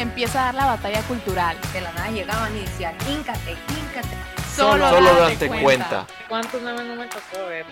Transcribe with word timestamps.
Empieza 0.00 0.40
a 0.40 0.44
dar 0.46 0.54
la 0.54 0.64
batalla 0.64 1.02
cultural. 1.02 1.58
De 1.74 1.82
la 1.82 1.92
nada 1.92 2.10
llegaban 2.10 2.56
y 2.56 2.60
decían, 2.60 2.94
híncate, 3.06 3.50
híncate. 3.50 4.16
Solo, 4.56 4.88
Solo 4.88 5.10
date 5.12 5.34
date 5.34 5.48
cuenta. 5.48 5.60
cuenta. 5.60 6.06
¿Cuántos 6.26 6.62
memes 6.62 6.86
no 6.86 6.96
me 6.96 7.04
tocó 7.04 7.46
ver? 7.48 7.66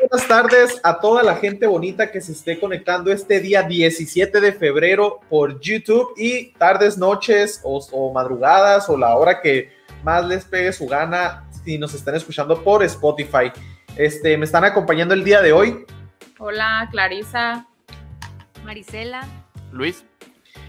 Buenas 0.00 0.28
tardes 0.28 0.80
a 0.82 0.98
toda 0.98 1.22
la 1.22 1.36
gente 1.36 1.66
bonita 1.66 2.10
que 2.10 2.22
se 2.22 2.32
esté 2.32 2.58
conectando 2.58 3.12
este 3.12 3.40
día 3.40 3.64
17 3.64 4.40
de 4.40 4.52
febrero 4.54 5.20
por 5.28 5.60
YouTube 5.60 6.14
y 6.16 6.52
tardes, 6.52 6.96
noches 6.96 7.60
o, 7.62 7.86
o 7.92 8.14
madrugadas 8.14 8.88
o 8.88 8.96
la 8.96 9.14
hora 9.14 9.42
que 9.42 9.72
más 10.02 10.24
les 10.24 10.46
pegue 10.46 10.72
su 10.72 10.86
gana 10.86 11.44
si 11.62 11.76
nos 11.76 11.92
están 11.92 12.14
escuchando 12.14 12.64
por 12.64 12.82
Spotify. 12.82 13.52
Este, 13.96 14.38
me 14.38 14.46
están 14.46 14.64
acompañando 14.64 15.12
el 15.12 15.22
día 15.22 15.42
de 15.42 15.52
hoy 15.52 15.84
Hola, 16.38 16.88
Clarisa. 16.90 17.66
Marisela. 18.64 19.26
Luis, 19.72 20.04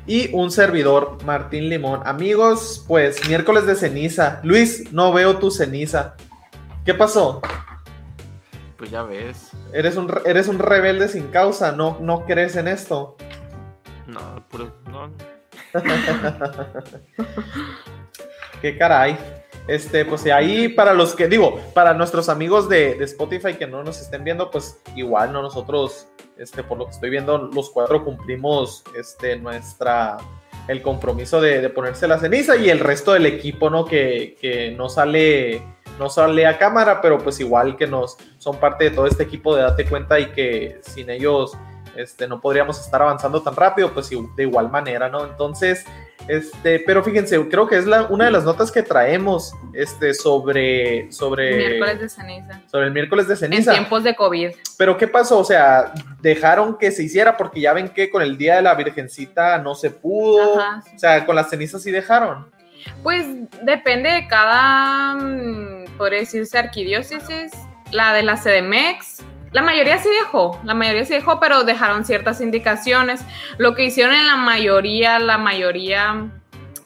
y 0.07 0.33
un 0.33 0.49
servidor, 0.51 1.17
Martín 1.25 1.69
Limón. 1.69 2.01
Amigos, 2.05 2.83
pues 2.87 3.27
miércoles 3.29 3.65
de 3.65 3.75
ceniza. 3.75 4.39
Luis, 4.43 4.91
no 4.91 5.13
veo 5.13 5.37
tu 5.37 5.51
ceniza. 5.51 6.15
¿Qué 6.85 6.93
pasó? 6.93 7.41
pues 8.77 8.91
ya 8.91 9.03
ves. 9.03 9.51
Eres 9.71 9.95
un, 9.95 10.09
re- 10.09 10.21
eres 10.25 10.49
un 10.49 10.59
rebelde 10.59 11.07
sin 11.07 11.27
causa, 11.27 11.71
no, 11.71 11.97
no 12.01 12.25
crees 12.25 12.57
en 12.57 12.67
esto. 12.67 13.15
No, 14.07 14.45
puro, 14.49 14.75
no. 14.91 15.09
Qué 18.61 18.77
caray. 18.77 19.17
Este, 19.67 20.03
pues 20.03 20.25
ahí 20.25 20.67
para 20.67 20.93
los 20.93 21.15
que 21.15 21.27
digo, 21.27 21.59
para 21.73 21.93
nuestros 21.93 22.27
amigos 22.27 22.67
de, 22.67 22.95
de 22.95 23.05
Spotify 23.05 23.53
que 23.53 23.65
no 23.65 23.83
nos 23.83 24.01
estén 24.01 24.23
viendo, 24.23 24.51
pues 24.51 24.81
igual, 24.95 25.31
¿no? 25.31 25.41
Nosotros, 25.41 26.07
este, 26.37 26.63
por 26.63 26.77
lo 26.77 26.85
que 26.85 26.91
estoy 26.91 27.09
viendo, 27.09 27.37
los 27.37 27.69
cuatro 27.69 28.03
cumplimos 28.03 28.83
este, 28.97 29.37
nuestra, 29.37 30.17
el 30.67 30.81
compromiso 30.81 31.39
de, 31.39 31.61
de 31.61 31.69
ponerse 31.69 32.07
la 32.07 32.19
ceniza 32.19 32.57
y 32.57 32.69
el 32.69 32.79
resto 32.79 33.13
del 33.13 33.25
equipo, 33.25 33.69
¿no? 33.69 33.85
Que, 33.85 34.37
que 34.41 34.71
no 34.71 34.89
sale, 34.89 35.61
no 35.97 36.09
sale 36.09 36.45
a 36.45 36.57
cámara, 36.57 36.99
pero 36.99 37.19
pues 37.19 37.39
igual 37.39 37.77
que 37.77 37.87
nos 37.87 38.17
son 38.39 38.57
parte 38.57 38.85
de 38.85 38.91
todo 38.91 39.07
este 39.07 39.23
equipo 39.23 39.55
de 39.55 39.61
Date 39.61 39.85
Cuenta 39.85 40.19
y 40.19 40.25
que 40.31 40.81
sin 40.81 41.09
ellos 41.09 41.57
este, 41.95 42.27
no 42.27 42.41
podríamos 42.41 42.79
estar 42.79 43.01
avanzando 43.01 43.41
tan 43.41 43.55
rápido, 43.55 43.93
pues 43.93 44.09
de 44.09 44.43
igual 44.43 44.69
manera, 44.69 45.09
¿no? 45.09 45.23
Entonces, 45.25 45.85
este, 46.27 46.79
pero 46.79 47.03
fíjense, 47.03 47.39
creo 47.49 47.67
que 47.67 47.77
es 47.77 47.85
la, 47.85 48.03
una 48.03 48.25
de 48.25 48.31
las 48.31 48.43
notas 48.43 48.71
que 48.71 48.81
traemos 48.81 49.53
este, 49.73 50.13
sobre, 50.13 51.11
sobre, 51.11 51.55
Miércoles 51.57 51.99
de 51.99 52.09
ceniza. 52.09 52.61
sobre 52.71 52.87
el 52.87 52.91
miércoles 52.93 53.27
de 53.27 53.33
En 53.33 53.39
ceniza. 53.39 53.71
tiempos 53.71 54.03
de 54.03 54.15
COVID. 54.15 54.51
Pero 54.77 54.97
¿qué 54.97 55.07
pasó? 55.07 55.39
O 55.39 55.43
sea, 55.43 55.93
dejaron 56.21 56.77
que 56.77 56.91
se 56.91 57.03
hiciera 57.03 57.35
porque 57.35 57.61
ya 57.61 57.73
ven 57.73 57.89
que 57.89 58.09
con 58.09 58.21
el 58.21 58.37
Día 58.37 58.55
de 58.55 58.61
la 58.61 58.75
Virgencita 58.75 59.57
no 59.59 59.75
se 59.75 59.89
pudo. 59.91 60.59
Ajá, 60.59 60.81
sí. 60.85 60.91
O 60.95 60.99
sea, 60.99 61.25
con 61.25 61.35
las 61.35 61.49
cenizas 61.49 61.81
sí 61.83 61.91
dejaron. 61.91 62.49
Pues 63.01 63.25
depende 63.61 64.09
de 64.11 64.27
cada, 64.27 65.15
mm, 65.15 65.97
podría 65.97 66.19
decirse, 66.19 66.57
arquidiócesis. 66.57 67.51
La 67.91 68.11
de 68.13 68.23
la 68.23 68.37
CDMX, 68.37 69.21
la 69.53 69.61
mayoría 69.61 69.97
sí 69.99 70.09
dejó, 70.21 70.59
la 70.63 70.73
mayoría 70.73 71.05
sí 71.05 71.13
dejó, 71.13 71.39
pero 71.39 71.63
dejaron 71.63 72.05
ciertas 72.05 72.41
indicaciones. 72.41 73.21
Lo 73.57 73.75
que 73.75 73.85
hicieron 73.85 74.13
en 74.15 74.25
la 74.27 74.35
mayoría, 74.35 75.19
la 75.19 75.37
mayoría 75.37 76.27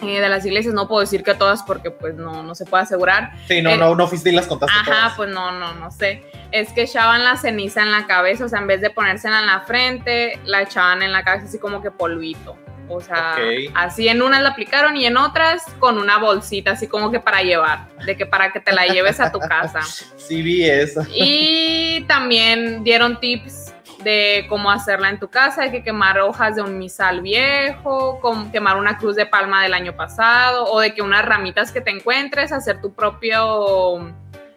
eh, 0.02 0.22
de 0.22 0.30
las 0.30 0.46
iglesias, 0.46 0.74
no 0.76 0.88
puedo 0.88 1.02
decir 1.02 1.24
que 1.24 1.34
todas 1.34 1.64
porque 1.64 1.90
pues 1.90 2.14
no, 2.16 2.44
no 2.44 2.54
se 2.54 2.66
puede 2.66 2.84
asegurar, 2.84 3.32
Sí, 3.48 3.62
no, 3.64 3.72
Eh, 3.72 3.78
no, 3.78 3.96
no 3.96 4.06
fuiste 4.08 4.30
y 4.30 4.34
las 4.34 4.46
contaste 4.46 4.78
Ajá, 4.78 4.86
todas. 4.92 5.14
pues 5.16 5.30
no, 5.32 5.52
no, 5.54 5.74
no 5.74 5.90
sé. 5.90 6.24
Es 6.52 6.72
que 6.74 6.84
echaban 6.84 7.24
la 7.24 7.36
ceniza 7.38 7.82
en 7.82 7.92
la 7.92 8.06
cabeza, 8.06 8.46
o 8.46 8.50
sea, 8.50 8.60
en 8.60 8.68
vez 8.68 8.80
de 8.82 8.90
ponérsela 8.92 9.40
en 9.40 9.48
la 9.48 9.62
frente, 9.62 10.40
la 10.46 10.62
echaban 10.62 11.02
en 11.02 11.12
la 11.12 11.24
cabeza 11.24 11.46
así 11.48 11.58
como 11.60 11.82
que 11.82 11.90
polvito. 11.90 12.56
O 12.90 13.02
sea, 13.02 13.36
así 13.76 14.08
en 14.08 14.22
unas 14.22 14.42
la 14.42 14.50
aplicaron 14.50 14.96
y 14.96 15.06
en 15.06 15.18
otras 15.18 15.64
con 15.80 15.98
una 15.98 16.18
bolsita, 16.18 16.72
así 16.72 16.88
como 16.88 17.12
que 17.12 17.20
para 17.20 17.42
llevar, 17.42 17.88
de 18.06 18.16
que 18.16 18.26
para 18.26 18.52
que 18.52 18.60
te 18.60 18.72
la 18.72 18.86
lleves 18.88 19.20
a 19.20 19.32
tu 19.32 19.40
casa. 19.40 19.82
Sí 20.18 20.42
vi 20.42 20.66
esa. 20.66 21.08
Y 21.14 22.04
también 22.06 22.84
dieron 22.84 23.18
tips 23.22 23.74
de 24.04 24.46
cómo 24.50 24.70
hacerla 24.70 25.10
en 25.10 25.20
tu 25.20 25.30
casa, 25.30 25.64
hay 25.64 25.72
que 25.72 25.84
quemar 25.84 26.20
hojas 26.20 26.56
de 26.56 26.62
un 26.62 26.78
misal 26.78 27.22
viejo, 27.22 28.20
con 28.20 28.52
quemar 28.52 28.78
una 28.78 28.98
cruz 28.98 29.16
de 29.16 29.26
palma 29.26 29.64
del 29.64 29.74
año 29.74 29.96
pasado, 29.96 30.66
o 30.66 30.80
de 30.80 30.94
que 30.94 31.02
unas 31.02 31.26
ramitas 31.26 31.72
que 31.72 31.82
te 31.82 31.92
encuentres, 31.92 32.52
hacer 32.52 32.82
tu 32.82 32.94
propio 32.94 34.14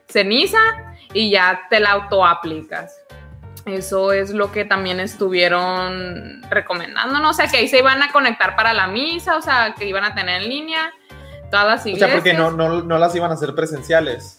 ceniza 0.08 0.58
y 1.12 1.30
ya 1.30 1.62
te 1.70 1.80
la 1.80 1.92
autoaplicas. 1.92 2.99
Eso 3.66 4.12
es 4.12 4.30
lo 4.30 4.50
que 4.52 4.64
también 4.64 5.00
estuvieron 5.00 6.42
recomendándonos, 6.50 7.30
o 7.30 7.34
sea, 7.34 7.46
que 7.46 7.58
ahí 7.58 7.68
se 7.68 7.78
iban 7.78 8.02
a 8.02 8.10
conectar 8.10 8.56
para 8.56 8.72
la 8.72 8.86
misa, 8.86 9.36
o 9.36 9.42
sea, 9.42 9.74
que 9.78 9.86
iban 9.86 10.02
a 10.04 10.14
tener 10.14 10.42
en 10.42 10.48
línea 10.48 10.92
todas 11.50 11.66
las 11.66 11.84
O 11.84 11.88
iglesias. 11.90 12.10
sea, 12.10 12.16
porque 12.18 12.32
no, 12.34 12.50
no, 12.52 12.80
no 12.82 12.98
las 12.98 13.14
iban 13.14 13.30
a 13.30 13.34
hacer 13.34 13.54
presenciales. 13.54 14.38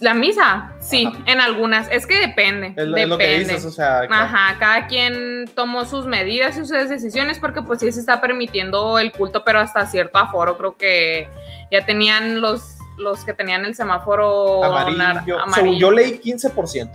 La 0.00 0.12
misa, 0.12 0.72
sí, 0.80 1.06
Ajá. 1.06 1.18
en 1.24 1.40
algunas. 1.40 1.88
Es 1.90 2.06
que 2.06 2.18
depende. 2.18 2.74
Es, 2.76 2.86
lo- 2.86 2.94
depende. 2.96 3.02
es 3.02 3.08
lo 3.08 3.18
que 3.18 3.38
dices, 3.38 3.64
o 3.64 3.70
sea. 3.70 4.00
Ajá, 4.10 4.56
cada 4.58 4.86
quien 4.86 5.50
tomó 5.54 5.86
sus 5.86 6.04
medidas 6.04 6.56
y 6.58 6.66
sus 6.66 6.68
decisiones 6.70 7.38
porque 7.38 7.62
pues 7.62 7.80
sí 7.80 7.90
se 7.90 8.00
está 8.00 8.20
permitiendo 8.20 8.98
el 8.98 9.12
culto, 9.12 9.44
pero 9.44 9.60
hasta 9.60 9.86
cierto 9.86 10.18
aforo. 10.18 10.58
Creo 10.58 10.76
que 10.76 11.28
ya 11.70 11.86
tenían 11.86 12.42
los, 12.42 12.76
los 12.98 13.24
que 13.24 13.32
tenían 13.32 13.64
el 13.64 13.74
semáforo 13.74 14.62
Amarillo. 14.64 15.40
amarillo. 15.40 15.78
Yo 15.78 15.90
leí 15.90 16.20
15%. 16.22 16.90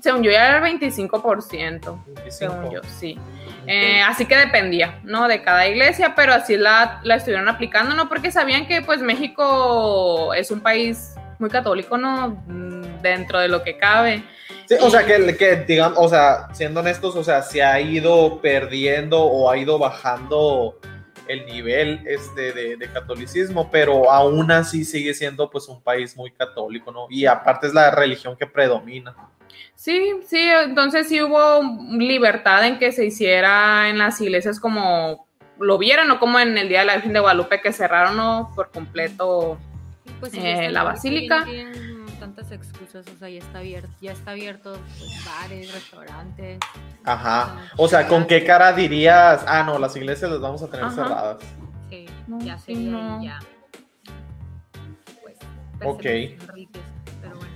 Según 0.00 0.22
yo 0.22 0.30
ya 0.30 0.48
era 0.48 0.66
el 0.66 0.80
25%, 0.80 2.04
25. 2.06 2.30
según 2.30 2.70
yo, 2.70 2.80
sí. 2.98 3.18
Eh, 3.66 4.00
así 4.02 4.26
que 4.26 4.36
dependía, 4.36 5.00
¿no? 5.04 5.28
De 5.28 5.42
cada 5.42 5.68
iglesia, 5.68 6.14
pero 6.14 6.32
así 6.32 6.56
la, 6.56 7.00
la 7.04 7.16
estuvieron 7.16 7.48
aplicando, 7.48 7.94
¿no? 7.94 8.08
Porque 8.08 8.32
sabían 8.32 8.66
que 8.66 8.82
pues 8.82 9.00
México 9.00 10.32
es 10.34 10.50
un 10.50 10.60
país 10.60 11.14
muy 11.38 11.50
católico, 11.50 11.98
¿no? 11.98 12.42
Mm, 12.46 12.80
Dentro 13.02 13.38
de 13.38 13.48
lo 13.48 13.62
que 13.62 13.78
cabe. 13.78 14.22
Sí, 14.66 14.76
o 14.80 14.90
sea, 14.90 15.04
que, 15.06 15.36
que 15.36 15.56
digamos, 15.56 15.98
o 15.98 16.08
sea, 16.08 16.48
siendo 16.52 16.80
honestos, 16.80 17.16
o 17.16 17.24
sea, 17.24 17.42
se 17.42 17.62
ha 17.62 17.80
ido 17.80 18.40
perdiendo 18.40 19.22
o 19.22 19.50
ha 19.50 19.56
ido 19.56 19.78
bajando 19.78 20.78
el 21.30 21.46
nivel 21.46 22.02
este 22.06 22.52
de, 22.52 22.76
de 22.76 22.92
catolicismo, 22.92 23.70
pero 23.70 24.10
aún 24.10 24.50
así 24.50 24.84
sigue 24.84 25.14
siendo 25.14 25.50
pues 25.50 25.68
un 25.68 25.82
país 25.82 26.16
muy 26.16 26.30
católico, 26.30 26.90
¿no? 26.90 27.06
Y 27.08 27.26
aparte 27.26 27.68
es 27.68 27.74
la 27.74 27.90
religión 27.90 28.36
que 28.36 28.46
predomina. 28.46 29.14
Sí, 29.74 30.12
sí, 30.26 30.40
entonces 30.40 31.08
sí 31.08 31.22
hubo 31.22 31.62
libertad 31.92 32.66
en 32.66 32.78
que 32.78 32.92
se 32.92 33.06
hiciera 33.06 33.88
en 33.88 33.98
las 33.98 34.20
iglesias 34.20 34.60
como 34.60 35.26
lo 35.58 35.78
vieran, 35.78 36.08
no 36.08 36.18
como 36.18 36.38
en 36.38 36.58
el 36.58 36.68
Día 36.68 36.80
de 36.80 36.86
la 36.86 36.94
Virgen 36.94 37.12
de 37.12 37.20
Guadalupe 37.20 37.60
que 37.60 37.72
cerraron 37.72 38.16
¿no? 38.16 38.52
por 38.54 38.70
completo. 38.70 39.58
Pues 40.18 40.34
Eh, 40.34 40.68
la 40.70 40.82
basílica. 40.82 41.46
Tantas 42.34 42.52
excusas, 42.52 43.04
o 43.14 43.18
sea, 43.18 43.28
ya 43.28 43.38
está 43.38 43.58
abierto, 43.58 43.88
ya 44.00 44.12
está 44.12 44.30
abierto 44.32 44.78
pues, 44.98 45.24
bares, 45.24 45.72
restaurantes. 45.74 46.58
Ajá. 47.04 47.56
O 47.76 47.88
sea, 47.88 48.06
¿con 48.06 48.26
qué 48.26 48.44
cara 48.44 48.72
dirías, 48.72 49.42
ah, 49.46 49.64
no, 49.64 49.78
las 49.78 49.96
iglesias 49.96 50.30
las 50.30 50.40
vamos 50.40 50.62
a 50.62 50.68
tener 50.68 50.86
Ajá. 50.86 50.94
cerradas? 50.94 51.36
Sí, 51.88 52.06
No, 52.28 52.38
ya 52.40 52.56
sí, 52.58 52.74
sería 52.74 52.90
no. 52.92 53.18
ahí 53.18 53.24
ya. 53.26 53.38
Pues, 55.22 55.36
Ok. 55.84 56.02
pero 56.02 57.36
bueno. 57.36 57.50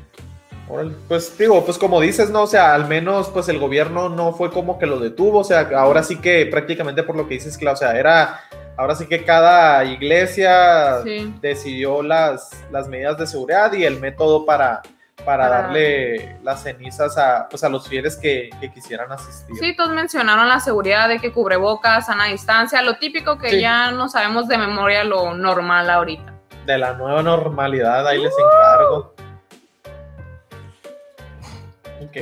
Órale, 0.68 0.92
Pues 1.08 1.36
digo, 1.38 1.64
pues 1.64 1.78
como 1.78 2.00
dices, 2.00 2.30
no, 2.30 2.42
o 2.42 2.46
sea, 2.46 2.74
al 2.74 2.88
menos 2.88 3.28
pues 3.28 3.48
el 3.48 3.58
gobierno 3.58 4.08
no 4.08 4.32
fue 4.32 4.50
como 4.50 4.78
que 4.78 4.86
lo 4.86 4.98
detuvo, 4.98 5.40
o 5.40 5.44
sea, 5.44 5.68
ahora 5.76 6.02
sí 6.02 6.16
que 6.16 6.46
prácticamente 6.46 7.02
por 7.04 7.16
lo 7.16 7.28
que 7.28 7.34
dices, 7.34 7.56
Clau, 7.58 7.74
o 7.74 7.76
sea, 7.76 7.96
era, 7.98 8.40
ahora 8.76 8.94
sí 8.94 9.06
que 9.06 9.24
cada 9.24 9.84
iglesia 9.84 11.00
Sí. 11.02 11.32
decidió 11.40 12.02
las, 12.02 12.50
las 12.70 12.88
medidas 12.88 13.16
de 13.18 13.26
seguridad 13.26 13.72
y 13.72 13.84
el 13.84 14.00
método 14.00 14.44
para, 14.44 14.82
para 15.24 15.48
darle 15.48 16.36
las 16.42 16.62
cenizas 16.62 17.16
a, 17.16 17.48
pues, 17.48 17.62
a 17.64 17.68
los 17.68 17.88
fieles 17.88 18.16
que, 18.16 18.50
que 18.60 18.70
quisieran 18.72 19.10
asistir. 19.12 19.56
Sí, 19.58 19.76
todos 19.76 19.90
mencionaron 19.92 20.48
la 20.48 20.60
seguridad 20.60 21.08
de 21.08 21.18
que 21.20 21.32
cubrebocas, 21.32 22.06
sana 22.06 22.26
distancia, 22.26 22.82
lo 22.82 22.96
típico 22.98 23.38
que 23.38 23.50
Sí. 23.50 23.60
ya 23.60 23.90
no 23.92 24.08
sabemos 24.08 24.48
de 24.48 24.58
memoria 24.58 25.04
lo 25.04 25.34
normal 25.34 25.88
ahorita. 25.88 26.32
De 26.66 26.78
la 26.78 26.94
nueva 26.94 27.22
normalidad, 27.22 28.06
ahí 28.06 28.20
les 28.22 28.32
encargo. 28.38 29.14
Ok. 32.02 32.16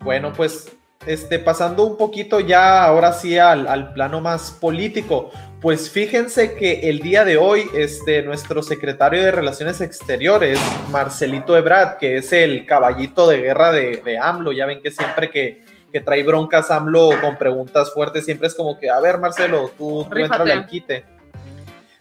Bueno, 0.00 0.32
pues 0.32 0.70
este, 1.06 1.38
pasando 1.38 1.84
un 1.84 1.96
poquito 1.96 2.40
ya 2.40 2.84
ahora 2.84 3.12
sí 3.12 3.38
al, 3.38 3.66
al 3.68 3.92
plano 3.92 4.20
más 4.20 4.50
político, 4.50 5.30
pues 5.60 5.90
fíjense 5.90 6.54
que 6.54 6.88
el 6.88 7.00
día 7.00 7.24
de 7.24 7.36
hoy, 7.36 7.66
este, 7.74 8.22
nuestro 8.22 8.62
secretario 8.62 9.22
de 9.22 9.30
Relaciones 9.30 9.82
Exteriores, 9.82 10.58
Marcelito 10.90 11.56
Ebrard, 11.56 11.98
que 11.98 12.16
es 12.16 12.32
el 12.32 12.64
caballito 12.64 13.28
de 13.28 13.42
guerra 13.42 13.70
de, 13.70 14.00
de 14.02 14.18
AMLO, 14.18 14.52
ya 14.52 14.64
ven 14.64 14.80
que 14.80 14.90
siempre 14.90 15.30
que, 15.30 15.62
que 15.92 16.00
trae 16.00 16.22
broncas 16.22 16.70
AMLO 16.70 17.10
con 17.20 17.36
preguntas 17.36 17.92
fuertes, 17.92 18.24
siempre 18.24 18.48
es 18.48 18.54
como 18.54 18.78
que, 18.78 18.88
a 18.88 19.00
ver, 19.00 19.18
Marcelo, 19.18 19.70
tú, 19.76 20.06
tú 20.10 20.18
entrale 20.18 20.52
al 20.52 20.66
quite. 20.66 21.04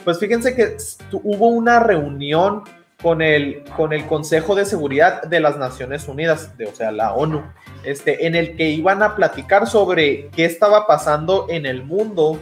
Pues 0.06 0.20
fíjense 0.20 0.56
que 0.56 0.78
hubo 1.12 1.48
una 1.48 1.82
reunión 1.82 2.64
con 3.02 3.22
el, 3.22 3.64
con 3.76 3.92
el 3.92 4.06
Consejo 4.06 4.56
de 4.56 4.64
Seguridad 4.64 5.24
de 5.24 5.42
las 5.42 5.58
Naciones 5.58 6.08
Unidas, 6.08 6.58
de, 6.58 6.66
o 6.68 6.74
sea, 6.74 6.94
la 6.94 7.14
ONU, 7.14 7.44
este, 7.84 8.26
en 8.26 8.36
el 8.36 8.56
que 8.56 8.70
iban 8.70 9.04
a 9.04 9.18
platicar 9.18 9.68
sobre 9.68 10.30
qué 10.30 10.46
estaba 10.46 10.88
pasando 10.88 11.48
en 11.50 11.66
el 11.66 11.84
mundo 11.84 12.40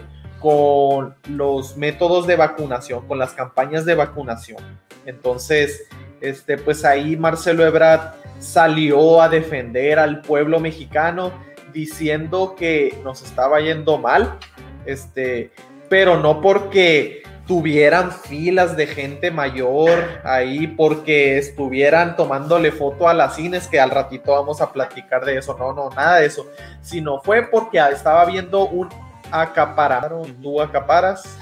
con 0.48 1.14
los 1.28 1.76
métodos 1.76 2.26
de 2.26 2.38
vacunación, 2.38 3.06
con 3.06 3.20
las 3.20 3.34
campañas 3.34 3.84
de 3.84 3.96
vacunación. 3.96 4.64
Entonces, 5.06 5.90
este, 6.22 6.58
pues 6.58 6.86
ahí 6.86 7.18
Marcelo 7.18 7.66
Ebrard 7.66 8.14
salió 8.40 9.22
a 9.22 9.28
defender 9.28 10.00
al 10.00 10.22
pueblo 10.22 10.62
mexicano 10.62 11.34
diciendo 11.74 12.56
que 12.58 12.98
nos 13.04 13.24
estaba 13.24 13.60
yendo 13.60 13.98
mal, 13.98 14.38
este, 14.86 15.52
pero 15.90 16.18
no 16.18 16.40
porque 16.40 17.24
tuvieran 17.46 18.14
filas 18.14 18.78
de 18.78 18.88
gente 18.88 19.32
mayor 19.32 20.22
ahí, 20.24 20.66
porque 20.66 21.38
estuvieran 21.38 22.16
tomándole 22.16 22.72
foto 22.72 23.10
a 23.10 23.14
las 23.14 23.36
cines, 23.36 23.68
que 23.68 23.82
al 23.82 23.90
ratito 23.90 24.32
vamos 24.32 24.62
a 24.62 24.72
platicar 24.72 25.26
de 25.26 25.40
eso, 25.40 25.58
no, 25.60 25.74
no, 25.74 25.90
nada 25.90 26.20
de 26.20 26.28
eso, 26.28 26.48
sino 26.82 27.20
fue 27.20 27.44
porque 27.44 27.80
estaba 27.92 28.24
viendo 28.24 28.66
un 28.66 28.88
acaparado, 29.31 30.21
tú 30.41 30.62
acaparas, 30.62 31.38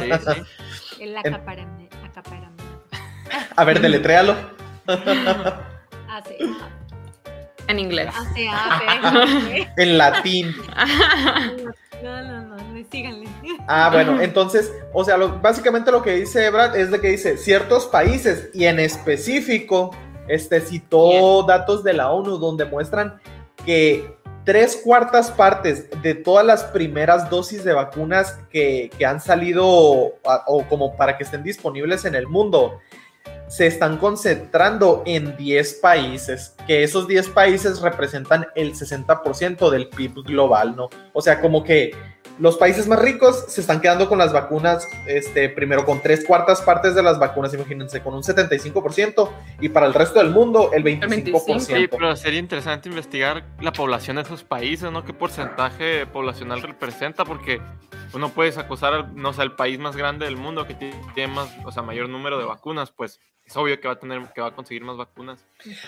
Sí, 0.00 0.10
sí. 0.10 1.02
El 1.02 1.16
acaparame, 1.16 1.88
acaparame. 2.04 2.56
a 3.56 3.64
ver, 3.64 3.80
deletréalo. 3.80 4.34
Hace, 6.10 6.38
En 7.68 7.78
inglés. 7.78 8.08
hace, 8.16 8.48
hace. 8.48 9.68
en 9.76 9.98
latín. 9.98 10.54
No, 12.02 12.22
no, 12.22 12.42
no, 12.42 12.56
no, 12.56 12.84
síganle. 12.90 13.28
Ah, 13.66 13.90
bueno, 13.92 14.20
entonces, 14.20 14.72
o 14.94 15.04
sea, 15.04 15.16
lo- 15.18 15.38
básicamente 15.40 15.90
lo 15.90 16.02
que 16.02 16.12
dice 16.14 16.46
Ebrard 16.46 16.76
es 16.76 16.90
de 16.90 17.00
que 17.00 17.08
dice 17.08 17.36
ciertos 17.36 17.86
países 17.86 18.48
y 18.54 18.64
en 18.64 18.78
específico, 18.80 19.94
este 20.28 20.60
citó 20.60 21.42
datos 21.42 21.82
de 21.84 21.92
la 21.92 22.10
ONU 22.10 22.38
donde 22.38 22.64
muestran 22.64 23.20
que 23.66 24.16
tres 24.48 24.80
cuartas 24.82 25.30
partes 25.30 25.90
de 26.00 26.14
todas 26.14 26.42
las 26.42 26.64
primeras 26.64 27.28
dosis 27.28 27.64
de 27.64 27.74
vacunas 27.74 28.38
que, 28.48 28.90
que 28.96 29.04
han 29.04 29.20
salido 29.20 30.14
a- 30.26 30.42
o 30.46 30.64
como 30.66 30.96
para 30.96 31.18
que 31.18 31.24
estén 31.24 31.42
disponibles 31.42 32.06
en 32.06 32.14
el 32.14 32.26
mundo 32.26 32.78
se 33.46 33.66
están 33.66 33.98
concentrando 33.98 35.02
en 35.04 35.36
10 35.36 35.74
países, 35.82 36.54
que 36.66 36.82
esos 36.82 37.06
10 37.06 37.28
países 37.28 37.80
representan 37.82 38.46
el 38.54 38.72
60% 38.74 39.68
del 39.68 39.88
PIB 39.90 40.22
global, 40.24 40.74
¿no? 40.74 40.88
O 41.12 41.20
sea, 41.20 41.42
como 41.42 41.62
que 41.62 41.92
los 42.38 42.56
países 42.56 42.86
más 42.86 43.00
ricos 43.00 43.44
se 43.48 43.60
están 43.60 43.80
quedando 43.80 44.08
con 44.08 44.18
las 44.18 44.32
vacunas, 44.32 44.86
este, 45.06 45.48
primero 45.48 45.84
con 45.84 46.00
tres 46.00 46.24
cuartas 46.24 46.62
partes 46.62 46.94
de 46.94 47.02
las 47.02 47.18
vacunas, 47.18 47.52
imagínense, 47.54 48.02
con 48.02 48.14
un 48.14 48.22
75%, 48.22 49.30
y 49.60 49.68
para 49.68 49.86
el 49.86 49.94
resto 49.94 50.20
del 50.20 50.30
mundo 50.30 50.70
el 50.72 50.84
25%. 50.84 51.60
Sí, 51.60 51.88
pero 51.88 52.14
sería 52.16 52.38
interesante 52.38 52.88
investigar 52.88 53.44
la 53.60 53.72
población 53.72 54.16
de 54.16 54.22
esos 54.22 54.44
países, 54.44 54.90
¿no? 54.90 55.04
¿Qué 55.04 55.12
porcentaje 55.12 56.06
poblacional 56.06 56.62
representa? 56.62 57.24
Porque 57.24 57.60
uno 58.12 58.28
puedes 58.30 58.56
acusar, 58.58 59.12
no 59.14 59.32
sé, 59.32 59.42
al 59.42 59.56
país 59.56 59.78
más 59.78 59.96
grande 59.96 60.24
del 60.24 60.36
mundo 60.36 60.66
que 60.66 60.74
tiene 60.74 61.32
más, 61.32 61.48
o 61.64 61.72
sea, 61.72 61.82
mayor 61.82 62.08
número 62.08 62.38
de 62.38 62.44
vacunas, 62.44 62.90
pues 62.90 63.20
es 63.48 63.56
obvio 63.56 63.80
que 63.80 63.88
va 63.88 63.94
a 63.94 63.98
tener, 63.98 64.20
que 64.34 64.42
va 64.42 64.48
a 64.48 64.54
conseguir 64.54 64.84
más 64.84 64.98
vacunas. 64.98 65.40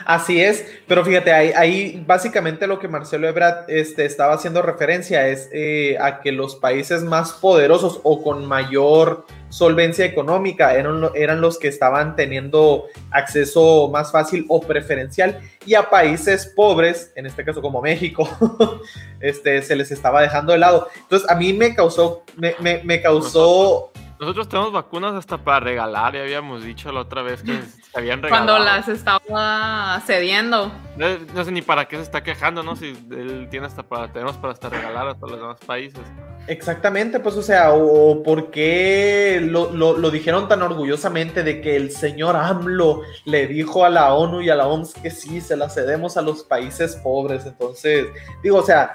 Así 0.07 0.41
es, 0.43 0.65
pero 0.89 1.05
fíjate, 1.05 1.31
ahí, 1.31 1.53
ahí 1.55 2.03
básicamente 2.07 2.67
lo 2.67 2.79
que 2.79 2.89
Marcelo 2.89 3.29
Ebrard 3.29 3.69
este, 3.69 4.07
estaba 4.07 4.33
haciendo 4.33 4.63
referencia 4.63 5.29
es 5.29 5.51
eh, 5.53 5.99
a 6.01 6.21
que 6.23 6.33
los 6.33 6.57
países 6.57 7.03
más 7.03 7.35
poderosos 7.35 8.01
o 8.03 8.23
con 8.23 8.47
mayor 8.47 9.27
solvencia 9.51 10.07
económica 10.07 10.75
eran, 10.75 11.11
eran 11.15 11.41
los 11.43 11.59
que 11.59 11.69
estaban 11.69 12.17
teniendo 12.17 12.87
acceso 13.11 13.91
más 13.93 14.11
fácil 14.11 14.47
o 14.49 14.61
preferencial 14.63 15.41
y 15.67 15.75
a 15.75 15.91
países 15.91 16.47
pobres, 16.57 17.13
en 17.15 17.27
este 17.27 17.45
caso 17.45 17.61
como 17.61 17.83
México, 17.83 18.27
este, 19.21 19.61
se 19.63 19.77
les 19.77 19.91
estaba 19.91 20.23
dejando 20.23 20.53
de 20.53 20.59
lado. 20.61 20.89
Entonces 20.97 21.29
a 21.29 21.35
mí 21.35 21.53
me 21.53 21.75
causó, 21.75 22.25
me, 22.37 22.55
me- 22.61 22.83
me 22.85 23.03
causó... 23.03 23.93
Nosotros 23.93 24.10
tenemos 24.49 24.73
vacunas 24.73 25.15
hasta 25.15 25.39
para 25.39 25.61
regalar, 25.61 26.15
ya 26.15 26.21
habíamos 26.21 26.63
dicho 26.63 26.93
la 26.93 27.01
otra 27.01 27.23
vez 27.23 27.43
que 27.43 27.53
se 27.63 27.81
habían 27.99 28.23
regalado. 28.23 28.47
Cuando 28.53 28.65
las 28.65 28.87
estaba 28.89 30.01
cediendo. 30.07 30.71
No, 30.97 31.07
no 31.35 31.45
sé 31.45 31.51
ni 31.53 31.63
para 31.63 31.87
qué 31.87 31.97
se 31.97 32.03
está 32.03 32.23
quejando, 32.23 32.63
¿no? 32.63 32.77
Si 32.77 32.89
él 33.11 33.49
tiene 33.51 33.67
hasta 33.67 33.83
para, 33.83 34.13
tenemos 34.13 34.37
para 34.37 34.53
hasta 34.53 34.69
regalar 34.69 35.09
a 35.09 35.15
todos 35.15 35.31
los 35.33 35.41
demás 35.41 35.57
países. 35.67 36.01
Exactamente, 36.49 37.21
pues 37.21 37.37
o 37.37 37.43
sea, 37.43 37.73
o, 37.73 38.11
o 38.11 38.23
por 38.23 38.51
qué 38.51 39.41
lo, 39.43 39.71
lo- 39.73 39.97
lo 39.97 40.11
dijeron 40.11 40.49
tan 40.49 40.63
orgullosamente 40.63 41.43
de 41.43 41.61
que 41.61 41.77
el 41.77 41.91
señor 41.91 42.37
AMLO 42.37 43.03
le 43.25 43.47
dijo 43.47 43.85
a 43.85 43.91
la 43.91 44.13
ONU 44.15 44.41
y 44.43 44.51
a 44.51 44.55
la 44.55 44.67
OMS 44.67 44.95
que 44.95 45.11
sí, 45.11 45.41
se 45.41 45.57
la 45.57 45.69
cedemos 45.71 46.17
a 46.17 46.23
los 46.23 46.43
países 46.45 46.97
pobres. 46.97 47.47
Entonces, 47.47 48.07
digo, 48.43 48.59
o 48.59 48.63
sea, 48.63 48.93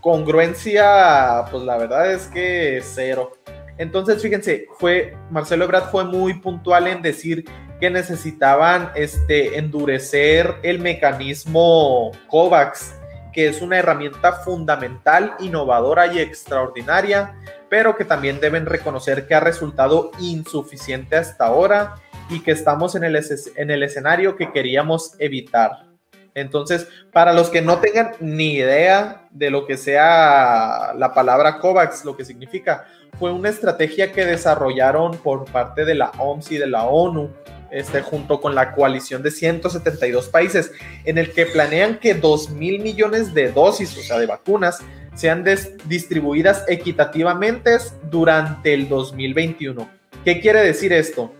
congruencia, 0.00 1.44
pues 1.50 1.62
la 1.64 1.76
verdad 1.78 2.12
es 2.12 2.26
que 2.28 2.80
cero. 2.84 3.32
Entonces, 3.78 4.20
fíjense, 4.20 4.66
fue, 4.78 5.16
Marcelo 5.30 5.64
Ebrard 5.64 5.90
fue 5.90 6.04
muy 6.04 6.34
puntual 6.34 6.88
en 6.88 7.00
decir 7.00 7.44
que 7.80 7.90
necesitaban 7.90 8.90
este, 8.96 9.56
endurecer 9.56 10.56
el 10.62 10.80
mecanismo 10.80 12.10
COVAX 12.28 12.94
que 13.32 13.46
es 13.46 13.62
una 13.62 13.78
herramienta 13.78 14.32
fundamental, 14.32 15.34
innovadora 15.38 16.12
y 16.12 16.18
extraordinaria, 16.18 17.36
pero 17.68 17.96
que 17.96 18.04
también 18.04 18.40
deben 18.40 18.66
reconocer 18.66 19.28
que 19.28 19.34
ha 19.36 19.38
resultado 19.38 20.10
insuficiente 20.18 21.14
hasta 21.14 21.46
ahora 21.46 21.94
y 22.30 22.40
que 22.40 22.50
estamos 22.50 22.96
en 22.96 23.04
el, 23.04 23.16
en 23.54 23.70
el 23.70 23.82
escenario 23.84 24.34
que 24.34 24.50
queríamos 24.50 25.14
evitar. 25.20 25.86
Entonces, 26.34 26.88
para 27.12 27.32
los 27.32 27.48
que 27.48 27.62
no 27.62 27.78
tengan 27.78 28.12
ni 28.18 28.54
idea 28.54 29.27
de 29.38 29.50
lo 29.50 29.66
que 29.66 29.76
sea 29.76 30.92
la 30.96 31.14
palabra 31.14 31.58
COVAX, 31.58 32.04
lo 32.04 32.16
que 32.16 32.24
significa, 32.24 32.86
fue 33.18 33.32
una 33.32 33.48
estrategia 33.48 34.12
que 34.12 34.24
desarrollaron 34.24 35.16
por 35.18 35.44
parte 35.46 35.84
de 35.84 35.94
la 35.94 36.10
OMS 36.18 36.50
y 36.52 36.58
de 36.58 36.66
la 36.66 36.84
ONU, 36.84 37.30
este, 37.70 38.00
junto 38.02 38.40
con 38.40 38.54
la 38.54 38.72
coalición 38.72 39.22
de 39.22 39.30
172 39.30 40.28
países, 40.28 40.72
en 41.04 41.18
el 41.18 41.32
que 41.32 41.46
planean 41.46 41.98
que 41.98 42.14
2 42.14 42.50
mil 42.50 42.80
millones 42.80 43.34
de 43.34 43.52
dosis, 43.52 43.96
o 43.96 44.02
sea, 44.02 44.18
de 44.18 44.26
vacunas, 44.26 44.80
sean 45.14 45.44
distribuidas 45.86 46.64
equitativamente 46.68 47.76
durante 48.10 48.72
el 48.72 48.88
2021. 48.88 49.88
¿Qué 50.24 50.40
quiere 50.40 50.60
decir 50.62 50.92
esto? 50.92 51.32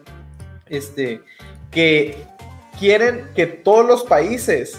Este, 0.66 1.23
que 1.70 2.16
quieren 2.78 3.28
que 3.34 3.46
todos 3.46 3.87
los 3.87 4.04
países 4.04 4.78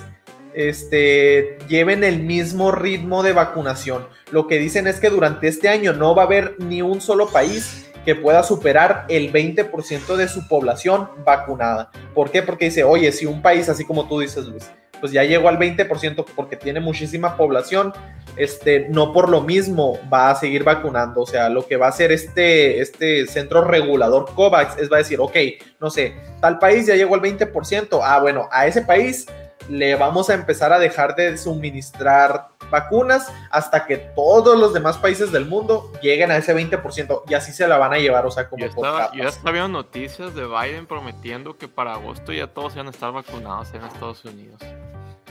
este, 0.53 1.57
lleven 1.67 2.03
el 2.03 2.21
mismo 2.21 2.71
ritmo 2.71 3.23
de 3.23 3.33
vacunación. 3.33 4.07
Lo 4.31 4.47
que 4.47 4.59
dicen 4.59 4.87
es 4.87 4.99
que 4.99 5.09
durante 5.09 5.47
este 5.47 5.69
año 5.69 5.93
no 5.93 6.15
va 6.15 6.23
a 6.23 6.25
haber 6.25 6.55
ni 6.59 6.81
un 6.81 7.01
solo 7.01 7.29
país 7.29 7.89
que 8.05 8.15
pueda 8.15 8.43
superar 8.43 9.05
el 9.09 9.31
20% 9.31 10.15
de 10.15 10.27
su 10.27 10.47
población 10.47 11.09
vacunada. 11.25 11.91
¿Por 12.13 12.31
qué? 12.31 12.41
Porque 12.41 12.65
dice, 12.65 12.83
oye, 12.83 13.11
si 13.11 13.25
un 13.25 13.41
país, 13.41 13.69
así 13.69 13.85
como 13.85 14.07
tú 14.07 14.19
dices, 14.19 14.45
Luis, 14.45 14.71
pues 14.99 15.11
ya 15.11 15.23
llegó 15.23 15.49
al 15.49 15.57
20% 15.57 16.25
porque 16.35 16.55
tiene 16.55 16.79
muchísima 16.79 17.37
población, 17.37 17.93
este, 18.35 18.87
no 18.89 19.13
por 19.13 19.29
lo 19.29 19.41
mismo 19.41 19.99
va 20.11 20.31
a 20.31 20.35
seguir 20.35 20.63
vacunando. 20.63 21.21
O 21.21 21.25
sea, 21.25 21.49
lo 21.49 21.65
que 21.67 21.77
va 21.77 21.87
a 21.87 21.89
hacer 21.89 22.11
este, 22.11 22.81
este 22.81 23.27
centro 23.27 23.63
regulador 23.63 24.33
COVAX 24.33 24.77
es 24.77 24.91
va 24.91 24.97
a 24.97 24.99
decir, 24.99 25.19
ok, 25.19 25.35
no 25.79 25.89
sé, 25.89 26.15
tal 26.41 26.59
país 26.59 26.85
ya 26.85 26.95
llegó 26.95 27.15
al 27.15 27.21
20%, 27.21 27.99
ah, 28.03 28.19
bueno, 28.19 28.47
a 28.51 28.67
ese 28.67 28.81
país 28.81 29.25
le 29.69 29.95
vamos 29.95 30.29
a 30.29 30.33
empezar 30.33 30.73
a 30.73 30.79
dejar 30.79 31.15
de 31.15 31.37
suministrar 31.37 32.49
vacunas 32.71 33.31
hasta 33.51 33.85
que 33.85 33.97
todos 33.97 34.57
los 34.59 34.73
demás 34.73 34.97
países 34.97 35.31
del 35.31 35.45
mundo 35.45 35.91
lleguen 36.01 36.31
a 36.31 36.37
ese 36.37 36.55
20% 36.55 37.23
y 37.27 37.33
así 37.33 37.51
se 37.51 37.67
la 37.67 37.77
van 37.77 37.93
a 37.93 37.97
llevar, 37.97 38.25
o 38.25 38.31
sea, 38.31 38.49
como 38.49 38.61
Yo 38.65 38.69
estaba, 38.69 39.11
yo 39.13 39.23
ya 39.23 39.29
estaba 39.29 39.51
viendo 39.51 39.69
noticias 39.69 40.35
de 40.35 40.45
Biden 40.45 40.85
prometiendo 40.85 41.57
que 41.57 41.67
para 41.67 41.93
agosto 41.93 42.31
ya 42.33 42.47
todos 42.47 42.73
iban 42.75 42.87
a 42.87 42.91
estar 42.91 43.11
vacunados 43.11 43.73
en 43.73 43.83
Estados 43.83 44.23
Unidos. 44.25 44.61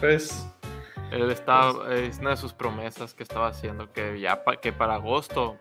Pues, 0.00 0.46
Él 1.10 1.30
estaba, 1.30 1.94
es 1.94 2.18
una 2.18 2.30
de 2.30 2.36
sus 2.36 2.52
promesas 2.52 3.14
que 3.14 3.22
estaba 3.22 3.48
haciendo, 3.48 3.92
que 3.92 4.18
ya 4.20 4.44
pa- 4.44 4.56
que 4.56 4.72
para 4.72 4.94
agosto 4.94 5.56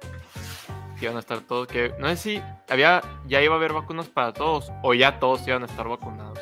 iban 0.99 1.15
a 1.15 1.19
estar 1.19 1.41
todos, 1.41 1.67
que 1.67 1.93
no 1.99 2.07
sé 2.09 2.17
si 2.17 2.43
había, 2.69 3.01
ya 3.27 3.41
iba 3.41 3.53
a 3.53 3.57
haber 3.57 3.73
vacunas 3.73 4.07
para 4.07 4.33
todos 4.33 4.71
o 4.83 4.93
ya 4.93 5.19
todos 5.19 5.47
iban 5.47 5.61
a 5.63 5.67
estar 5.67 5.87
vacunados. 5.87 6.39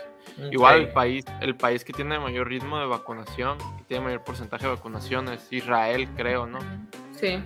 Igual 0.52 0.82
el 0.82 0.88
país, 0.90 1.26
el 1.42 1.56
país 1.56 1.84
que 1.86 1.94
tiene 1.94 2.20
mayor 2.20 2.48
ritmo 2.48 2.80
de 2.80 2.86
vacunación, 2.86 3.58
que 3.78 3.84
tiene 3.88 4.04
mayor 4.04 4.24
porcentaje 4.24 4.66
de 4.66 4.72
vacunación 4.72 5.30
es 5.30 5.48
Israel, 5.52 6.10
creo, 6.16 6.46
¿no? 6.46 6.60
Sí. 7.20 7.42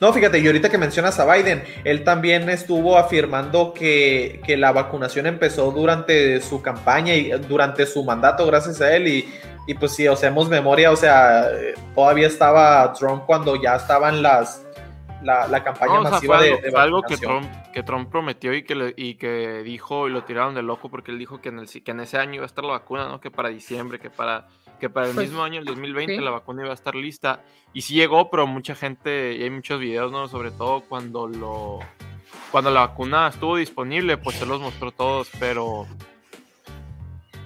No, 0.00 0.12
fíjate, 0.12 0.38
y 0.38 0.46
ahorita 0.46 0.70
que 0.70 0.78
mencionas 0.78 1.20
a 1.20 1.32
Biden, 1.32 1.62
él 1.84 2.02
también 2.04 2.48
estuvo 2.48 2.96
afirmando 2.96 3.74
que, 3.74 4.40
que 4.46 4.56
la 4.56 4.72
vacunación 4.72 5.26
empezó 5.26 5.70
durante 5.70 6.40
su 6.40 6.62
campaña 6.62 7.14
y 7.14 7.30
durante 7.30 7.84
su 7.84 8.02
mandato, 8.04 8.46
gracias 8.46 8.80
a 8.80 8.96
él. 8.96 9.06
Y, 9.08 9.28
y 9.66 9.74
pues 9.74 9.94
si 9.94 10.06
hacemos 10.06 10.48
memoria, 10.48 10.90
o 10.90 10.96
sea, 10.96 11.50
eh, 11.50 11.74
todavía 11.94 12.26
estaba 12.26 12.92
Trump 12.94 13.24
cuando 13.26 13.60
ya 13.60 13.76
estaban 13.76 14.22
las 14.22 14.63
la, 15.24 15.48
la 15.48 15.64
campaña 15.64 15.94
No, 15.94 16.00
o 16.00 16.02
sea, 16.02 16.10
masiva 16.12 16.36
fue 16.36 16.44
de, 16.46 16.50
algo, 16.52 16.62
de 16.62 16.70
fue 16.70 16.80
algo 16.80 17.02
que. 17.02 17.16
Trump, 17.16 17.46
que 17.72 17.82
Trump 17.82 18.10
prometió 18.10 18.54
y 18.54 18.62
que, 18.62 18.74
le- 18.74 18.94
y 18.96 19.14
que 19.16 19.62
dijo 19.64 20.06
y 20.08 20.12
lo 20.12 20.22
tiraron 20.24 20.54
de 20.54 20.62
loco 20.62 20.88
porque 20.90 21.10
él 21.10 21.18
dijo 21.18 21.40
que 21.40 21.48
en, 21.48 21.58
el, 21.58 21.68
que 21.68 21.90
en 21.90 22.00
ese 22.00 22.18
año 22.18 22.34
iba 22.34 22.44
a 22.44 22.46
estar 22.46 22.64
la 22.64 22.72
vacuna, 22.72 23.08
¿no? 23.08 23.20
Que 23.20 23.30
para 23.30 23.48
diciembre, 23.48 23.98
que 23.98 24.10
para, 24.10 24.46
que 24.78 24.88
para 24.90 25.08
el 25.08 25.14
Pues, 25.14 25.28
mismo 25.28 25.42
año, 25.42 25.58
el 25.60 25.64
2020, 25.64 26.16
sí. 26.16 26.20
la 26.22 26.30
vacuna 26.30 26.62
iba 26.62 26.70
a 26.70 26.74
estar 26.74 26.94
lista. 26.94 27.42
Y 27.72 27.82
sí 27.82 27.94
llegó, 27.94 28.30
pero 28.30 28.46
mucha 28.46 28.74
gente, 28.74 29.34
y 29.36 29.42
hay 29.42 29.50
muchos 29.50 29.80
videos, 29.80 30.12
¿no? 30.12 30.28
Sobre 30.28 30.50
todo 30.50 30.82
cuando 30.82 31.26
lo... 31.26 31.80
Cuando 32.50 32.70
la 32.70 32.80
vacuna 32.86 33.28
estuvo 33.28 33.56
disponible, 33.56 34.16
pues 34.16 34.36
se 34.36 34.46
los 34.46 34.60
mostró 34.60 34.92
todos, 34.92 35.28
pero 35.40 35.86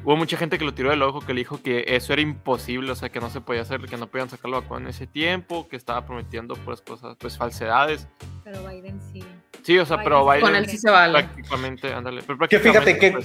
hubo 0.04 0.16
mucha 0.16 0.36
gente 0.36 0.58
que 0.58 0.64
lo 0.64 0.74
tiró 0.74 0.90
del 0.90 1.02
ojo, 1.02 1.20
que 1.20 1.34
le 1.34 1.40
dijo 1.40 1.60
que 1.62 1.84
eso 1.88 2.12
era 2.12 2.22
imposible, 2.22 2.90
o 2.92 2.94
sea, 2.94 3.08
que 3.10 3.20
no 3.20 3.30
se 3.30 3.40
podía 3.40 3.62
hacer, 3.62 3.80
que 3.82 3.96
no 3.96 4.06
podían 4.06 4.30
sacar 4.30 4.50
la 4.50 4.60
vacuna 4.60 4.80
en 4.82 4.86
ese 4.88 5.06
tiempo, 5.06 5.68
que 5.68 5.76
estaba 5.76 6.04
prometiendo 6.06 6.54
pues 6.64 6.80
cosas, 6.80 7.16
pues 7.18 7.36
falsedades. 7.36 8.06
Pero 8.44 8.66
Biden 8.66 9.00
sí. 9.12 9.22
Sí, 9.62 9.78
o 9.78 9.84
sea, 9.84 10.02
pero 10.02 10.24
Biden- 10.24 10.40
Con 10.40 10.56
él 10.56 10.66
sí 10.68 10.78
se 10.78 10.90
vale. 10.90 11.12
prácticamente, 11.24 11.92
ándale, 11.92 12.22
pero 12.26 12.38
Que 12.48 12.58
fíjate 12.58 12.92
prácticamente, 12.94 13.00
que- 13.00 13.12
pues, 13.12 13.24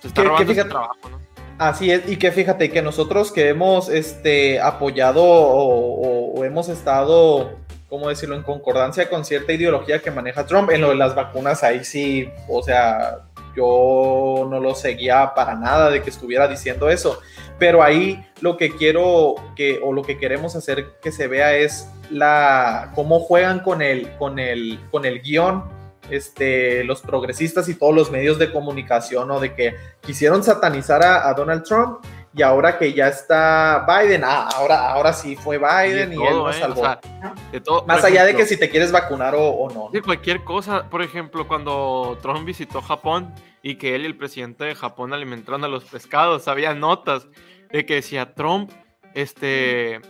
se 0.00 0.08
está 0.08 0.22
que- 0.22 0.22
que 0.22 0.28
robando 0.28 0.52
ese 0.52 0.62
fíjate- 0.62 0.70
trabajo, 0.70 1.10
¿no? 1.10 1.20
Así 1.58 1.90
es, 1.90 2.08
y 2.08 2.16
que 2.16 2.32
fíjate 2.32 2.70
que 2.70 2.82
nosotros 2.82 3.30
que 3.30 3.48
hemos 3.48 3.88
este, 3.88 4.60
apoyado 4.60 5.22
o, 5.22 6.32
o- 6.34 6.40
o 6.40 6.44
hemos 6.44 6.68
estado, 6.68 7.58
¿cómo 7.88 8.08
decirlo?, 8.08 8.34
en 8.34 8.42
concordancia 8.42 9.08
con 9.08 9.24
cierta 9.24 9.52
ideología 9.52 10.00
que 10.00 10.10
maneja 10.10 10.46
Trump, 10.46 10.70
en 10.70 10.80
lo 10.80 10.88
de 10.88 10.96
las 10.96 11.14
vacunas, 11.14 11.62
ahí 11.62 11.84
sí, 11.84 12.28
o 12.48 12.60
sea, 12.62 13.18
yo 13.56 14.46
no 14.50 14.60
lo 14.60 14.74
seguía 14.74 15.32
para 15.34 15.54
nada 15.54 15.90
de 15.90 16.02
que 16.02 16.10
estuviera 16.10 16.48
diciendo 16.48 16.88
eso, 16.88 17.20
pero 17.58 17.82
ahí 17.82 18.24
lo 18.40 18.56
que 18.56 18.74
quiero 18.76 19.34
que, 19.56 19.80
o 19.82 19.92
lo 19.92 20.02
que 20.02 20.18
queremos 20.18 20.56
hacer 20.56 20.98
que 21.02 21.12
se 21.12 21.28
vea 21.28 21.54
es 21.56 21.88
la, 22.10 22.92
cómo 22.94 23.20
juegan 23.20 23.60
con 23.60 23.82
el, 23.82 24.10
con 24.16 24.38
el, 24.38 24.80
con 24.90 25.04
el 25.04 25.20
guion. 25.20 25.84
Este, 26.10 26.84
los 26.84 27.00
progresistas 27.00 27.66
y 27.70 27.76
todos 27.76 27.94
los 27.94 28.10
medios 28.10 28.38
de 28.38 28.52
comunicación, 28.52 29.30
o 29.30 29.40
de 29.40 29.54
que 29.54 29.74
quisieron 30.02 30.44
satanizar 30.44 31.02
a, 31.02 31.26
a 31.26 31.32
Donald 31.32 31.62
Trump 31.62 32.04
y 32.36 32.42
ahora 32.42 32.78
que 32.78 32.92
ya 32.92 33.08
está 33.08 33.86
Biden, 33.86 34.22
ah, 34.24 34.48
ahora, 34.56 34.90
ahora 34.90 35.12
sí 35.12 35.36
fue 35.36 35.58
Biden 35.58 36.12
y, 36.12 36.16
él 36.26 36.34
nos 36.36 36.56
¿eh? 36.56 36.60
salvó. 36.60 36.80
O 36.80 36.84
sea, 36.84 37.00
de 37.52 37.60
todo, 37.60 37.86
Más 37.86 38.02
allá 38.02 38.24
de 38.24 38.34
que 38.34 38.44
si 38.44 38.56
te 38.58 38.68
quieres 38.68 38.90
vacunar 38.90 39.36
o, 39.36 39.48
o 39.48 39.70
no. 39.72 39.88
De 39.92 40.02
cualquier 40.02 40.42
cosa, 40.42 40.90
por 40.90 41.02
ejemplo, 41.02 41.46
cuando 41.46 42.18
Trump 42.22 42.44
visitó 42.44 42.82
Japón 42.82 43.32
y 43.62 43.76
que 43.76 43.94
él 43.94 44.02
y 44.02 44.06
el 44.06 44.16
presidente 44.16 44.64
de 44.64 44.74
Japón 44.74 45.12
alimentaron 45.12 45.62
a 45.62 45.68
los 45.68 45.84
pescados, 45.84 46.48
había 46.48 46.74
notas 46.74 47.28
de 47.70 47.86
que 47.86 47.94
decía 47.94 48.34
Trump, 48.34 48.70
este, 49.14 50.00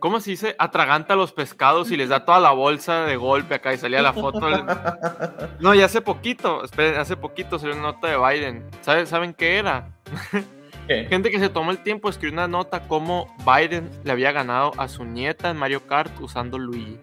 ¿cómo 0.00 0.18
se 0.18 0.30
dice? 0.30 0.56
Atraganta 0.58 1.14
a 1.14 1.16
los 1.16 1.32
pescados 1.32 1.92
y 1.92 1.96
les 1.96 2.08
da 2.08 2.24
toda 2.24 2.40
la 2.40 2.50
bolsa 2.50 3.04
de 3.04 3.16
golpe 3.16 3.54
acá 3.54 3.72
y 3.72 3.78
salía 3.78 4.02
la 4.02 4.12
foto. 4.12 4.46
del- 4.46 4.64
No, 5.60 5.72
y 5.72 5.82
hace 5.82 6.00
poquito, 6.00 6.64
esperen, 6.64 6.98
hace 6.98 7.16
poquito 7.16 7.60
salió 7.60 7.76
una 7.76 7.92
nota 7.92 8.08
de 8.08 8.16
Biden. 8.18 8.68
¿Saben, 8.80 9.06
¿saben 9.06 9.34
qué 9.34 9.58
era? 9.58 9.92
¿Qué? 10.90 11.04
Gente 11.04 11.30
que 11.30 11.38
se 11.38 11.48
tomó 11.48 11.70
el 11.70 11.78
tiempo 11.78 12.08
de 12.08 12.10
escribir 12.10 12.32
una 12.32 12.48
nota 12.48 12.80
como 12.88 13.32
Biden 13.46 13.88
le 14.02 14.10
había 14.10 14.32
ganado 14.32 14.72
a 14.76 14.88
su 14.88 15.04
nieta 15.04 15.48
en 15.48 15.56
Mario 15.56 15.86
Kart 15.86 16.10
usando 16.20 16.58
Luigi. 16.58 16.98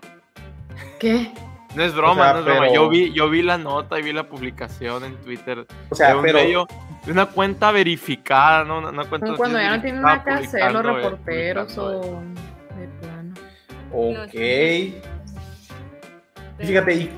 ¿Qué? 1.00 1.32
No 1.74 1.84
es 1.84 1.96
broma, 1.96 2.12
O 2.12 2.15
sea, 2.15 2.34
no 2.34 2.39
es 2.39 2.46
broma. 2.46 2.74
Yo 2.74 2.89
vi, 2.89 3.13
yo 3.13 3.29
vi 3.29 3.41
la 3.44 3.58
nota 3.58 3.98
y 3.98 4.01
vi 4.03 4.12
la 4.12 4.27
publicación 4.27 5.06
en 5.06 5.15
Twitter 5.15 5.65
O 5.89 5.96
sea, 5.96 6.10
de 6.10 6.15
un 6.15 6.22
pero 6.22 6.39
medio, 6.39 6.67
de 7.06 7.13
una 7.13 7.27
cuenta 7.27 7.72
verificada, 7.72 8.65
¿no? 8.65 8.79
Una, 8.79 8.89
una 8.89 9.06
cuenta 9.06 9.34
cuando 9.38 9.58
ya 9.58 9.77
no 9.77 9.82
tienen 9.82 10.01
nada 10.01 10.22
que 10.22 10.32
hacer 10.32 10.70
los 10.70 10.86
reporteros 10.86 11.77
o 11.77 12.22
de 12.77 12.88
plano. 13.00 13.34
ok. 13.94 14.34
Y 16.60 16.65
Fíjate, 16.65 16.94
y, 16.94 17.10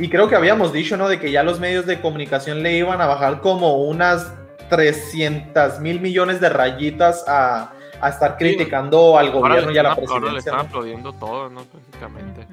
y 0.00 0.08
creo 0.08 0.28
que 0.28 0.34
habíamos 0.34 0.72
dicho, 0.72 0.96
¿no? 0.96 1.08
De 1.08 1.20
que 1.20 1.30
ya 1.30 1.44
los 1.44 1.60
medios 1.60 1.86
de 1.86 2.00
comunicación 2.00 2.64
le 2.64 2.76
iban 2.76 3.00
a 3.00 3.06
bajar 3.06 3.40
como 3.40 3.84
unas 3.84 4.34
300 4.70 5.80
mil 5.80 6.00
millones 6.00 6.40
de 6.40 6.48
rayitas 6.48 7.24
a, 7.28 7.72
a 8.00 8.08
estar 8.08 8.32
Sí. 8.32 8.36
criticando 8.38 9.18
al 9.18 9.26
Ahora 9.28 9.38
gobierno 9.40 9.72
y 9.72 9.78
a 9.78 9.82
la 9.82 9.88
ahora 9.90 10.00
le 10.02 10.06
presidencia. 10.08 10.38
están 10.38 10.54
¿no? 10.56 10.60
aplaudiendo 10.62 11.12
todo, 11.12 11.50
¿no? 11.50 11.62
Prácticamente. 11.64 12.46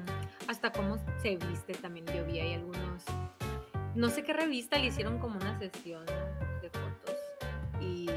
Hasta 0.48 0.70
cómo 0.72 0.98
se 1.22 1.36
viste 1.36 1.74
también. 1.74 2.04
Yo 2.14 2.24
vi 2.24 2.40
ahí 2.40 2.54
algunos. 2.54 3.04
No 3.94 4.08
sé 4.10 4.22
qué 4.22 4.32
revista 4.32 4.78
le 4.78 4.86
hicieron 4.86 5.18
como 5.18 5.36
una 5.38 5.58
sesión 5.58 6.04
de 6.06 6.70
fotos. 6.70 7.16
Y, 7.80 8.08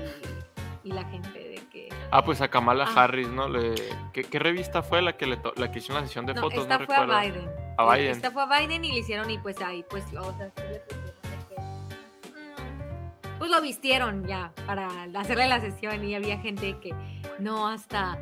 y 0.83 0.91
la 0.91 1.03
gente 1.05 1.39
de 1.39 1.61
que. 1.71 1.89
Ah, 2.11 2.23
pues 2.23 2.41
a 2.41 2.47
Kamala 2.49 2.85
Ah. 2.87 3.03
Harris, 3.03 3.27
¿no? 3.29 3.47
Le, 3.47 3.75
¿qué, 4.13 4.23
qué 4.23 4.39
revista 4.39 4.81
fue 4.83 5.01
la 5.01 5.15
que 5.17 5.25
le 5.27 5.37
to- 5.37 5.53
la 5.55 5.71
que 5.71 5.79
hizo 5.79 5.93
una 5.93 6.01
sesión 6.03 6.25
de 6.25 6.33
No, 6.33 6.41
fotos? 6.41 6.59
esta 6.63 6.77
no 6.79 6.85
fue 6.85 6.95
recuerdo. 6.97 7.13
a 7.17 7.21
Biden. 7.23 7.49
A 7.77 7.93
Biden. 7.95 8.11
Esta 8.11 8.31
fue 8.31 8.43
a 8.43 8.59
Biden 8.59 8.85
y 8.85 8.91
le 8.91 8.99
hicieron 8.99 9.29
y 9.29 9.37
pues 9.37 9.59
ahí, 9.61 9.83
pues, 9.89 10.03
o 10.17 10.33
sea, 10.37 10.51
sí 10.55 10.63
Pues 13.41 13.49
lo 13.49 13.59
vistieron 13.59 14.27
ya 14.27 14.51
para 14.67 14.87
hacerle 15.15 15.47
la 15.47 15.59
sesión 15.59 16.03
y 16.07 16.13
había 16.13 16.37
gente 16.37 16.77
que 16.79 16.93
no 17.39 17.67
hasta 17.67 18.15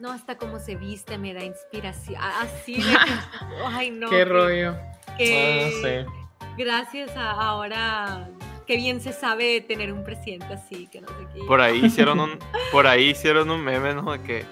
no 0.00 0.10
hasta 0.10 0.36
cómo 0.36 0.58
se 0.58 0.74
viste 0.74 1.16
me 1.16 1.32
da 1.32 1.44
inspiración 1.44 2.20
así 2.20 2.74
de 2.74 2.82
que, 2.82 3.12
ay 3.66 3.92
no 3.92 4.10
Qué 4.10 4.16
que- 4.16 4.24
rollo. 4.24 4.74
que 5.16 5.64
Ah, 5.84 6.04
sí. 6.04 6.34
gracias 6.56 7.16
a 7.16 7.30
ahora 7.30 8.28
qué 8.66 8.76
bien 8.76 9.00
se 9.00 9.12
sabe 9.12 9.60
tener 9.60 9.92
un 9.92 10.02
presidente 10.02 10.52
así 10.54 10.88
que 10.88 11.02
no 11.02 11.06
sé 11.06 11.26
qué 11.32 11.44
Por 11.46 11.60
ahí 11.60 11.84
hicieron 11.84 12.18
un, 12.18 12.36
por 12.72 12.88
ahí 12.88 13.10
hicieron 13.10 13.48
un 13.50 13.62
meme, 13.62 13.94
¿no? 13.94 14.10
De 14.10 14.20
que 14.24 14.44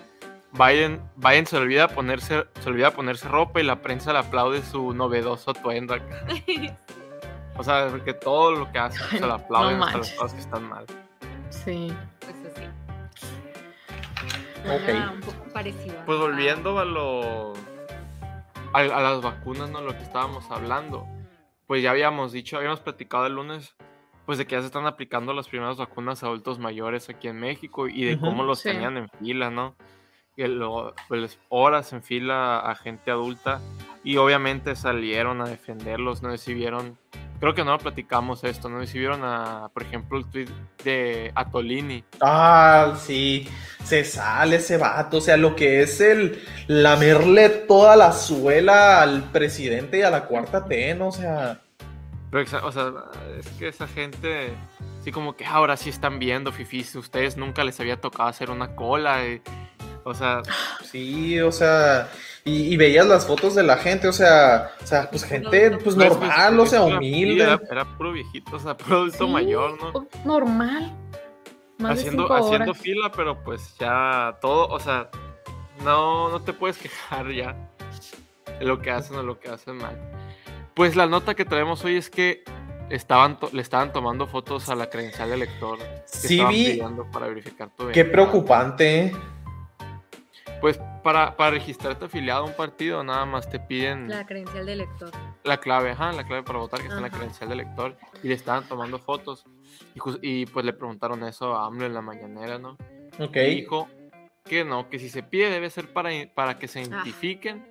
Biden, 0.53 1.01
Biden 1.17 1.47
se 1.47 1.57
olvida 1.57 1.89
ponerse, 1.89 2.45
se 2.61 2.69
olvida 2.69 2.93
ponerse 2.93 3.27
ropa 3.27 3.61
y 3.61 3.65
la 3.65 3.83
prensa 3.83 4.13
le 4.13 4.21
aplaude 4.21 4.63
su 4.63 4.95
novedoso 4.95 5.51
atuendo 5.51 5.95
acá. 5.95 6.25
O 7.59 7.63
sea, 7.65 7.89
porque 7.91 8.13
todo 8.15 8.53
lo 8.53 8.71
que 8.71 8.79
hace 8.79 8.99
se 9.19 9.27
le 9.27 9.33
aplauden 9.33 9.79
no 9.79 9.85
hasta 9.85 9.99
las 9.99 10.11
cosas 10.13 10.35
que 10.35 10.41
están 10.41 10.69
mal. 10.69 10.85
Sí. 11.51 11.93
pues 12.21 12.35
así 12.53 12.67
Ok. 14.69 14.89
Era 14.89 15.11
un 15.13 15.21
poco 15.21 15.45
parecido 15.53 15.95
Pues 16.05 16.19
volviendo 16.19 16.79
a 16.79 16.85
lo. 16.85 17.53
A, 18.73 18.81
a 18.81 19.01
las 19.01 19.23
vacunas, 19.23 19.71
¿no? 19.71 19.81
Lo 19.81 19.93
que 19.97 20.03
estábamos 20.03 20.51
hablando. 20.51 21.07
Pues 21.67 21.83
ya 21.83 21.91
habíamos 21.93 22.33
dicho, 22.33 22.57
habíamos 22.57 22.81
platicado 22.81 23.27
el 23.27 23.35
lunes, 23.35 23.75
pues 24.25 24.39
de 24.39 24.47
que 24.47 24.55
ya 24.57 24.61
se 24.61 24.67
están 24.67 24.87
aplicando 24.87 25.33
las 25.33 25.49
primeras 25.49 25.79
vacunas 25.79 26.23
a 26.23 26.27
adultos 26.27 26.59
mayores 26.59 27.09
aquí 27.09 27.29
en 27.29 27.41
México 27.41 27.89
y 27.89 28.05
de 28.05 28.17
Ujú, 28.17 28.25
cómo 28.27 28.43
los 28.45 28.61
sí. 28.61 28.69
tenían 28.69 28.97
en 28.97 29.09
fila, 29.19 29.51
¿no? 29.51 29.77
Que 30.37 30.47
lo, 30.49 30.95
pues 31.09 31.39
horas 31.49 31.93
en 31.93 32.03
fila 32.03 32.59
a 32.61 32.75
gente 32.77 33.11
adulta 33.11 33.61
y 34.05 34.17
obviamente 34.19 34.77
salieron 34.77 35.41
a 35.41 35.47
defenderlos, 35.47 36.23
no 36.23 36.31
sé 36.33 36.39
si 36.39 36.55
vieron, 36.55 36.99
creo 37.41 37.55
que 37.55 37.65
no 37.65 37.73
lo 37.73 37.79
platicamos 37.79 38.43
esto, 38.45 38.69
no 38.69 38.81
sé 38.81 38.87
si 38.87 38.99
vieron 38.99 39.23
a, 39.25 39.69
por 39.73 39.83
ejemplo, 39.83 40.19
el 40.19 40.27
tweet 40.27 40.49
de 40.85 41.33
Atolini. 41.35 42.05
Ah, 42.21 42.95
sí, 42.99 43.49
se 43.85 44.05
sale 44.05 44.57
ese 44.57 44.77
vato, 44.77 45.19
o 45.19 45.21
sea, 45.21 45.37
lo 45.37 45.55
que 45.57 45.83
es 45.83 46.01
el 46.01 46.43
lamerle 46.67 47.49
toda 47.49 47.97
la 47.97 48.13
suela 48.13 49.03
al 49.03 49.31
presidente 49.31 49.99
y 49.99 50.03
a 50.03 50.11
la 50.11 50.25
cuarta 50.25 50.65
T, 50.65 50.95
¿no? 50.95 51.09
O 51.09 51.13
sea, 51.13 51.61
Pero, 52.31 52.45
o 52.67 52.73
sea, 52.73 52.93
es 53.39 53.47
que 53.59 53.69
esa 53.69 53.87
gente, 53.87 54.53
sí, 55.05 55.13
como 55.13 55.37
que 55.37 55.47
ahora 55.47 55.77
sí 55.77 55.91
están 55.91 56.19
viendo, 56.19 56.53
fifis, 56.53 56.95
ustedes 56.97 57.37
nunca 57.37 57.63
les 57.65 57.79
había 57.81 58.01
tocado 58.01 58.29
hacer 58.29 58.51
una 58.51 58.75
cola. 58.75 59.25
y- 59.27 59.41
o 60.05 60.15
sea, 60.15 60.43
sí, 60.85 61.41
o 61.41 61.51
sea, 61.51 62.09
y, 62.47 62.73
y 62.73 62.77
veías 62.77 63.07
las 63.07 63.27
fotos 63.27 63.57
de 63.57 63.65
la 63.65 63.77
gente, 63.77 64.07
o 64.07 64.13
sea, 64.13 64.71
o 64.81 64.87
sea, 64.87 65.11
pues 65.11 65.25
gente, 65.25 65.73
pues 65.73 65.83
pues, 65.83 65.97
normal, 65.97 66.61
o 66.61 66.65
sea, 66.65 66.83
humilde. 66.83 67.43
Era, 67.43 67.61
era 67.71 67.85
puro 67.97 68.13
viejito, 68.13 68.55
o 68.55 68.61
sea, 68.61 68.77
puro 68.79 68.99
adulto 68.99 69.27
Sí, 69.27 69.31
mayor, 69.33 69.77
¿no? 69.83 69.89
o- 69.89 70.07
Normal. 70.25 70.97
Más 71.79 71.97
de 71.97 72.01
Haciendo, 72.03 72.33
haciendo 72.33 72.73
fila, 72.73 73.11
pero 73.15 73.43
pues 73.43 73.77
ya 73.79 74.39
todo, 74.41 74.69
o 74.69 74.79
sea, 74.79 75.11
no, 75.85 76.31
no 76.31 76.41
te 76.41 76.53
puedes 76.53 76.79
quejar 76.83 77.33
ya 77.33 77.57
de 78.61 78.65
lo 78.65 78.81
que 78.81 78.93
hacen 78.93 79.17
o 79.17 79.23
lo 79.25 79.41
que 79.41 79.49
hacen 79.51 79.77
mal. 79.79 79.99
Pues 80.75 80.95
la 80.95 81.07
nota 81.07 81.35
que 81.35 81.45
traemos 81.45 81.85
hoy 81.85 81.97
es 81.97 82.09
que 82.11 82.45
estaban 82.91 83.39
le 83.53 83.61
estaban 83.61 83.93
tomando 83.93 84.29
fotos 84.29 84.69
a 84.69 84.77
la 84.77 84.89
credencial 84.89 85.31
del 85.31 85.41
lector. 85.41 85.79
Que 85.79 86.03
Sí 86.07 86.35
estaban 86.41 86.97
vi, 86.97 87.03
para 87.13 87.27
verificar 87.27 87.71
tu 87.77 87.89
qué 87.89 88.05
preocupante. 88.05 89.07
¿eh? 89.07 89.13
Pues 90.61 90.79
para, 91.07 91.37
para 91.37 91.53
registrarte 91.53 92.07
afiliado 92.07 92.43
a 92.43 92.47
un 92.47 92.53
partido, 92.55 93.05
nada 93.05 93.25
más 93.27 93.49
te 93.49 93.61
piden 93.61 94.09
la 94.09 94.27
credencial 94.27 94.67
de 94.67 94.75
lector 94.75 95.11
la 95.45 95.59
clave, 95.59 95.93
ajá, 95.93 96.11
la 96.11 96.25
clave 96.27 96.43
para 96.43 96.59
votar, 96.59 96.81
que 96.81 96.87
está 96.87 96.97
en 96.97 97.03
la 97.05 97.11
credencial 97.11 97.49
del 97.49 97.59
lector, 97.59 97.97
y 98.25 98.27
le 98.27 98.35
estaban 98.35 98.65
tomando 98.65 98.99
fotos. 98.99 99.45
Y, 99.95 100.01
y, 100.43 100.47
pues 100.47 100.67
le 100.67 100.73
preguntaron 100.73 101.23
eso 101.23 101.55
a 101.57 101.67
AMLO 101.67 101.87
en 101.87 101.95
la 101.95 102.01
mañanera, 102.03 102.59
¿no? 102.59 102.77
Ok. 103.21 103.37
Y 103.37 103.55
dijo 103.55 103.89
que 104.45 104.65
no, 104.65 104.89
que 104.91 104.99
si 104.99 105.09
se 105.09 105.23
pide 105.23 105.49
debe 105.49 105.71
ser 105.71 105.87
para, 105.93 106.11
para 106.35 106.59
que 106.59 106.67
se 106.67 106.81
Ah. 106.81 106.83
identifiquen 106.83 107.65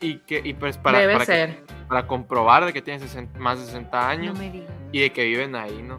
y 0.00 0.18
que 0.18 0.42
y 0.44 0.52
pues 0.52 0.76
para, 0.76 0.98
Debe 0.98 1.14
para, 1.14 1.24
que- 1.24 1.32
ser. 1.32 1.64
para 1.88 2.06
comprobar 2.06 2.66
de 2.66 2.74
que 2.74 2.82
tienen 2.82 3.00
60 3.00 3.38
más 3.38 3.58
de 3.58 3.64
60 3.64 3.98
No 4.00 4.06
años 4.06 4.38
me 4.38 4.50
digas. 4.50 4.68
y 4.92 5.00
de 5.00 5.10
que 5.10 5.24
viven 5.24 5.56
ahí, 5.56 5.82
¿no? 5.82 5.98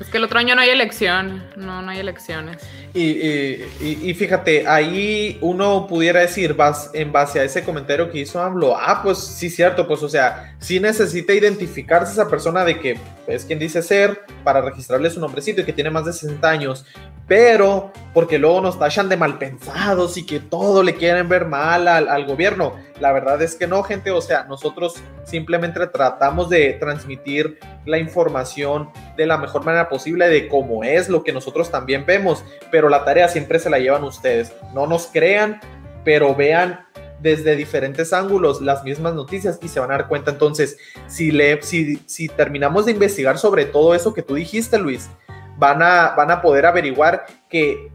Es 0.00 0.08
que 0.08 0.16
el 0.18 0.24
otro 0.24 0.38
año 0.38 0.54
no 0.54 0.60
hay 0.62 0.70
elección. 0.70 1.44
No, 1.56 1.82
no 1.82 1.90
hay 1.90 1.98
elecciones. 1.98 2.56
Y, 2.94 3.02
y- 3.02 3.68
y- 4.10 4.14
fíjate, 4.14 4.66
ahí 4.66 5.38
uno 5.42 5.86
pudiera 5.86 6.20
decir, 6.20 6.54
vas, 6.54 6.90
en 6.94 7.12
base 7.12 7.38
a 7.38 7.44
ese 7.44 7.62
comentario 7.62 8.10
que 8.10 8.20
hizo 8.20 8.40
AMLO, 8.40 8.74
ah, 8.76 9.00
pues 9.02 9.18
sí, 9.18 9.50
cierto, 9.50 9.86
pues 9.86 10.02
o 10.02 10.08
sea, 10.08 10.56
sí 10.58 10.80
necesita 10.80 11.34
identificarse 11.34 12.12
esa 12.12 12.28
persona 12.28 12.64
de 12.64 12.80
que 12.80 12.98
es 13.26 13.44
quien 13.44 13.58
dice 13.58 13.82
ser 13.82 14.22
para 14.42 14.62
registrarle 14.62 15.10
su 15.10 15.20
nombrecito 15.20 15.60
y 15.60 15.64
que 15.64 15.72
tiene 15.74 15.90
más 15.90 16.06
de 16.06 16.14
60 16.14 16.48
años, 16.48 16.86
pero 17.26 17.92
porque 18.14 18.38
luego 18.38 18.62
nos 18.62 18.78
tachan 18.78 19.10
de 19.10 19.18
malpensados 19.18 20.16
y 20.16 20.24
que 20.24 20.40
todo 20.40 20.82
le 20.82 20.94
quieren 20.94 21.28
ver 21.28 21.44
mal 21.44 21.86
al, 21.88 22.08
al 22.08 22.24
gobierno. 22.24 22.74
La 23.00 23.12
verdad 23.12 23.40
es 23.42 23.54
que 23.54 23.66
no, 23.66 23.82
gente, 23.82 24.10
o 24.10 24.20
sea, 24.22 24.44
nosotros 24.44 24.94
simplemente 25.24 25.86
tratamos 25.88 26.48
de 26.48 26.72
transmitir 26.80 27.58
la 27.84 27.98
información 27.98 28.88
de 29.16 29.26
la 29.26 29.36
mejor 29.36 29.62
manera 29.64 29.88
posible 29.90 30.28
de 30.28 30.48
cómo 30.48 30.82
es 30.84 31.08
lo 31.10 31.22
que 31.22 31.32
nosotros 31.32 31.70
también 31.70 32.06
vemos, 32.06 32.42
pero 32.72 32.87
la 32.88 33.04
tarea 33.04 33.28
siempre 33.28 33.58
se 33.58 33.70
la 33.70 33.78
llevan 33.78 34.04
ustedes. 34.04 34.52
No 34.74 34.86
nos 34.86 35.06
crean, 35.06 35.60
pero 36.04 36.34
vean 36.34 36.80
desde 37.20 37.56
diferentes 37.56 38.12
ángulos 38.12 38.60
las 38.60 38.84
mismas 38.84 39.14
noticias 39.14 39.58
y 39.62 39.68
se 39.68 39.80
van 39.80 39.90
a 39.90 39.98
dar 39.98 40.08
cuenta 40.08 40.30
entonces 40.30 40.78
si 41.08 41.30
le 41.32 41.60
si, 41.62 41.96
si 42.06 42.28
terminamos 42.28 42.86
de 42.86 42.92
investigar 42.92 43.38
sobre 43.38 43.64
todo 43.64 43.94
eso 43.94 44.14
que 44.14 44.22
tú 44.22 44.34
dijiste 44.36 44.78
Luis 44.78 45.10
van 45.56 45.82
a 45.82 46.14
van 46.16 46.30
a 46.30 46.40
poder 46.40 46.64
averiguar 46.66 47.26
que 47.48 47.90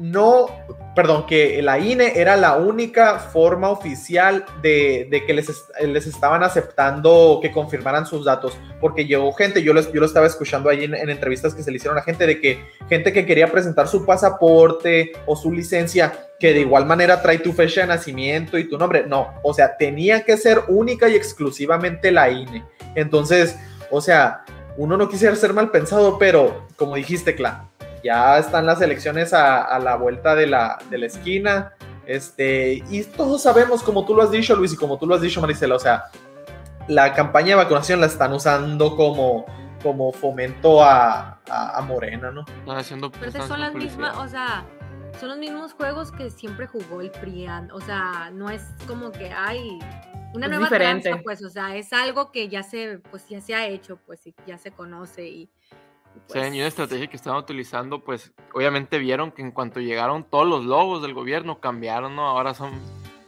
no 0.00 0.46
perdón 0.94 1.24
que 1.26 1.62
la 1.62 1.78
INE 1.78 2.14
era 2.16 2.36
la 2.36 2.56
única 2.56 3.18
forma 3.18 3.70
oficial 3.70 4.44
de, 4.60 5.22
que 5.26 5.32
les, 5.32 5.64
les 5.80 6.06
estaban 6.06 6.42
aceptando 6.42 7.38
que 7.40 7.52
confirmaran 7.52 8.06
sus 8.06 8.24
datos 8.24 8.58
porque 8.80 9.06
llegó 9.06 9.32
gente 9.32 9.62
yo, 9.62 9.72
les, 9.72 9.92
yo 9.92 10.00
lo 10.00 10.06
estaba 10.06 10.26
escuchando 10.26 10.68
ahí 10.68 10.84
en, 10.84 10.94
en 10.94 11.08
entrevistas 11.08 11.54
que 11.54 11.62
se 11.62 11.70
le 11.70 11.76
hicieron 11.76 11.96
a 11.96 12.02
gente 12.02 12.26
de 12.26 12.40
que 12.40 12.64
gente 12.88 13.12
que 13.12 13.24
quería 13.24 13.50
presentar 13.50 13.86
su 13.86 14.04
pasaporte 14.04 15.12
o 15.26 15.36
su 15.36 15.52
licencia, 15.52 16.12
que 16.38 16.52
de 16.52 16.60
igual 16.60 16.86
manera 16.86 17.22
trae 17.22 17.38
tu 17.38 17.52
fecha 17.52 17.82
de 17.82 17.86
nacimiento 17.86 18.58
y 18.58 18.68
tu 18.68 18.76
nombre. 18.76 19.06
No, 19.06 19.34
o 19.42 19.54
sea, 19.54 19.76
tenía 19.76 20.24
que 20.24 20.36
ser 20.36 20.62
única 20.68 21.08
y 21.08 21.14
exclusivamente 21.14 22.10
la 22.10 22.30
INE. 22.30 22.64
Entonces, 22.94 23.56
o 23.90 24.00
sea, 24.00 24.44
uno 24.76 24.96
no 24.96 25.08
quisiera 25.08 25.36
ser 25.36 25.52
mal 25.52 25.70
pensado, 25.70 26.18
pero 26.18 26.66
como 26.76 26.96
dijiste, 26.96 27.36
Cla, 27.36 27.70
ya 28.02 28.38
están 28.38 28.66
las 28.66 28.80
elecciones 28.80 29.32
a, 29.32 29.62
a 29.62 29.78
la 29.78 29.96
vuelta 29.96 30.34
de 30.34 30.46
la, 30.46 30.78
de 30.90 30.98
la 30.98 31.06
esquina. 31.06 31.72
Este, 32.06 32.82
y 32.90 33.04
todos 33.04 33.42
sabemos, 33.42 33.82
como 33.82 34.04
tú 34.04 34.14
lo 34.14 34.22
has 34.22 34.30
dicho, 34.30 34.56
Luis, 34.56 34.72
y 34.72 34.76
como 34.76 34.98
tú 34.98 35.06
lo 35.06 35.14
has 35.14 35.20
dicho, 35.20 35.40
Marisela, 35.40 35.76
o 35.76 35.78
sea, 35.78 36.04
la 36.88 37.12
campaña 37.14 37.50
de 37.50 37.54
vacunación 37.56 38.00
la 38.00 38.06
están 38.06 38.32
usando 38.32 38.96
como, 38.96 39.46
como 39.82 40.12
fomento 40.12 40.82
a, 40.82 41.38
a- 41.48 41.78
a 41.78 41.82
Morena, 41.82 42.30
¿no? 42.32 42.40
Están 42.40 42.76
haciendo 42.78 43.10
Pero 43.12 43.26
están 43.26 43.46
son 43.46 43.60
las 43.60 43.74
mismas, 43.74 44.16
o 44.18 44.26
sea, 44.26 44.64
son 45.20 45.28
los 45.28 45.38
mismos 45.38 45.72
juegos 45.74 46.10
que 46.10 46.30
siempre 46.30 46.66
jugó 46.66 47.00
el 47.00 47.10
PRIAN. 47.10 47.70
O 47.70 47.80
sea, 47.80 48.30
no 48.32 48.50
es 48.50 48.62
como 48.88 49.12
que 49.12 49.30
hay 49.30 49.78
una 50.34 50.46
Es 50.46 50.50
nueva 50.50 50.64
diferente. 50.64 51.08
tranza, 51.10 51.22
pues, 51.22 51.44
o 51.44 51.48
sea, 51.50 51.76
es 51.76 51.92
algo 51.92 52.32
que 52.32 52.48
ya 52.48 52.62
se, 52.64 52.98
pues, 53.10 53.28
ya 53.28 53.40
se 53.40 53.54
ha 53.54 53.66
hecho, 53.66 53.98
pues, 54.06 54.26
y 54.26 54.34
ya 54.46 54.58
se 54.58 54.72
conoce 54.72 55.28
y. 55.28 55.50
y, 56.14 56.18
O 56.18 56.32
sea, 56.32 56.42
pues, 56.42 56.54
y 56.54 56.58
una 56.58 56.66
estrategia 56.68 57.06
que 57.08 57.16
estaban 57.16 57.38
utilizando, 57.40 58.02
pues 58.04 58.32
obviamente 58.54 58.98
vieron 58.98 59.32
que 59.32 59.42
en 59.42 59.50
cuanto 59.50 59.80
llegaron 59.80 60.24
todos 60.24 60.46
los 60.46 60.64
logos 60.64 61.02
del 61.02 61.14
gobierno 61.14 61.60
cambiaron, 61.60 62.14
¿no? 62.16 62.26
Ahora 62.28 62.54
son, 62.54 62.72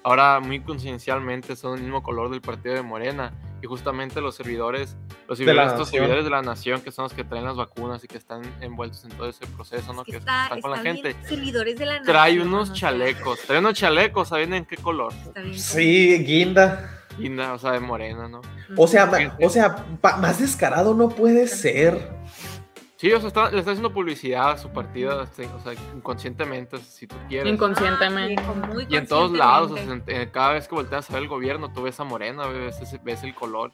ahora 0.04 0.40
muy 0.40 0.60
conciencialmente 0.60 1.56
son 1.56 1.76
el 1.78 1.82
mismo 1.82 2.02
color 2.02 2.30
del 2.30 2.40
partido 2.40 2.74
de 2.74 2.82
Morena. 2.82 3.32
Y 3.64 3.66
justamente 3.68 4.20
los 4.20 4.34
servidores, 4.34 4.96
los 5.28 5.38
De 5.38 5.44
la 5.44 5.52
servidores, 5.52 5.66
estos 5.72 5.78
nación. 5.86 5.86
servidores 6.00 6.24
de 6.24 6.30
la 6.30 6.42
nación, 6.42 6.80
que 6.80 6.90
son 6.90 7.04
los 7.04 7.12
que 7.12 7.22
traen 7.22 7.44
las 7.44 7.54
vacunas 7.54 8.02
y 8.02 8.08
que 8.08 8.18
están 8.18 8.42
envueltos 8.60 9.04
en 9.04 9.10
todo 9.12 9.28
ese 9.28 9.46
proceso, 9.46 9.92
¿no? 9.92 10.00
es 10.00 10.06
que 10.06 10.12
Que 10.12 10.18
está- 10.18 10.42
están 10.46 10.60
con 10.62 10.70
la 10.72 10.78
están 10.78 10.94
gente. 10.96 11.16
servidores 11.28 11.78
de 11.78 11.86
la 11.86 12.02
Trae 12.02 12.32
nación, 12.34 12.48
unos 12.48 12.70
o 12.70 12.74
sea, 12.74 12.90
chalecos, 12.90 13.38
trae 13.46 13.60
unos 13.60 13.74
chalecos, 13.74 14.26
¿saben 14.30 14.52
en 14.54 14.64
qué 14.64 14.76
color? 14.78 15.12
bien 15.36 15.56
Sí, 15.56 16.24
guinda. 16.24 16.98
Linda, 17.18 17.52
o 17.52 17.58
sea, 17.58 17.70
de 17.72 17.78
morena, 17.80 18.26
¿no? 18.26 18.40
O 18.76 18.88
sea, 18.88 19.08
o 19.40 19.48
sea, 19.50 19.84
más 20.18 20.40
descarado 20.40 20.94
no 20.94 21.08
puede 21.10 21.46
ser. 21.46 22.10
Sí, 23.02 23.12
o 23.12 23.18
sea, 23.18 23.26
está- 23.26 23.50
le 23.50 23.58
está 23.58 23.72
haciendo 23.72 23.92
publicidad 23.92 24.52
a 24.52 24.56
su 24.58 24.68
partido, 24.68 25.20
este, 25.24 25.46
o 25.48 25.58
sea, 25.58 25.72
inconscientemente, 25.96 26.78
si 26.78 27.08
tú 27.08 27.16
quieres. 27.28 27.52
Inconscientemente. 27.52 28.40
Ah, 28.46 28.52
sí, 28.54 28.72
muy 28.72 28.86
Y 28.88 28.96
en 28.96 29.08
todos 29.08 29.32
lados, 29.32 29.72
o 29.72 29.74
sea, 29.74 29.84
conscientemente. 29.86 30.14
en- 30.14 30.22
en- 30.22 30.30
cada 30.30 30.52
vez 30.52 30.68
que 30.68 30.74
volteas 30.76 31.10
a 31.10 31.14
ver 31.14 31.22
el 31.24 31.28
gobierno, 31.28 31.72
tú 31.72 31.82
ves 31.82 31.98
a 31.98 32.04
Morena, 32.04 32.46
ves, 32.46 32.78
ese- 32.80 33.00
ves 33.02 33.24
el 33.24 33.34
color. 33.34 33.72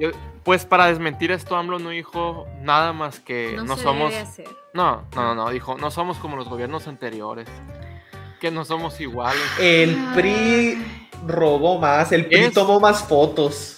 Y, 0.00 0.06
Pues 0.42 0.64
para 0.64 0.86
desmentir 0.86 1.30
esto, 1.30 1.54
AMLO 1.56 1.78
no 1.78 1.90
dijo 1.90 2.48
nada 2.62 2.92
más 2.92 3.20
que 3.20 3.52
no, 3.54 3.64
no, 3.64 3.76
se 3.76 3.82
somos. 3.84 4.10
debe 4.10 4.22
hacer. 4.22 4.48
No, 4.74 5.04
no, 5.14 5.22
no, 5.22 5.34
no, 5.36 5.50
dijo, 5.50 5.76
no 5.78 5.92
somos 5.92 6.16
como 6.18 6.36
los 6.36 6.48
gobiernos 6.48 6.88
anteriores. 6.88 7.48
Que 8.40 8.50
no 8.50 8.64
somos 8.64 9.00
iguales. 9.00 9.40
El 9.60 9.94
PRI 10.14 11.06
robó 11.24 11.78
más, 11.78 12.10
el 12.10 12.26
PRI 12.26 12.46
Es- 12.46 12.52
tomó 12.54 12.80
más 12.80 13.04
fotos. 13.04 13.77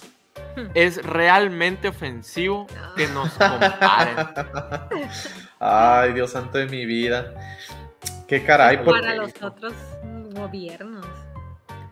Es 0.73 1.03
realmente 1.03 1.87
ofensivo 1.87 2.67
que 2.95 3.07
nos 3.07 3.29
comparen. 3.31 4.17
Ay, 5.59 6.13
Dios 6.13 6.31
santo 6.31 6.57
de 6.57 6.65
mi 6.67 6.85
vida. 6.85 7.33
Qué 8.27 8.43
caray, 8.43 8.77
Para 8.77 8.85
porque, 8.85 9.01
Para 9.01 9.15
los 9.15 9.41
otros 9.41 9.73
gobiernos. 10.33 11.05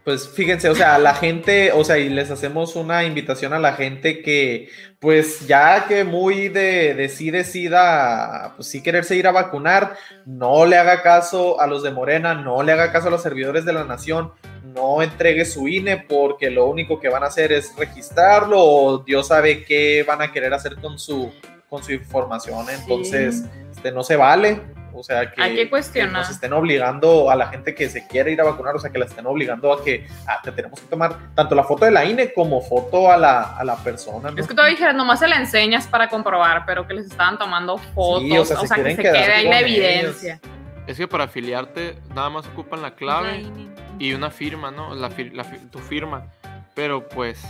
Pues 0.10 0.28
fíjense, 0.28 0.70
o 0.70 0.74
sea, 0.74 0.98
la 0.98 1.14
gente, 1.14 1.72
o 1.72 1.84
sea, 1.84 2.00
y 2.00 2.10
les 2.10 2.32
hacemos 2.32 2.76
una 2.76 3.04
invitación 3.04 3.54
a 3.54 3.60
la 3.60 3.74
gente 3.74 4.24
que, 4.24 4.68
pues 4.98 5.46
ya 5.46 5.86
que 5.88 6.04
muy 6.04 6.50
de, 6.50 6.96
de 6.96 7.10
sí 7.10 7.30
decida, 7.30 8.54
pues 8.56 8.70
sí 8.70 8.82
quererse 8.82 9.16
ir 9.16 9.28
a 9.28 9.32
vacunar, 9.32 9.94
no 10.26 10.66
le 10.66 10.78
haga 10.78 11.04
caso 11.04 11.62
a 11.62 11.68
los 11.68 11.84
de 11.84 11.92
Morena, 11.92 12.34
no 12.34 12.64
le 12.64 12.72
haga 12.72 12.92
caso 12.92 13.10
a 13.10 13.12
los 13.12 13.22
servidores 13.22 13.66
de 13.66 13.74
la 13.74 13.84
nación, 13.84 14.32
no 14.74 15.04
entregue 15.04 15.46
su 15.46 15.68
INE 15.68 15.98
porque 16.10 16.50
lo 16.50 16.66
único 16.66 17.00
que 17.00 17.10
van 17.10 17.22
a 17.22 17.28
hacer 17.28 17.52
es 17.52 17.76
registrarlo 17.78 18.60
o 18.60 18.98
Dios 19.04 19.28
sabe 19.28 19.64
qué 19.64 20.04
van 20.08 20.24
a 20.24 20.32
querer 20.32 20.56
hacer 20.56 20.78
con 20.78 20.98
su, 20.98 21.32
con 21.70 21.84
su 21.84 21.92
información, 21.92 22.66
entonces, 22.68 23.44
este, 23.72 23.92
no 23.92 24.02
se 24.02 24.16
vale. 24.16 24.79
O 25.00 25.04
sea, 25.04 25.32
que, 25.32 25.42
Hay 25.42 25.56
que 25.56 25.70
cuestionar. 25.70 26.12
nos 26.22 26.30
estén 26.30 26.52
obligando 26.52 27.32
a 27.32 27.36
la 27.36 27.48
gente 27.48 27.74
que 27.74 27.88
se 27.90 28.06
quiere 28.06 28.32
ir 28.32 28.42
a 28.42 28.44
vacunar, 28.44 28.76
o 28.76 28.80
sea, 28.80 28.92
que 28.92 29.00
la 29.00 29.06
estén 29.06 29.26
obligando 29.26 29.72
a 29.72 29.82
que 29.84 30.06
te 30.44 30.52
tenemos 30.52 30.80
que 30.82 30.88
tomar 30.88 31.16
tanto 31.36 31.56
la 31.56 31.64
foto 31.64 31.86
de 31.86 31.92
la 31.92 32.04
INE 32.04 32.34
como 32.34 32.62
foto 32.62 33.10
a 33.12 33.16
la, 33.18 33.58
a 33.58 33.64
la 33.64 33.78
persona. 33.78 34.30
¿no? 34.32 34.38
Es 34.38 34.46
que 34.48 34.54
todavía 34.54 34.76
dijeron, 34.76 34.98
nomás 34.98 35.20
se 35.20 35.28
la 35.28 35.38
enseñas 35.38 35.88
para 35.88 36.10
comprobar, 36.10 36.66
pero 36.66 36.86
que 36.86 36.94
les 36.94 37.06
estaban 37.06 37.38
tomando 37.38 37.78
fotos, 37.78 38.24
Sí, 38.24 38.38
o 38.38 38.42
o 38.42 38.46
sea, 38.46 38.58
sea, 38.58 38.68
se 38.68 38.76
que 38.76 38.82
quieren 38.82 38.96
se 38.98 39.02
quede 39.04 39.34
ahí 39.34 39.48
la 39.48 39.60
evidencia. 39.62 40.42
Es 40.88 40.98
que 40.98 41.08
para 41.08 41.26
afiliarte 41.26 41.96
nada 42.14 42.30
más 42.30 42.48
ocupan 42.48 42.82
la 42.82 42.96
clave 42.96 43.44
Ujú. 43.46 43.70
y 44.00 44.14
una 44.14 44.32
firma, 44.32 44.72
¿no? 44.72 44.96
La 44.96 45.10
fir- 45.10 45.32
la 45.34 45.44
fi- 45.44 45.60
tu 45.72 45.80
firma. 45.80 46.26
Pero 46.76 47.08
pues, 47.10 47.42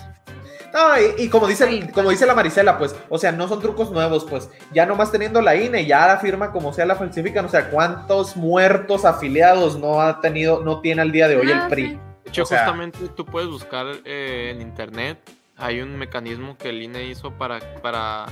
No, 0.73 0.79
y, 0.99 1.23
y 1.23 1.29
como, 1.29 1.47
dice, 1.47 1.89
como 1.93 2.11
dice 2.11 2.25
la 2.27 2.35
Marisela, 2.35 2.77
pues, 2.77 2.95
o 3.09 3.17
sea, 3.17 3.31
no 3.31 3.47
son 3.47 3.59
trucos 3.59 3.91
nuevos, 3.91 4.25
pues, 4.29 4.49
ya 4.71 4.85
nomás 4.85 5.11
teniendo 5.11 5.41
la 5.41 5.55
INE, 5.55 5.85
ya 5.85 6.05
la 6.05 6.17
firma 6.17 6.51
como 6.51 6.73
sea 6.73 6.85
la 6.85 6.95
falsifican, 6.95 7.45
o 7.45 7.49
sea, 7.49 7.69
¿cuántos 7.71 8.35
muertos 8.35 9.03
afiliados 9.05 9.79
no 9.79 9.99
ha 10.01 10.21
tenido, 10.21 10.63
no 10.63 10.79
tiene 10.81 11.01
al 11.01 11.11
día 11.11 11.27
de 11.27 11.37
hoy 11.37 11.51
Ah, 11.51 11.63
el 11.63 11.69
PRI? 11.69 11.87
sí. 11.87 11.99
de 12.23 12.29
hecho, 12.29 12.43
O 12.43 12.45
sea- 12.45 12.59
justamente 12.59 12.99
tú 13.15 13.25
puedes 13.25 13.49
buscar 13.49 13.87
eh, 14.05 14.51
en 14.53 14.61
internet. 14.61 15.17
Hay 15.57 15.81
un 15.81 15.97
mecanismo 15.97 16.55
que 16.57 16.69
el 16.69 16.81
INE 16.83 17.03
hizo 17.05 17.31
para, 17.31 17.59
para. 17.81 18.27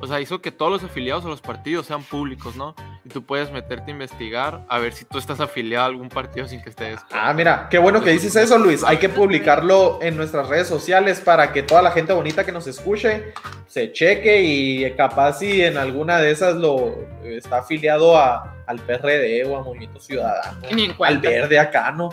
O 0.00 0.06
sea, 0.06 0.20
hizo 0.20 0.40
que 0.40 0.50
todos 0.50 0.70
los 0.70 0.84
afiliados 0.84 1.24
a 1.24 1.28
los 1.28 1.40
partidos 1.40 1.86
sean 1.86 2.02
públicos, 2.02 2.54
¿no? 2.56 2.74
Y 3.04 3.08
tú 3.08 3.24
puedes 3.24 3.50
meterte 3.50 3.90
a 3.90 3.94
investigar 3.94 4.64
a 4.68 4.78
ver 4.78 4.92
si 4.92 5.04
tú 5.04 5.18
estás 5.18 5.40
afiliado 5.40 5.84
a 5.84 5.88
algún 5.88 6.08
partido 6.08 6.46
sin 6.46 6.62
que 6.62 6.70
estés. 6.70 7.00
Ah, 7.10 7.32
mira, 7.32 7.68
qué 7.70 7.78
bueno 7.78 8.02
que 8.02 8.10
dices 8.10 8.36
eso, 8.36 8.58
Luis. 8.58 8.84
Hay 8.84 8.98
que 8.98 9.08
publicarlo 9.08 9.98
en 10.02 10.16
nuestras 10.16 10.48
redes 10.48 10.68
sociales 10.68 11.20
para 11.20 11.52
que 11.52 11.62
toda 11.62 11.82
la 11.82 11.92
gente 11.92 12.12
bonita 12.12 12.44
que 12.44 12.52
nos 12.52 12.66
escuche 12.66 13.32
se 13.66 13.92
cheque 13.92 14.42
y 14.42 14.90
capaz 14.92 15.38
si 15.38 15.62
en 15.62 15.78
alguna 15.78 16.18
de 16.18 16.30
esas 16.30 16.56
lo 16.56 16.94
está 17.24 17.58
afiliado 17.58 18.18
a, 18.18 18.56
al 18.66 18.80
PRD 18.80 19.44
o 19.46 19.56
a 19.56 19.62
Movimiento 19.62 20.00
Ciudadano, 20.00 20.58
Ni 20.72 20.84
en 20.84 20.94
al. 20.98 21.18
Verde 21.18 21.58
acá, 21.58 21.90
¿no? 21.92 22.10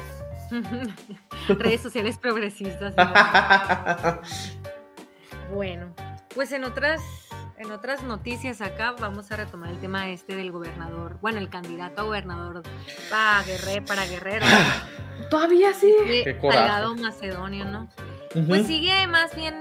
Redes 1.48 1.82
sociales 1.82 2.18
progresistas. 2.18 2.94
Bueno, 5.54 5.94
pues 6.34 6.52
en 6.52 6.64
otras, 6.64 7.00
en 7.64 7.72
otras 7.72 8.04
noticias 8.04 8.62
acá 8.62 8.94
vamos 9.00 9.32
a 9.32 9.36
retomar 9.38 9.70
el 9.70 9.80
tema 9.80 10.10
este 10.10 10.36
del 10.36 10.52
gobernador, 10.52 11.18
bueno, 11.22 11.40
el 11.40 11.50
candidato 11.50 12.02
a 12.02 12.04
gobernador 12.06 12.64
para 13.10 13.44
Guerrero, 13.44 13.86
para 13.86 14.06
Guerrero, 14.06 14.46
Todavía 15.30 15.74
sí. 15.74 15.94
Qué. 16.06 16.38
Salgado 16.42 16.96
Macedonio, 16.96 17.66
¿no? 17.66 17.88
Pues 18.48 18.66
sigue 18.68 19.08
más 19.08 19.36
bien 19.36 19.56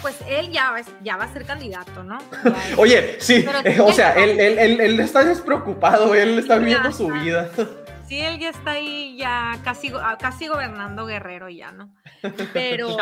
pues 0.00 0.16
él 0.28 0.50
ya, 0.50 0.70
va- 0.72 0.80
ya 1.02 1.16
va 1.16 1.24
a 1.24 1.32
ser 1.32 1.44
candidato, 1.44 2.02
¿no? 2.02 2.18
Es- 2.18 2.24
Oye, 2.78 3.16
sí, 3.20 3.44
eh, 3.64 3.80
o 3.80 3.92
sea, 3.92 4.14
él, 4.14 4.40
él, 4.40 4.58
él, 4.58 4.80
él 4.80 5.00
está 5.00 5.22
despreocupado, 5.24 6.14
él 6.14 6.38
está 6.38 6.56
viviendo 6.58 6.90
su 6.90 7.08
vida. 7.08 7.50
Sí, 8.08 8.20
él 8.20 8.38
ya 8.40 8.48
está 8.50 8.72
ahí, 8.72 9.16
ya 9.16 9.58
casi, 9.62 9.92
ah, 9.94 10.18
casi 10.20 10.48
gobernando 10.48 11.06
Guerrero 11.06 11.48
ya, 11.48 11.70
¿no? 11.72 11.94
Pero, 12.52 12.96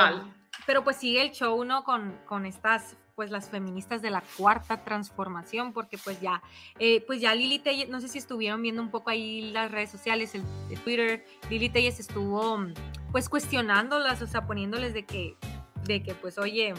pero 0.66 0.84
pues 0.84 0.96
sigue 0.96 1.22
el 1.22 1.30
show, 1.32 1.64
¿no? 1.64 1.84
Con, 1.84 2.16
con 2.26 2.44
estas, 2.46 2.96
pues 3.20 3.30
las 3.30 3.50
feministas 3.50 4.00
de 4.00 4.08
la 4.08 4.22
cuarta 4.38 4.82
transformación, 4.82 5.74
porque 5.74 5.98
pues 5.98 6.22
ya, 6.22 6.42
eh, 6.78 7.04
pues 7.06 7.20
ya 7.20 7.34
Lili 7.34 7.58
Telles, 7.58 7.90
no 7.90 8.00
sé 8.00 8.08
si 8.08 8.16
estuvieron 8.16 8.62
viendo 8.62 8.80
un 8.80 8.90
poco 8.90 9.10
ahí 9.10 9.50
las 9.52 9.70
redes 9.70 9.90
sociales, 9.90 10.34
el, 10.34 10.42
el 10.70 10.80
Twitter, 10.80 11.26
Lili 11.50 11.68
Telles 11.68 12.00
estuvo 12.00 12.56
mm, 12.56 12.72
pues 13.12 13.28
cuestionándolas, 13.28 14.22
o 14.22 14.26
sea, 14.26 14.46
poniéndoles 14.46 14.94
de 14.94 15.04
que, 15.04 15.36
de 15.84 16.02
que 16.02 16.14
pues 16.14 16.38
oye, 16.38 16.72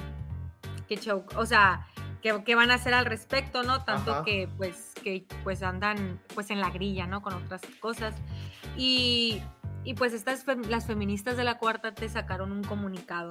qué 0.87 0.97
show, 0.97 1.23
o 1.35 1.45
sea, 1.45 1.85
¿qué, 2.23 2.41
qué 2.43 2.55
van 2.55 2.71
a 2.71 2.73
hacer 2.73 2.95
al 2.95 3.05
respecto, 3.05 3.61
no? 3.61 3.83
Tanto 3.83 4.11
Ajá. 4.11 4.23
que 4.23 4.49
pues, 4.57 4.95
que 5.03 5.27
pues 5.43 5.61
andan 5.61 6.19
pues 6.33 6.49
en 6.49 6.59
la 6.59 6.71
grilla, 6.71 7.05
¿no? 7.05 7.21
Con 7.21 7.35
otras 7.35 7.61
cosas. 7.79 8.15
Y, 8.75 9.43
y 9.83 9.93
pues 9.93 10.13
estas, 10.13 10.43
las 10.67 10.87
feministas 10.87 11.37
de 11.37 11.43
la 11.43 11.59
cuarta 11.59 11.93
te 11.93 12.09
sacaron 12.09 12.51
un 12.51 12.63
comunicado. 12.63 13.29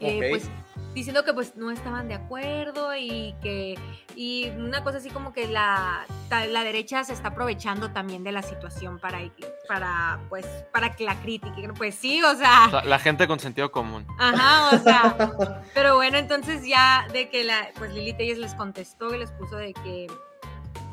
Eh, 0.00 0.30
pues 0.30 0.50
diciendo 0.94 1.24
que 1.24 1.32
pues 1.32 1.56
no 1.56 1.70
estaban 1.70 2.08
de 2.08 2.14
acuerdo 2.14 2.96
y 2.96 3.34
que 3.42 3.78
y 4.16 4.48
una 4.50 4.82
cosa 4.82 4.98
así 4.98 5.08
como 5.10 5.32
que 5.32 5.46
la, 5.46 6.06
la 6.30 6.64
derecha 6.64 7.04
se 7.04 7.12
está 7.12 7.28
aprovechando 7.28 7.90
también 7.92 8.24
de 8.24 8.32
la 8.32 8.42
situación 8.42 8.98
para 8.98 9.20
para 9.68 10.18
pues 10.28 10.46
para 10.72 10.96
que 10.96 11.04
la 11.04 11.20
critiquen. 11.20 11.74
Pues 11.74 11.94
sí 11.94 12.22
o 12.22 12.34
sea. 12.34 12.66
O 12.66 12.70
sea, 12.70 12.84
la 12.84 12.98
gente 12.98 13.28
con 13.28 13.38
sentido 13.38 13.70
común. 13.70 14.06
Ajá, 14.18 14.76
o 14.76 14.82
sea, 14.82 15.62
pero 15.74 15.96
bueno, 15.96 16.18
entonces 16.18 16.66
ya 16.66 17.06
de 17.12 17.28
que 17.28 17.44
la, 17.44 17.68
pues 17.78 17.92
Lili 17.92 18.12
Telles 18.12 18.38
les 18.38 18.54
contestó 18.54 19.14
y 19.14 19.18
les 19.18 19.30
puso 19.32 19.56
de 19.56 19.72
que 19.72 20.06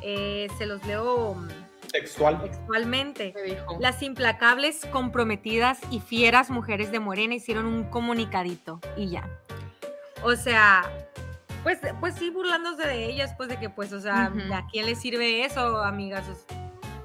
eh, 0.01 0.47
se 0.57 0.65
los 0.65 0.85
leo 0.85 1.35
Textual. 1.91 2.41
textualmente. 2.41 3.33
Dijo. 3.45 3.77
Las 3.79 4.01
implacables, 4.01 4.85
comprometidas 4.91 5.79
y 5.91 5.99
fieras 5.99 6.49
mujeres 6.49 6.91
de 6.91 6.99
Morena 6.99 7.35
hicieron 7.35 7.65
un 7.65 7.85
comunicadito 7.85 8.79
y 8.95 9.09
ya. 9.09 9.29
O 10.23 10.35
sea, 10.35 10.83
pues, 11.63 11.79
pues 11.99 12.15
sí, 12.15 12.29
burlándose 12.29 12.87
de 12.87 13.05
ellas, 13.05 13.33
pues 13.37 13.49
de 13.49 13.57
que, 13.57 13.69
pues, 13.69 13.93
o 13.93 13.99
sea. 13.99 14.31
¿a 14.53 14.67
quién 14.71 14.85
les 14.85 14.99
sirve 14.99 15.45
eso, 15.45 15.81
amigas? 15.81 16.25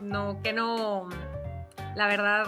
No, 0.00 0.40
que 0.42 0.52
no, 0.52 1.08
la 1.94 2.06
verdad, 2.06 2.46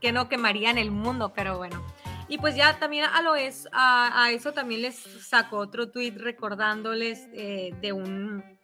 que 0.00 0.12
no 0.12 0.28
quemarían 0.28 0.78
el 0.78 0.90
mundo, 0.90 1.32
pero 1.34 1.58
bueno. 1.58 1.82
Y 2.28 2.38
pues 2.38 2.56
ya 2.56 2.78
también 2.78 3.04
a 3.04 3.22
lo 3.22 3.36
es, 3.36 3.68
a, 3.72 4.24
a 4.24 4.30
eso 4.32 4.52
también 4.52 4.82
les 4.82 4.96
sacó 4.96 5.58
otro 5.58 5.90
tweet 5.90 6.14
recordándoles 6.16 7.28
eh, 7.32 7.72
de 7.80 7.92
un 7.92 8.55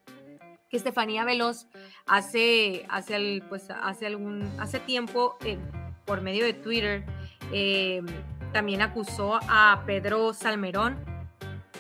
que 0.73 0.79
Estefanía 0.79 1.25
Veloz 1.27 1.67
hace, 2.07 2.87
hace, 2.89 3.43
pues, 3.51 3.69
hace 3.71 4.07
algún, 4.07 4.51
hace 4.59 4.81
tiempo, 4.81 5.37
eh, 5.45 5.59
por 6.07 6.23
medio 6.23 6.47
de 6.47 6.55
Twitter, 6.55 7.05
eh, 7.53 8.01
también 8.55 8.81
acusó 8.81 9.39
a 9.49 9.83
Pedro 9.85 10.33
Salmerón, 10.33 10.97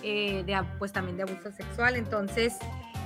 eh, 0.02 0.42
de, 0.44 0.62
pues 0.78 0.92
también 0.92 1.16
de 1.16 1.22
abuso 1.22 1.50
sexual. 1.52 1.96
Entonces, 1.96 2.58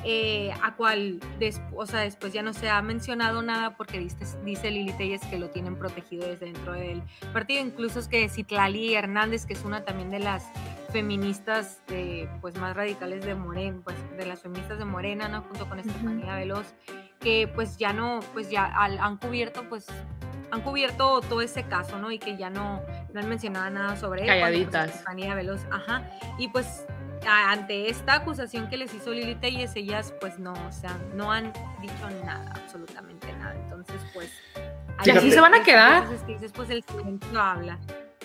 eh, 0.05 0.53
a 0.61 0.75
cual, 0.75 1.21
des- 1.39 1.61
o 1.77 1.87
sea, 1.87 2.01
después 2.01 2.33
ya 2.33 2.43
no 2.43 2.53
se 2.53 2.69
ha 2.69 2.83
mencionado 2.83 3.41
nada 3.43 3.77
porque 3.77 4.01
dice, 4.01 4.25
dice 4.45 4.73
Lili 4.73 4.93
Telles 4.93 5.21
que 5.27 5.39
lo 5.39 5.51
tienen 5.51 5.77
protegido 5.77 6.27
desde 6.29 6.47
dentro 6.47 6.73
del 6.73 7.01
partido. 7.33 7.61
Incluso 7.63 8.01
es 8.01 8.09
que 8.09 8.29
Citlali 8.29 8.95
Hernández, 8.95 9.47
que 9.47 9.53
es 9.53 9.65
una 9.65 9.85
también 9.85 10.11
de 10.11 10.19
las 10.19 10.47
feministas 10.97 11.83
de, 11.89 12.27
pues 12.41 12.57
más 12.59 12.75
radicales 12.75 13.23
de 13.23 13.35
Morena, 13.35 13.81
pues 13.85 13.97
de 14.17 14.25
las 14.25 14.41
feministas 14.41 14.79
de 14.79 14.87
Morena, 14.87 15.29
¿no? 15.29 15.43
Junto 15.43 15.69
con 15.69 15.79
Estefanía 15.79 16.35
Veloz, 16.37 16.73
que 17.21 17.49
pues 17.55 17.77
ya 17.77 17.93
no, 17.93 18.21
pues 18.33 18.49
ya 18.49 18.65
al- 18.65 18.99
han 18.99 19.19
cubierto, 19.19 19.69
pues 19.69 19.87
han 20.51 20.63
cubierto 20.63 21.21
todo 21.21 21.43
ese 21.43 21.65
caso, 21.65 21.99
¿no? 21.99 22.11
Y 22.11 22.19
que 22.19 22.39
ya 22.39 22.49
no, 22.49 22.81
no 23.13 23.21
han 23.21 23.29
mencionado 23.29 23.69
nada 23.69 23.97
sobre 23.99 24.23
él. 24.23 24.27
cuando, 24.41 24.41
pues, 24.41 24.69
Calladitas. 24.71 24.91
Estefanía 24.97 25.35
Veloz, 25.35 25.67
ajá. 25.71 26.03
Y 26.39 26.49
pues 26.49 26.87
ante 27.29 27.91
esta 27.91 28.15
acusación 28.15 28.71
que 28.71 28.79
les 28.79 28.95
hizo 28.95 29.11
Lili 29.11 29.35
Telles, 29.35 29.77
ellas 29.77 30.15
pues 30.19 30.39
no, 30.39 30.55
o 30.55 30.73
sea, 30.73 30.97
no 31.15 31.31
han 31.31 31.53
dicho 31.83 32.09
nada, 32.25 32.53
absolutamente 32.55 33.31
nada. 33.35 33.55
Entonces, 33.55 34.01
pues... 34.15 34.33
¿Y 35.05 35.11
así 35.11 35.31
se 35.31 35.41
van 35.43 35.53
a 35.55 35.63
quedar? 35.63 36.05
Pues 36.55 36.71
el 36.71 36.83
silencio 36.85 37.39
habla. 37.39 37.79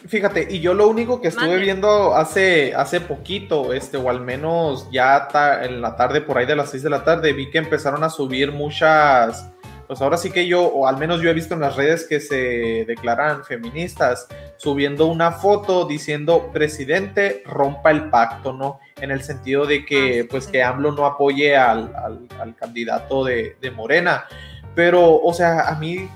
Fíjate, 0.07 0.47
y 0.49 0.59
yo 0.61 0.73
lo 0.73 0.87
único 0.87 1.21
que 1.21 1.27
estuve 1.27 1.47
Mande. 1.47 1.61
viendo 1.63 2.15
hace, 2.15 2.73
hace 2.75 3.01
poquito, 3.01 3.71
este, 3.73 3.97
o 3.97 4.09
al 4.09 4.21
menos 4.21 4.87
ya 4.91 5.27
ta- 5.27 5.63
en 5.63 5.79
la 5.81 5.95
tarde, 5.95 6.21
por 6.21 6.37
ahí 6.37 6.45
de 6.45 6.55
las 6.55 6.71
6 6.71 6.81
de 6.83 6.89
la 6.89 7.03
tarde, 7.03 7.33
vi 7.33 7.51
que 7.51 7.59
empezaron 7.59 8.03
a 8.03 8.09
subir 8.09 8.51
muchas, 8.51 9.47
pues 9.87 10.01
ahora 10.01 10.17
sí 10.17 10.31
que 10.31 10.47
yo, 10.47 10.63
o 10.63 10.87
al 10.87 10.97
menos 10.97 11.21
yo 11.21 11.29
he 11.29 11.33
visto 11.33 11.53
en 11.53 11.59
las 11.59 11.75
redes 11.75 12.07
que 12.07 12.19
se 12.19 12.83
declaran 12.87 13.43
feministas, 13.43 14.27
subiendo 14.57 15.05
una 15.05 15.33
foto 15.33 15.85
diciendo, 15.85 16.49
presidente, 16.51 17.43
rompa 17.45 17.91
el 17.91 18.09
pacto, 18.09 18.53
¿no? 18.53 18.79
En 18.99 19.11
el 19.11 19.21
sentido 19.21 19.65
de 19.67 19.85
que, 19.85 20.21
Ah, 20.21 20.27
pues 20.31 20.47
que 20.47 20.63
AMLO 20.63 20.93
no 20.93 21.05
apoye 21.05 21.55
al, 21.55 21.93
al- 21.95 22.27
al 22.39 22.55
candidato 22.55 23.23
de, 23.23 23.55
de 23.61 23.69
Morena. 23.71 24.25
Pero, 24.73 25.15
o 25.21 25.33
sea, 25.33 25.67
a 25.67 25.75
mí 25.75 26.09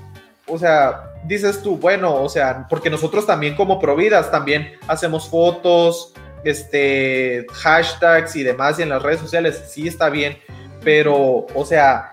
o 0.48 0.58
sea, 0.58 1.12
dices 1.24 1.62
tú, 1.62 1.76
bueno, 1.76 2.14
o 2.14 2.28
sea, 2.28 2.66
porque 2.68 2.90
nosotros 2.90 3.26
también 3.26 3.56
como 3.56 3.80
Providas 3.80 4.30
también 4.30 4.72
hacemos 4.86 5.28
fotos, 5.28 6.14
este, 6.44 7.46
hashtags 7.52 8.36
y 8.36 8.42
demás 8.42 8.78
y 8.78 8.82
en 8.82 8.90
las 8.90 9.02
redes 9.02 9.20
sociales, 9.20 9.64
sí 9.68 9.88
está 9.88 10.08
bien, 10.08 10.38
pero, 10.82 11.46
o 11.54 11.64
sea, 11.64 12.12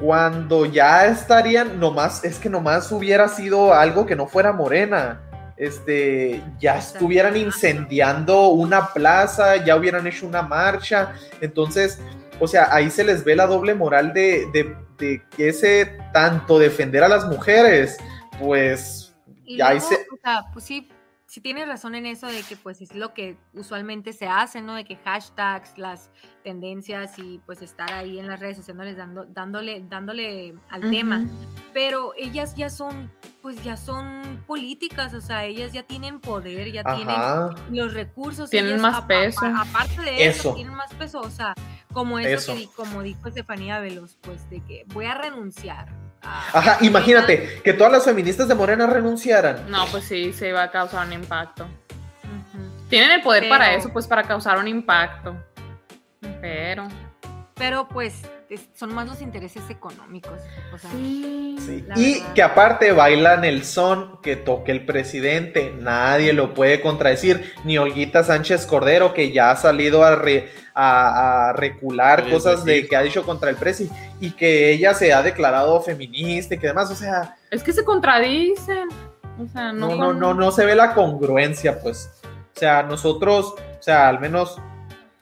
cuando 0.00 0.64
ya 0.64 1.06
estarían, 1.06 1.78
nomás, 1.78 2.24
es 2.24 2.38
que 2.38 2.48
nomás 2.48 2.90
hubiera 2.90 3.28
sido 3.28 3.74
algo 3.74 4.06
que 4.06 4.16
no 4.16 4.26
fuera 4.26 4.52
morena. 4.52 5.20
Este, 5.58 6.42
ya 6.58 6.78
estuvieran 6.78 7.36
incendiando 7.36 8.48
una 8.48 8.94
plaza, 8.94 9.62
ya 9.62 9.76
hubieran 9.76 10.06
hecho 10.06 10.26
una 10.26 10.40
marcha. 10.40 11.12
Entonces, 11.42 12.00
o 12.40 12.48
sea, 12.48 12.74
ahí 12.74 12.90
se 12.90 13.04
les 13.04 13.22
ve 13.24 13.36
la 13.36 13.46
doble 13.46 13.74
moral 13.74 14.14
de, 14.14 14.48
de, 14.54 14.74
que 15.00 15.48
ese 15.48 15.98
tanto 16.12 16.58
defender 16.58 17.02
a 17.02 17.08
las 17.08 17.26
mujeres, 17.26 17.96
pues 18.38 19.14
Y 19.44 19.60
ahí 19.60 19.78
luego, 19.78 19.88
se- 19.88 20.06
o 20.12 20.16
sea, 20.22 20.44
pues 20.52 20.64
sí, 20.64 20.88
sí 21.30 21.40
tienes 21.40 21.68
razón 21.68 21.94
en 21.94 22.06
eso 22.06 22.26
de 22.26 22.42
que 22.42 22.56
pues 22.56 22.80
es 22.80 22.92
lo 22.92 23.14
que 23.14 23.36
usualmente 23.54 24.12
se 24.12 24.26
hace, 24.26 24.62
¿no? 24.62 24.74
De 24.74 24.84
que 24.84 24.96
hashtags, 24.96 25.78
las 25.78 26.10
tendencias 26.42 27.16
y 27.20 27.40
pues 27.46 27.62
estar 27.62 27.92
ahí 27.92 28.18
en 28.18 28.26
las 28.26 28.40
redes 28.40 28.56
sociales 28.56 28.96
dando, 28.96 29.26
dándole, 29.26 29.80
dándole 29.88 30.54
al 30.70 30.90
tema. 30.90 31.24
Pero 31.72 32.14
ellas 32.18 32.56
ya 32.56 32.68
son, 32.68 33.12
pues 33.42 33.62
ya 33.62 33.76
son 33.76 34.42
políticas, 34.48 35.14
o 35.14 35.20
sea, 35.20 35.44
ellas 35.44 35.72
ya 35.72 35.84
tienen 35.84 36.18
poder, 36.18 36.72
ya 36.72 36.82
tienen 36.96 37.16
los 37.70 37.94
recursos. 37.94 38.50
Tienen 38.50 38.70
ellas, 38.72 38.82
más 38.82 39.02
peso. 39.02 39.46
apa- 39.46 39.60
aparte 39.70 40.02
de 40.02 40.26
eso, 40.26 40.40
Eso. 40.48 40.54
tienen 40.56 40.74
más 40.74 40.92
peso, 40.94 41.20
o 41.20 41.30
sea, 41.30 41.54
como 41.92 42.18
eso, 42.18 42.28
Eso. 42.28 42.52
que 42.54 42.58
di- 42.58 42.66
como 42.74 43.02
dijo 43.04 43.28
Estefanía 43.28 43.78
Veloz, 43.78 44.16
pues 44.20 44.50
de 44.50 44.64
que 44.64 44.84
voy 44.88 45.04
a 45.06 45.14
renunciar. 45.14 46.09
A- 46.22 46.58
ajá, 46.58 46.78
imagínate 46.82 47.60
que 47.62 47.72
todas 47.72 47.92
las 47.92 48.04
feministas 48.04 48.48
de 48.48 48.54
Morena 48.54 48.86
renunciaran. 48.86 49.70
No, 49.70 49.86
pues 49.86 50.04
sí, 50.04 50.32
se 50.32 50.48
iba 50.48 50.62
a 50.62 50.70
causar 50.70 51.06
un 51.06 51.12
impacto. 51.12 51.66
Tienen 52.88 53.12
el 53.12 53.22
poder 53.22 53.48
para 53.48 53.72
eso, 53.74 53.90
pues 53.92 54.06
para 54.06 54.24
causar 54.24 54.58
un 54.58 54.66
impacto. 54.68 55.36
Pero. 56.40 56.88
Pero 57.54 57.86
pues 57.88 58.22
es- 58.50 58.68
son 58.74 58.92
más 58.94 59.08
los 59.08 59.22
intereses 59.22 59.62
económicos. 59.70 60.38
O 60.74 60.78
sea, 60.78 60.90
Sí, 60.90 61.56
Y 61.96 62.14
verdad. 62.18 62.34
que 62.34 62.42
aparte 62.42 62.92
bailan 62.92 63.44
el 63.44 63.64
son 63.64 64.20
que 64.22 64.36
toque 64.36 64.72
el 64.72 64.84
presidente, 64.86 65.74
nadie 65.78 66.32
lo 66.32 66.52
puede 66.54 66.80
contradecir, 66.80 67.52
ni 67.64 67.78
Olguita 67.78 68.22
Sánchez 68.24 68.66
Cordero, 68.66 69.14
que 69.14 69.30
ya 69.32 69.50
ha 69.50 69.56
salido 69.56 70.04
a, 70.04 70.16
re- 70.16 70.48
a, 70.74 71.48
a 71.48 71.52
recular 71.52 72.24
Sí, 72.24 72.30
cosas 72.30 72.64
de 72.64 72.86
que 72.86 72.96
ha 72.96 73.02
dicho 73.02 73.22
contra 73.24 73.50
el 73.50 73.56
presi 73.56 73.88
y 74.20 74.32
que 74.32 74.70
ella 74.72 74.94
se 74.94 75.12
ha 75.12 75.22
declarado 75.22 75.80
feminista 75.82 76.54
y 76.54 76.58
que 76.58 76.66
demás, 76.68 76.90
o 76.90 76.94
sea, 76.94 77.36
Es 77.50 77.62
que 77.62 77.72
se 77.72 77.84
contradicen. 77.84 78.88
O 79.38 79.46
sea, 79.52 79.72
no. 79.72 79.88
no, 79.88 79.96
no, 79.96 80.06
con- 80.06 80.18
no, 80.18 80.34
no 80.34 80.50
se 80.52 80.64
ve 80.66 80.74
la 80.74 80.92
congruencia, 80.94 81.80
pues. 81.80 82.10
O 82.56 82.58
sea, 82.58 82.82
nosotros, 82.82 83.54
o 83.78 83.82
sea, 83.82 84.08
al 84.08 84.20
menos, 84.20 84.58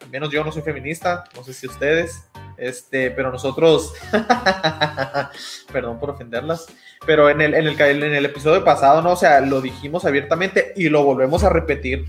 al 0.03 0.09
menos 0.11 0.31
yo 0.31 0.43
no 0.45 0.51
soy 0.51 0.63
feminista, 0.63 1.25
no 1.37 1.45
sé 1.45 1.53
si 1.55 1.67
ustedes, 1.67 2.28
este, 2.59 3.11
pero 3.11 3.31
nosotros, 3.31 3.95
perdón 5.73 5.99
por 5.99 6.11
ofenderlas, 6.11 6.67
pero 7.07 7.31
en 7.31 7.41
el, 7.41 7.55
en 7.55 7.67
el, 7.67 8.03
en 8.03 8.15
el 8.15 8.25
episodio 8.25 8.65
pasado, 8.65 9.01
no, 9.03 9.13
o 9.13 9.17
sea, 9.17 9.41
lo 9.41 9.61
dijimos 9.61 10.05
abiertamente 10.05 10.73
y 10.77 10.89
lo 10.89 11.05
volvemos 11.05 11.45
a 11.45 11.51
repetir. 11.51 12.05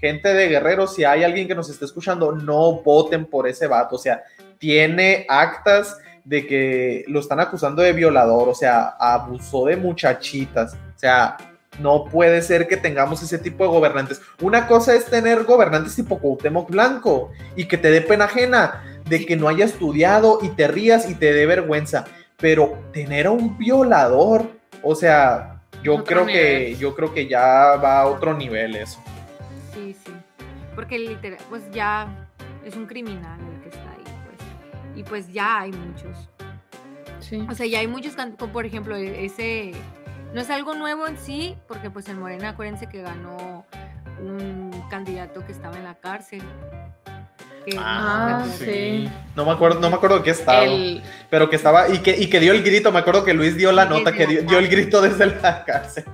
Gente 0.00 0.34
de 0.34 0.48
Guerrero, 0.48 0.86
si 0.86 1.04
hay 1.04 1.24
alguien 1.24 1.48
que 1.48 1.54
nos 1.54 1.70
esté 1.70 1.86
escuchando, 1.86 2.32
no 2.32 2.82
voten 2.82 3.24
por 3.24 3.48
ese 3.48 3.66
vato, 3.66 3.96
o 3.96 3.98
sea, 3.98 4.22
tiene 4.58 5.26
actas 5.28 5.96
de 6.24 6.46
que 6.46 7.04
lo 7.08 7.20
están 7.20 7.40
acusando 7.40 7.82
de 7.82 7.92
violador, 7.92 8.48
o 8.48 8.54
sea, 8.54 8.96
abusó 8.98 9.66
de 9.66 9.76
muchachitas, 9.76 10.74
o 10.74 10.98
sea, 10.98 11.36
no 11.78 12.06
puede 12.06 12.42
ser 12.42 12.66
que 12.66 12.76
tengamos 12.76 13.22
ese 13.22 13.38
tipo 13.38 13.64
de 13.64 13.70
gobernantes. 13.70 14.20
Una 14.40 14.66
cosa 14.66 14.94
es 14.94 15.06
tener 15.06 15.44
gobernantes 15.44 15.94
tipo 15.94 16.18
Cuauhtémoc 16.18 16.70
Blanco 16.70 17.30
y 17.54 17.66
que 17.66 17.76
te 17.78 17.90
dé 17.90 18.00
pena 18.00 18.24
ajena 18.24 18.95
de 19.06 19.24
que 19.24 19.36
no 19.36 19.48
haya 19.48 19.64
estudiado 19.64 20.38
y 20.42 20.48
te 20.50 20.68
rías 20.68 21.08
y 21.08 21.14
te 21.14 21.32
dé 21.32 21.46
vergüenza, 21.46 22.04
pero 22.36 22.78
tener 22.92 23.26
a 23.26 23.30
un 23.30 23.56
violador, 23.56 24.50
o 24.82 24.94
sea, 24.94 25.62
yo 25.82 25.94
Otro 25.94 26.04
creo 26.04 26.26
que 26.26 26.76
yo 26.76 26.94
creo 26.94 27.14
que 27.14 27.28
ya 27.28 27.76
va 27.76 28.00
a 28.00 28.06
otro 28.06 28.34
nivel 28.34 28.76
eso. 28.76 29.00
Sí, 29.72 29.96
sí. 30.04 30.12
Porque 30.74 30.98
literal, 30.98 31.38
pues 31.48 31.62
ya 31.70 32.28
es 32.64 32.76
un 32.76 32.86
criminal 32.86 33.38
el 33.40 33.60
que 33.62 33.68
está 33.68 33.90
ahí, 33.90 34.04
pues. 34.26 34.98
Y 34.98 35.02
pues 35.04 35.32
ya 35.32 35.60
hay 35.60 35.72
muchos. 35.72 36.28
Sí. 37.20 37.46
O 37.48 37.54
sea, 37.54 37.66
ya 37.66 37.80
hay 37.80 37.86
muchos, 37.86 38.16
como 38.38 38.52
por 38.52 38.66
ejemplo, 38.66 38.96
e- 38.96 39.24
ese 39.24 39.72
no 40.34 40.40
es 40.40 40.50
algo 40.50 40.74
nuevo 40.74 41.06
en 41.06 41.16
sí, 41.18 41.56
porque 41.68 41.90
pues 41.90 42.08
en 42.08 42.18
Morena, 42.18 42.50
acuérdense 42.50 42.88
que 42.88 43.02
ganó 43.02 43.64
un 44.20 44.70
candidato 44.90 45.44
que 45.46 45.52
estaba 45.52 45.76
en 45.76 45.84
la 45.84 45.94
cárcel. 45.94 46.42
Que 47.66 47.74
no 47.76 47.82
Ah, 47.84 48.26
me 48.46 48.52
acuerdo. 48.54 48.64
sí. 48.64 49.08
No 49.34 49.44
me 49.44 49.50
acuerdo, 49.52 49.80
no 49.80 49.90
me 49.90 49.96
acuerdo 49.96 50.16
de 50.18 50.22
qué 50.24 50.30
estaba, 50.30 50.64
El, 50.64 51.02
pero 51.28 51.50
que 51.50 51.56
estaba 51.56 51.90
y 51.90 51.98
que 51.98 52.16
y 52.16 52.28
que 52.30 52.40
dio 52.40 52.52
el 52.52 52.62
grito, 52.62 52.90
me 52.90 53.00
acuerdo 53.00 53.22
que 53.22 53.34
Luis 53.34 53.54
dio 53.54 53.70
la 53.70 53.84
nota 53.84 54.10
que 54.12 54.26
dio, 54.26 54.42
dio 54.42 54.58
el 54.58 54.68
grito 54.68 55.02
desde 55.02 55.26
la 55.26 55.62
cárcel. 55.64 56.04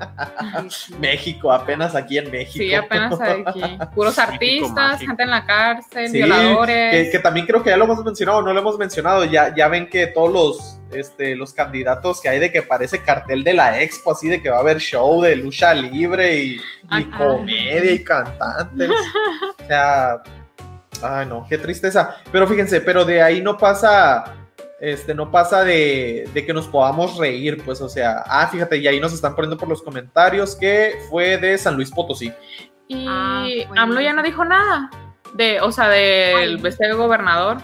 Sí. 0.69 0.95
México, 0.99 1.53
apenas 1.53 1.95
aquí 1.95 2.19
en 2.19 2.31
México. 2.33 2.65
sí, 2.65 2.75
apenas 2.75 3.21
aquí. 3.21 3.63
Puros 3.95 4.19
artistas, 4.19 4.99
gente 5.01 5.23
en 5.23 5.31
la 5.31 5.47
cárcel, 5.47 6.09
Sí, 6.09 6.15
violadores. 6.19 7.05
Que, 7.07 7.11
que 7.13 7.19
también 7.21 7.47
creo 7.47 7.63
que 7.63 7.71
ya 7.71 7.77
lo 7.77 7.85
hemos 7.85 8.05
mencionado, 8.05 8.43
no 8.43 8.53
lo 8.53 8.59
hemos 8.59 8.77
mencionado, 8.79 9.25
ya, 9.25 9.55
ya 9.55 9.69
ven 9.69 9.89
que 9.89 10.09
todos 10.09 10.33
los, 10.33 10.81
este, 10.93 11.37
los 11.37 11.53
candidatos 11.55 12.21
que 12.21 12.29
hay 12.29 12.41
de 12.41 12.51
que 12.51 12.63
parece 12.63 13.03
cartel 13.05 13.45
de 13.45 13.53
la 13.55 13.81
expo, 13.83 14.11
así 14.13 14.29
de 14.29 14.43
que 14.43 14.51
va 14.51 14.57
a 14.57 14.61
haber 14.61 14.79
show 14.81 15.23
de 15.23 15.37
lucha 15.37 15.73
libre 15.75 16.37
y, 16.39 16.61
y 16.99 17.05
comedia 17.05 17.93
y 17.93 18.03
cantantes. 18.03 18.91
O 19.63 19.67
sea, 19.69 20.21
ay 21.03 21.27
no, 21.27 21.47
qué 21.49 21.59
tristeza. 21.59 22.17
Pero 22.31 22.47
fíjense, 22.47 22.81
pero 22.81 23.05
de 23.05 23.23
ahí 23.23 23.41
no 23.41 23.57
pasa, 23.57 24.25
este, 24.81 25.15
no 25.15 25.31
pasa 25.31 25.65
de, 25.65 26.29
de 26.33 26.47
que 26.47 26.53
nos 26.53 26.69
podamos 26.69 27.17
reír, 27.17 27.63
pues, 27.65 27.81
o 27.81 27.89
sea, 27.89 28.23
ah, 28.27 28.47
fíjate, 28.47 28.79
y 28.79 28.87
ahí 28.87 29.01
nos 29.01 29.13
están 29.13 29.35
poniendo 29.35 29.57
por 29.57 29.69
los 29.69 29.83
comentarios 29.83 30.57
que 30.57 30.99
fue 31.09 31.37
de 31.39 31.59
San 31.59 31.77
Luis 31.77 31.91
Potosí. 31.91 32.33
Y 32.89 33.07
Ah, 33.09 33.47
bueno, 33.69 33.83
AMLO 33.83 34.01
ya 34.01 34.13
no 34.13 34.23
dijo 34.23 34.45
nada. 34.45 34.91
De, 35.35 35.61
o 35.61 35.73
sea, 35.73 35.89
del 35.89 36.65
este 36.67 36.93
gobernador. 36.93 37.59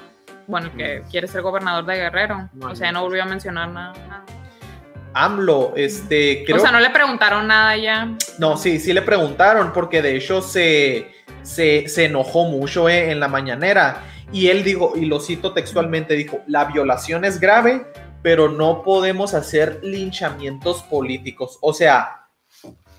Bueno, 0.47 0.71
que 0.75 1.03
quiere 1.11 1.29
ser 1.29 1.43
gobernador 1.43 1.85
de 1.85 1.97
Guerrero. 1.97 2.49
No, 2.55 2.71
o 2.71 2.77
sea, 2.77 2.91
no. 2.93 3.01
no 3.01 3.05
volvió 3.05 3.23
a 3.23 3.27
mencionar 3.27 3.69
nada. 3.69 3.93
nada. 4.09 4.25
AMLO, 5.15 5.73
este, 5.77 6.45
creo 6.45 6.57
O 6.57 6.61
sea, 6.61 6.71
no 6.71 6.81
le 6.81 6.91
preguntaron 6.91 7.47
nada 7.47 7.77
ya. 7.77 8.17
No, 8.39 8.57
sí, 8.57 8.79
sí 8.79 8.93
le 8.93 9.03
preguntaron, 9.03 9.73
porque 9.73 10.01
de 10.01 10.17
hecho 10.17 10.41
se, 10.43 11.13
se, 11.49 11.89
se 11.89 12.05
enojó 12.05 12.45
mucho 12.45 12.89
eh, 12.89 13.11
en 13.11 13.21
la 13.21 13.29
mañanera. 13.29 14.05
Y 14.31 14.49
él 14.49 14.63
dijo, 14.63 14.93
y 14.97 15.07
lo 15.07 15.21
cito 15.21 15.55
textualmente, 15.55 16.15
dijo, 16.15 16.41
la 16.47 16.67
violación 16.67 17.25
es 17.25 17.41
grave, 17.41 17.87
pero 18.23 18.51
no 18.51 18.83
podemos 18.83 19.33
hacer 19.33 19.81
linchamientos 19.83 20.83
políticos. 20.83 21.59
O 21.63 21.73
sea, 21.73 22.27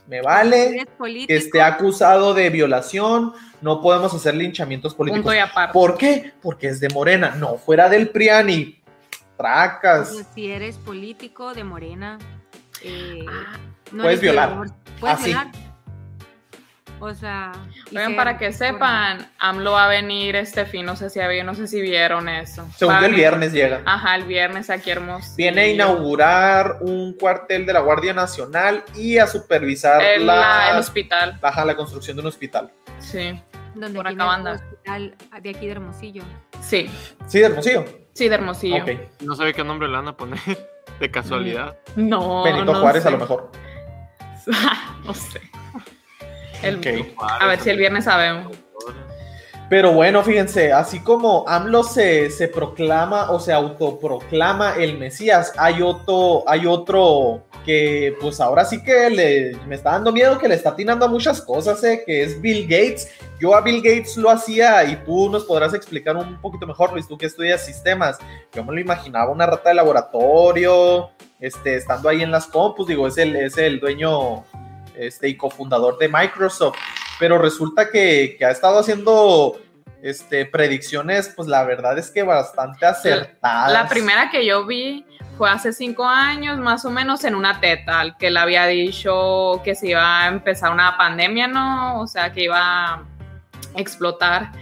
me 0.08 0.22
vale 0.24 0.88
que 1.28 1.36
esté 1.36 1.62
acusado 1.62 2.34
de 2.34 2.50
violación, 2.50 3.34
no 3.62 3.80
podemos 3.82 4.12
hacer 4.16 4.34
linchamientos 4.34 4.96
políticos. 4.96 5.32
¿Por 5.72 5.98
qué? 5.98 6.34
Porque 6.42 6.70
es 6.70 6.80
de 6.80 6.90
Morena, 6.90 7.36
no 7.38 7.58
fuera 7.58 7.88
del 7.90 8.10
PRIAN 8.10 8.50
y 8.50 8.82
tracas. 9.38 10.10
pues, 10.12 10.28
si 10.34 10.50
eres 10.50 10.78
político 10.80 11.54
de 11.54 11.64
Morena, 11.64 12.18
eh, 12.82 13.24
no 13.92 14.04
Puedes 14.04 14.20
violar. 14.20 14.50
violador, 14.50 14.76
Puedes 15.00 15.18
Así. 15.20 15.26
violar. 15.28 15.48
O 17.02 17.14
sea, 17.14 17.52
Oigan, 17.92 18.16
para 18.16 18.38
que 18.38 18.54
sepan, 18.54 19.30
AMLO 19.40 19.72
va 19.72 19.86
a 19.86 19.88
venir 19.88 20.36
este 20.36 20.66
fin, 20.66 20.86
no 20.86 20.96
sé 20.96 21.10
si 21.10 21.20
había, 21.20 21.44
no 21.44 21.56
sé 21.56 21.68
si 21.68 21.82
vieron 21.82 22.30
eso. 22.30 22.68
Según 22.76 23.04
el 23.04 23.14
viernes 23.16 23.52
llega. 23.52 23.82
Ajá, 23.86 24.16
el 24.16 24.24
viernes 24.26 24.70
aquí 24.70 24.92
hermoso. 24.92 25.34
Viene 25.38 25.62
a 25.62 25.68
inaugurar 25.68 26.78
un 26.82 27.14
cuartel 27.14 27.66
de 27.66 27.74
la 27.74 27.80
Guardia 27.80 28.14
Nacional 28.14 28.84
y 28.96 29.18
a 29.18 29.28
supervisar 29.28 30.02
el, 30.02 30.26
la, 30.28 30.72
el 30.72 30.78
hospital. 30.78 31.38
baja 31.42 31.66
la 31.66 31.76
construcción 31.76 32.18
de 32.18 32.22
un 32.22 32.28
hospital. 32.28 32.72
Sí, 33.00 33.42
donde 33.76 33.98
por 33.98 34.08
acá 34.08 34.24
el 34.24 34.30
anda. 34.30 34.52
hospital 34.54 35.16
de 35.42 35.50
aquí 35.50 35.66
de 35.66 35.72
Hermosillo. 35.72 36.24
sí, 36.62 36.90
Sí, 37.28 37.40
de 37.40 37.46
Hermosillo. 37.46 37.86
sí, 38.14 38.30
de 38.30 38.36
Hermosillo. 38.36 38.84
Ok. 38.84 38.90
No 39.22 39.36
sabe 39.36 39.54
qué 39.54 39.64
nombre 39.64 39.88
le 39.88 39.96
van 39.96 40.08
a 40.10 40.16
poner 40.18 40.40
de 41.00 41.10
casualidad. 41.12 41.78
No, 41.96 42.44
Benito 42.44 42.66
no 42.66 42.82
Juárez 42.82 43.04
sé. 43.04 43.08
a 43.10 43.12
lo 43.12 43.18
mejor. 43.18 43.52
no 45.06 45.14
sé. 45.14 45.42
El-. 46.62 47.14
A 47.18 47.48
ver 47.48 47.60
si 47.60 47.70
el 47.70 47.78
viernes 47.78 48.06
sabemos. 48.06 48.58
Pero 49.70 49.94
bueno, 49.94 50.24
fíjense, 50.24 50.74
así 50.74 51.00
como 51.00 51.48
AMLO 51.48 51.84
se, 51.84 52.32
se 52.32 52.48
proclama 52.48 53.30
o 53.30 53.40
se 53.40 53.54
autoproclama 53.54 54.76
el 54.78 54.98
Mesías, 54.98 55.54
hay 55.58 55.84
otro, 55.84 56.44
hay 56.48 56.66
otro 56.66 57.44
que 57.64 58.18
pues 58.20 58.40
ahora 58.40 58.66
sí 58.66 58.82
que 58.82 59.12
le, 59.12 59.56
me 59.68 59.76
está 59.76 59.92
dando 59.92 60.12
miedo 60.12 60.40
que 60.40 60.48
le 60.48 60.56
está 60.56 60.70
atinando 60.70 61.06
a 61.06 61.08
muchas 61.08 61.40
cosas, 61.40 61.84
eh, 61.84 62.02
que 62.04 62.24
es 62.24 62.42
Bill 62.42 62.64
Gates. 62.64 63.12
Yo 63.40 63.54
a 63.54 63.62
Bill 63.62 63.84
Gates 63.84 64.18
lo 64.18 64.32
hacía 64.32 64.84
y 64.86 64.96
tú 65.06 65.30
nos 65.30 65.44
podrás 65.44 65.76
explicar 65.76 66.18
un 66.18 66.42
poquito 66.42 66.66
mejor, 66.66 66.92
Luis, 66.92 67.08
tú 67.08 67.16
que 67.16 67.28
estudias 67.28 67.64
sistemas. 67.64 68.18
Yo 68.52 68.64
me 68.64 68.74
lo 68.74 68.80
imaginaba 68.80 69.32
una 69.32 69.46
rata 69.46 69.70
de 69.70 69.76
laboratorio, 69.76 71.12
este, 71.40 71.76
estando 71.76 72.10
ahí 72.10 72.24
en 72.24 72.32
las 72.32 72.48
compus, 72.48 72.88
digo, 72.88 73.06
es 73.06 73.20
el, 73.20 73.36
es 73.36 73.56
el 73.60 73.80
dueño 73.80 74.46
este, 75.00 75.30
y 75.30 75.38
cofundador 75.38 75.98
de 75.98 76.10
Microsoft 76.10 76.78
pero 77.20 77.38
resulta 77.38 77.92
que, 77.92 78.36
que 78.40 78.46
ha 78.46 78.50
estado 78.50 78.80
haciendo 78.80 79.60
este, 80.02 80.46
predicciones, 80.46 81.32
pues 81.36 81.48
la 81.50 81.64
verdad 81.66 81.98
es 82.00 82.10
que 82.10 82.24
bastante 82.24 82.86
acertadas. 82.86 83.74
La 83.74 83.88
primera 83.88 84.32
que 84.32 84.46
yo 84.46 84.66
vi 84.66 85.06
fue 85.38 85.50
hace 85.50 85.74
cinco 85.74 86.06
años, 86.06 86.58
más 86.58 86.86
o 86.86 86.90
menos, 86.90 87.26
en 87.26 87.36
una 87.36 87.60
teta, 87.60 88.16
que 88.18 88.32
le 88.32 88.40
había 88.40 88.66
dicho 88.68 89.62
que 89.64 89.76
se 89.76 89.90
iba 89.90 90.24
a 90.24 90.28
empezar 90.30 90.72
una 90.72 90.98
pandemia, 90.98 91.48
¿no? 91.48 92.00
O 92.00 92.08
sea, 92.08 92.32
que 92.32 92.46
iba 92.46 92.94
a 92.94 93.04
explotar. 93.76 94.54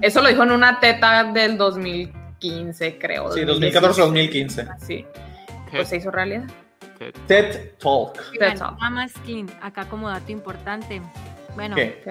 Eso 0.00 0.22
lo 0.22 0.28
dijo 0.28 0.44
en 0.44 0.52
una 0.52 0.78
teta 0.78 1.24
del 1.24 1.58
2015, 1.58 2.98
creo. 2.98 3.32
Sí, 3.32 3.44
2016. 3.44 3.98
2014-2015. 3.98 4.78
Sí, 4.78 5.04
pues 5.72 5.88
se 5.88 5.96
hizo 5.96 6.12
realidad. 6.12 6.44
TED 7.12 7.72
Talk. 7.78 8.18
Más 8.90 9.12
que 9.26 9.46
acá 9.62 9.88
como 9.88 10.08
dato 10.08 10.30
importante. 10.32 11.00
Bueno, 11.54 11.76
¿Qué? 11.76 12.02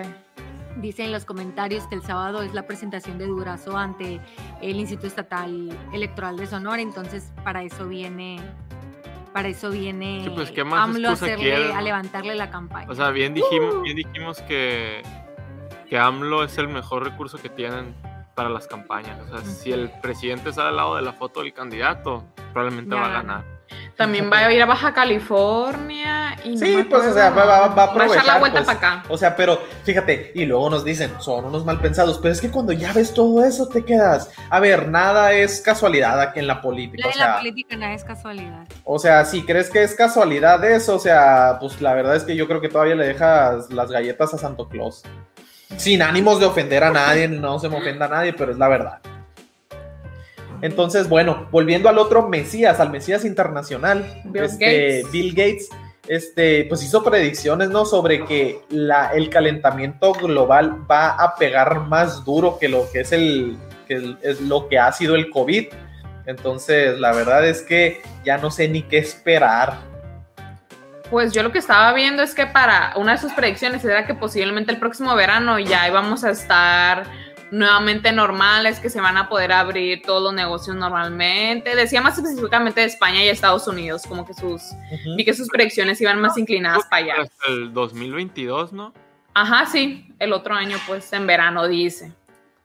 Dice 0.78 1.04
en 1.04 1.12
los 1.12 1.24
comentarios 1.26 1.86
que 1.88 1.94
el 1.96 2.02
sábado 2.02 2.42
es 2.42 2.54
la 2.56 2.66
presentación 2.66 3.20
de 3.20 3.28
Durazo 3.28 3.78
ante 3.78 4.20
el 4.62 4.78
Instituto 4.78 5.06
Estatal 5.08 5.70
Electoral 5.94 6.36
de 6.38 6.48
Sonora, 6.48 6.82
entonces 6.82 7.32
para 7.44 7.62
eso 7.64 7.88
viene 7.88 8.40
para 9.34 9.48
eso 9.50 9.70
viene 9.72 10.22
Sí, 10.24 10.30
pues, 10.30 10.52
¿qué 10.52 10.64
más 10.64 10.80
AMLO 10.90 11.10
hacerle- 11.10 11.36
quiere, 11.38 11.74
a 11.74 11.82
levantarle 11.82 12.36
la 12.36 12.50
campaña. 12.52 12.88
O 12.90 12.94
sea, 12.96 13.10
bien 13.10 13.34
dijimos, 13.34 13.82
bien 13.84 13.98
dijimos 13.98 14.42
que, 14.44 15.02
que 15.90 15.98
AMLO 15.98 16.44
es 16.44 16.58
el 16.60 16.68
mejor 16.70 17.04
recurso 17.04 17.38
que 17.40 17.50
tienen 17.50 17.96
para 18.36 18.50
las 18.50 18.68
campañas. 18.68 19.20
O 19.22 19.28
sea, 19.28 19.42
si 19.46 19.72
el 19.72 19.90
presidente 20.02 20.54
sale 20.54 20.70
al 20.70 20.76
lado 20.78 20.96
de 20.96 21.02
la 21.04 21.14
foto 21.14 21.42
del 21.42 21.52
candidato, 21.54 22.24
probablemente 22.52 22.96
Ya 22.96 23.02
va 23.02 23.08
a 23.08 23.12
gana. 23.12 23.22
ganar. 23.24 23.53
También 23.98 24.30
va 24.32 24.40
a 24.40 24.52
ir 24.52 24.62
a 24.62 24.66
Baja 24.66 24.94
California. 24.94 26.36
Y 26.44 26.58
Sí, 26.58 26.86
pues, 26.90 27.06
o 27.08 27.14
sea, 27.14 27.30
va, 27.30 27.46
va- 27.46 27.68
va 27.68 27.84
a 27.84 27.86
Va 27.96 28.04
a 28.04 28.06
echar 28.08 28.26
la 28.26 28.34
aprovechar, 28.36 28.40
vuelta 28.40 28.64
pues. 28.64 28.78
para 28.78 28.96
acá. 28.96 29.04
O 29.08 29.18
sea, 29.18 29.36
pero 29.36 29.60
fíjate, 29.84 30.32
y 30.36 30.46
luego 30.46 30.70
nos 30.70 30.84
dicen, 30.84 31.12
son 31.20 31.46
unos 31.46 31.64
mal 31.64 31.80
pensados, 31.80 32.20
pero 32.22 32.34
es 32.34 32.42
que 32.42 32.50
cuando 32.50 32.74
ya 32.74 32.92
ves 32.92 33.14
todo 33.14 33.44
eso 33.46 33.68
te 33.68 33.86
quedas. 33.86 34.30
A 34.50 34.60
ver, 34.60 34.90
nada 34.90 35.32
es 35.34 35.62
casualidad 35.62 36.20
aquí 36.20 36.40
en 36.40 36.48
la 36.48 36.62
política. 36.62 37.04
La 37.04 37.10
O 37.10 37.12
de 37.14 37.20
la 37.20 37.26
sea, 37.26 37.38
política 37.38 37.76
nada 37.78 37.94
es 37.94 38.04
casualidad. 38.04 38.68
o 38.84 39.00
sea, 39.00 39.24
si 39.26 39.44
crees 39.46 39.70
que 39.70 39.84
es 39.84 39.94
casualidad 39.96 40.64
eso, 40.66 40.96
o 40.96 41.00
sea, 41.00 41.58
pues 41.60 41.80
la 41.82 41.94
verdad 41.94 42.16
es 42.16 42.24
que 42.24 42.36
yo 42.36 42.48
creo 42.48 42.60
que 42.62 42.70
todavía 42.70 42.96
le 42.96 43.06
dejas 43.08 43.70
las 43.72 43.90
galletas 43.92 44.34
a 44.34 44.38
Santo 44.38 44.68
Claus. 44.68 45.04
Sin 45.78 46.02
ánimos 46.02 46.40
de 46.40 46.46
ofender 46.46 46.84
a 46.84 46.92
nadie, 46.92 47.28
no 47.28 47.58
se 47.60 47.68
me 47.70 47.78
ofenda 47.78 48.06
a 48.06 48.10
nadie, 48.10 48.34
pero 48.34 48.52
es 48.52 48.58
la 48.58 48.68
verdad. 48.68 49.00
Entonces, 50.64 51.10
bueno, 51.10 51.50
volviendo 51.52 51.90
al 51.90 51.98
otro 51.98 52.30
Mesías, 52.30 52.80
al 52.80 52.90
Mesías 52.90 53.26
internacional, 53.26 54.22
Bill 54.24 54.44
este, 54.44 54.66
Gates. 54.66 55.12
Bill 55.12 55.36
Gates, 55.36 55.70
este, 56.08 56.64
pues 56.70 56.82
hizo 56.84 57.04
predicciones, 57.04 57.70
¿no? 57.70 57.84
Sobre 57.84 58.24
que 58.24 58.62
la, 58.70 59.10
el 59.10 59.30
calentamiento 59.30 60.14
global 60.14 60.90
va 60.90 61.10
a 61.10 61.36
pegar 61.36 61.82
más 61.82 62.24
duro 62.24 62.60
que 62.60 62.70
lo 62.70 62.90
que 62.94 63.02
es 63.02 63.12
el, 63.12 63.58
que 63.90 64.16
es 64.22 64.40
lo 64.40 64.70
que 64.70 64.80
ha 64.80 64.90
sido 64.94 65.16
el 65.16 65.30
COVID. 65.32 65.68
Entonces, 66.28 66.98
la 66.98 67.12
verdad 67.12 67.46
es 67.46 67.62
que 67.62 68.02
ya 68.24 68.38
no 68.38 68.50
sé 68.50 68.70
ni 68.70 68.84
qué 68.84 69.00
esperar. 69.00 69.80
Pues 71.12 71.34
yo 71.34 71.44
lo 71.44 71.52
que 71.52 71.60
estaba 71.60 71.92
viendo 71.92 72.24
es 72.24 72.34
que 72.34 72.48
para 72.48 72.94
una 72.96 73.12
de 73.12 73.18
sus 73.18 73.34
predicciones 73.34 73.84
era 73.84 74.08
que 74.08 74.14
posiblemente 74.14 74.72
el 74.72 74.80
próximo 74.80 75.14
verano 75.14 75.60
ya 75.60 75.90
íbamos 75.90 76.24
a 76.24 76.30
estar 76.30 77.04
nuevamente 77.54 78.12
normales, 78.12 78.80
que 78.80 78.90
se 78.90 79.00
van 79.00 79.16
a 79.16 79.30
poder 79.30 79.52
abrir 79.52 80.02
todos 80.02 80.24
los 80.24 80.34
negocios 80.34 80.76
normalmente. 80.76 81.76
Decía 81.76 82.02
más 82.02 82.18
específicamente 82.18 82.82
de 82.82 82.88
España 82.88 83.24
y 83.24 83.30
Estados 83.30 83.68
Unidos, 83.68 84.04
como 84.08 84.26
que 84.26 84.34
sus, 84.34 84.72
vi 85.16 85.24
que 85.24 85.36
sus 85.36 85.50
predicciones 85.50 86.02
iban 86.02 86.20
más 86.20 86.36
inclinadas 86.38 86.86
para 86.90 87.04
allá. 87.04 87.14
Hasta 87.22 87.52
el 87.52 87.72
2022, 87.72 88.74
¿no? 88.74 88.92
Ajá, 89.36 89.68
sí, 89.68 90.08
el 90.18 90.34
otro 90.34 90.56
año, 90.56 90.78
pues 90.88 91.14
en 91.14 91.28
verano 91.28 91.68
dice 91.68 92.12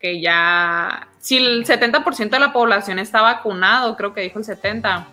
que 0.01 0.22
ya, 0.22 1.09
si 1.18 1.37
el 1.37 1.66
70% 1.66 2.31
de 2.31 2.40
la 2.40 2.53
población 2.53 2.98
está 2.98 3.20
vacunado, 3.20 3.94
creo 3.96 4.14
que 4.14 4.22
dijo 4.22 4.38
el 4.38 4.44
70%, 4.46 5.05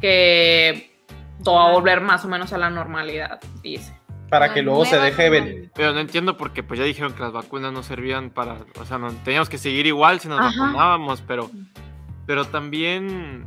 que 0.00 0.94
todo 1.42 1.54
va 1.54 1.70
a 1.70 1.72
volver 1.72 2.02
más 2.02 2.24
o 2.24 2.28
menos 2.28 2.52
a 2.52 2.58
la 2.58 2.68
normalidad, 2.68 3.40
dice. 3.62 3.99
Para 4.30 4.54
que 4.54 4.62
luego 4.62 4.84
se 4.84 4.96
deje 4.96 5.28
normalidad. 5.28 5.70
Pero 5.74 5.92
no 5.92 6.00
entiendo 6.00 6.36
porque 6.36 6.62
pues 6.62 6.78
ya 6.78 6.86
dijeron 6.86 7.12
que 7.12 7.20
las 7.20 7.32
vacunas 7.32 7.72
no 7.72 7.82
servían 7.82 8.30
para, 8.30 8.56
o 8.80 8.84
sea, 8.84 8.96
no, 8.96 9.12
teníamos 9.24 9.48
que 9.48 9.58
seguir 9.58 9.86
igual 9.86 10.20
si 10.20 10.28
nos 10.28 10.38
Ajá. 10.38 10.50
vacunábamos, 10.66 11.22
pero, 11.26 11.50
pero 12.26 12.44
también, 12.44 13.44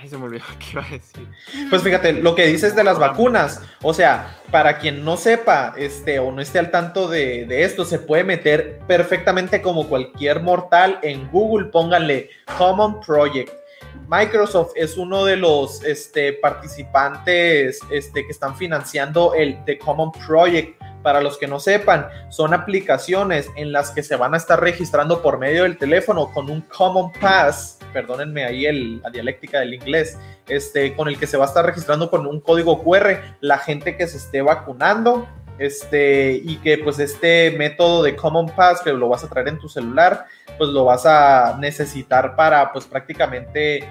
ay, 0.00 0.08
se 0.08 0.16
me 0.16 0.24
olvidó 0.24 0.44
qué 0.60 0.66
iba 0.74 0.84
a 0.84 0.90
decir. 0.90 1.26
Pues 1.68 1.82
fíjate, 1.82 2.12
lo 2.12 2.36
que 2.36 2.46
dices 2.46 2.76
de 2.76 2.84
las 2.84 2.98
vacunas, 2.98 3.60
o 3.82 3.92
sea, 3.92 4.38
para 4.52 4.78
quien 4.78 5.04
no 5.04 5.16
sepa 5.16 5.74
este, 5.76 6.20
o 6.20 6.30
no 6.30 6.40
esté 6.40 6.60
al 6.60 6.70
tanto 6.70 7.08
de, 7.08 7.44
de 7.46 7.64
esto, 7.64 7.84
se 7.84 7.98
puede 7.98 8.22
meter 8.22 8.78
perfectamente 8.86 9.60
como 9.62 9.88
cualquier 9.88 10.42
mortal 10.42 11.00
en 11.02 11.28
Google, 11.30 11.66
pónganle 11.66 12.30
Common 12.56 13.00
Project. 13.00 13.61
Microsoft 14.08 14.72
es 14.76 14.96
uno 14.96 15.24
de 15.24 15.36
los 15.36 15.82
este, 15.84 16.32
participantes 16.34 17.80
este, 17.90 18.24
que 18.24 18.30
están 18.32 18.56
financiando 18.56 19.34
el 19.34 19.62
The 19.64 19.78
Common 19.78 20.12
Project. 20.26 20.80
Para 21.02 21.20
los 21.20 21.36
que 21.36 21.48
no 21.48 21.58
sepan, 21.58 22.06
son 22.28 22.54
aplicaciones 22.54 23.48
en 23.56 23.72
las 23.72 23.90
que 23.90 24.04
se 24.04 24.14
van 24.14 24.34
a 24.34 24.36
estar 24.36 24.60
registrando 24.60 25.20
por 25.20 25.36
medio 25.36 25.64
del 25.64 25.76
teléfono 25.76 26.30
con 26.32 26.48
un 26.48 26.60
Common 26.60 27.10
Pass, 27.20 27.80
perdónenme 27.92 28.44
ahí 28.44 28.66
el- 28.66 29.00
la 29.02 29.10
dialéctica 29.10 29.58
del 29.58 29.74
inglés, 29.74 30.16
este, 30.46 30.94
con 30.94 31.08
el 31.08 31.18
que 31.18 31.26
se 31.26 31.36
va 31.36 31.46
a 31.46 31.48
estar 31.48 31.66
registrando 31.66 32.08
con 32.08 32.24
un 32.24 32.40
código 32.40 32.84
QR 32.84 33.20
la 33.40 33.58
gente 33.58 33.96
que 33.96 34.06
se 34.06 34.18
esté 34.18 34.42
vacunando. 34.42 35.26
Este, 35.58 36.40
y 36.42 36.56
que 36.56 36.78
pues 36.78 36.98
este 36.98 37.52
método 37.52 38.02
de 38.02 38.16
Common 38.16 38.46
Pass 38.46 38.80
que 38.82 38.92
lo 38.92 39.08
vas 39.08 39.22
a 39.22 39.28
traer 39.28 39.48
en 39.48 39.58
tu 39.58 39.68
celular, 39.68 40.24
pues 40.58 40.70
lo 40.70 40.84
vas 40.86 41.06
a 41.06 41.56
necesitar 41.60 42.34
para 42.34 42.72
pues 42.72 42.86
prácticamente, 42.86 43.86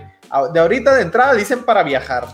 de 0.54 0.60
ahorita 0.60 0.96
de 0.96 1.04
entrada 1.04 1.34
dicen 1.34 1.64
para 1.64 1.84
viajar, 1.84 2.28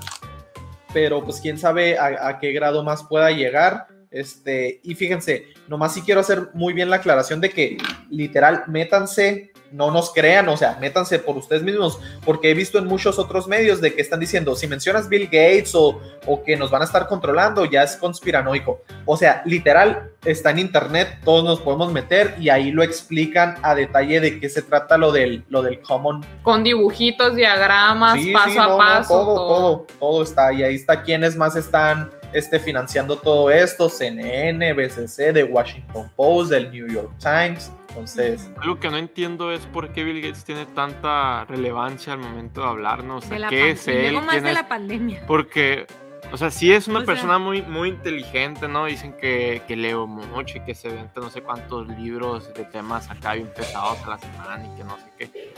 pero 0.94 1.24
pues 1.24 1.40
quién 1.40 1.58
sabe 1.58 1.98
a, 1.98 2.28
a 2.28 2.40
qué 2.40 2.52
grado 2.52 2.84
más 2.84 3.04
pueda 3.04 3.30
llegar. 3.32 3.88
Este, 4.10 4.80
y 4.84 4.96
fíjense, 4.96 5.48
nomás 5.68 5.94
sí 5.94 6.02
quiero 6.02 6.22
hacer 6.22 6.50
muy 6.54 6.74
bien 6.74 6.90
la 6.90 6.96
aclaración 6.96 7.42
de 7.42 7.50
que 7.50 7.78
literal, 8.10 8.64
métanse, 8.68 9.52
no 9.72 9.92
nos 9.92 10.14
crean, 10.14 10.48
o 10.50 10.58
sea, 10.58 10.78
métanse 10.80 11.20
por 11.20 11.38
ustedes 11.38 11.64
mismos, 11.64 12.00
porque 12.26 12.52
he 12.52 12.54
visto 12.54 12.78
en 12.78 12.86
muchos 12.86 13.20
otros 13.20 13.48
medios 13.48 13.82
de 13.82 13.94
que 13.94 14.02
están 14.02 14.20
diciendo, 14.20 14.56
si 14.56 14.68
mencionas 14.68 15.10
Bill 15.10 15.26
Gates 15.26 15.74
o, 15.76 16.02
o 16.26 16.44
que 16.44 16.56
nos 16.56 16.72
van 16.72 16.82
a 16.82 16.86
estar 16.86 17.08
controlando, 17.08 17.66
ya 17.66 17.84
es 17.84 17.96
conspiranoico. 17.96 18.82
O 19.06 19.18
sea, 19.18 19.42
literal, 19.46 20.12
está 20.26 20.52
en 20.52 20.60
internet, 20.60 21.20
todos 21.24 21.44
nos 21.44 21.60
podemos 21.60 21.92
meter 21.92 22.36
y 22.40 22.50
ahí 22.50 22.72
lo 22.72 22.84
explican 22.84 23.56
a 23.62 23.76
detalle 23.76 24.20
de 24.20 24.40
qué 24.40 24.50
se 24.50 24.62
trata 24.62 24.98
lo 24.98 25.12
del, 25.12 25.44
lo 25.50 25.62
del 25.62 25.80
common 25.82 26.26
Con 26.44 26.64
dibujitos, 26.64 27.36
diagramas, 27.36 28.22
Sí, 28.22 28.32
paso 28.32 28.52
sí, 28.52 28.58
a 28.58 28.68
no, 28.68 28.78
paso. 28.78 29.14
todo, 29.14 29.36
todo, 29.36 29.88
todo 30.00 30.24
está 30.24 30.48
ahí. 30.48 30.64
Ahí 30.64 30.76
está 30.76 31.04
quienes 31.04 31.36
más 31.36 31.56
están 31.56 32.10
este, 32.34 32.60
financiando 32.60 33.18
todo 33.18 33.50
esto: 33.52 33.90
CNN, 33.90 34.74
BCC, 34.74 35.34
The 35.34 35.44
Washington 35.44 36.12
Post, 36.16 36.52
del 36.52 36.72
New 36.72 36.88
York 36.88 37.12
Times. 37.20 37.72
Entonces, 37.98 38.52
Algo 38.62 38.80
que 38.80 38.90
no 38.92 38.98
entiendo 38.98 39.52
es 39.52 39.62
por 39.66 39.92
qué 39.92 40.04
Bill 40.04 40.22
Gates 40.22 40.44
tiene 40.46 40.68
tanta 40.68 41.46
relevancia 41.46 42.14
al 42.14 42.20
momento 42.20 42.62
de 42.62 42.68
hablar, 42.68 43.04
¿no? 43.04 43.18
O 43.18 43.22
sea, 43.22 43.50
¿qué 43.50 43.72
es 43.72 43.88
y 43.88 43.92
él? 43.92 44.02
luego 44.12 44.22
más 44.22 44.36
¿Quién 44.36 44.44
de 44.44 44.50
es? 44.52 44.56
la 44.56 44.68
pandemia. 44.68 45.24
Porque, 45.26 45.88
o 46.32 46.38
sea, 46.38 46.52
sí 46.52 46.72
es 46.72 46.88
una 46.88 47.00
O 47.00 47.02
sea- 47.02 47.08
persona 47.08 47.40
muy, 47.40 47.64
muy 47.64 47.90
inteligente, 47.90 48.68
¿no? 48.68 48.86
Dicen 48.86 49.14
que, 49.20 49.64
que 49.68 49.76
leo 49.76 50.06
mucho 50.06 50.60
y 50.60 50.62
que 50.62 50.76
se 50.76 50.90
vende 50.90 51.10
no 51.16 51.32
sé 51.32 51.42
cuántos 51.42 51.88
libros 51.88 52.54
de 52.54 52.66
temas 52.66 53.10
acá 53.10 53.34
bien 53.34 53.52
pesados 53.56 53.98
a 54.06 54.10
la 54.12 54.18
semana 54.20 54.64
y 54.66 54.78
que 54.78 54.84
no 54.84 54.96
sé 54.98 55.12
qué. 55.18 55.54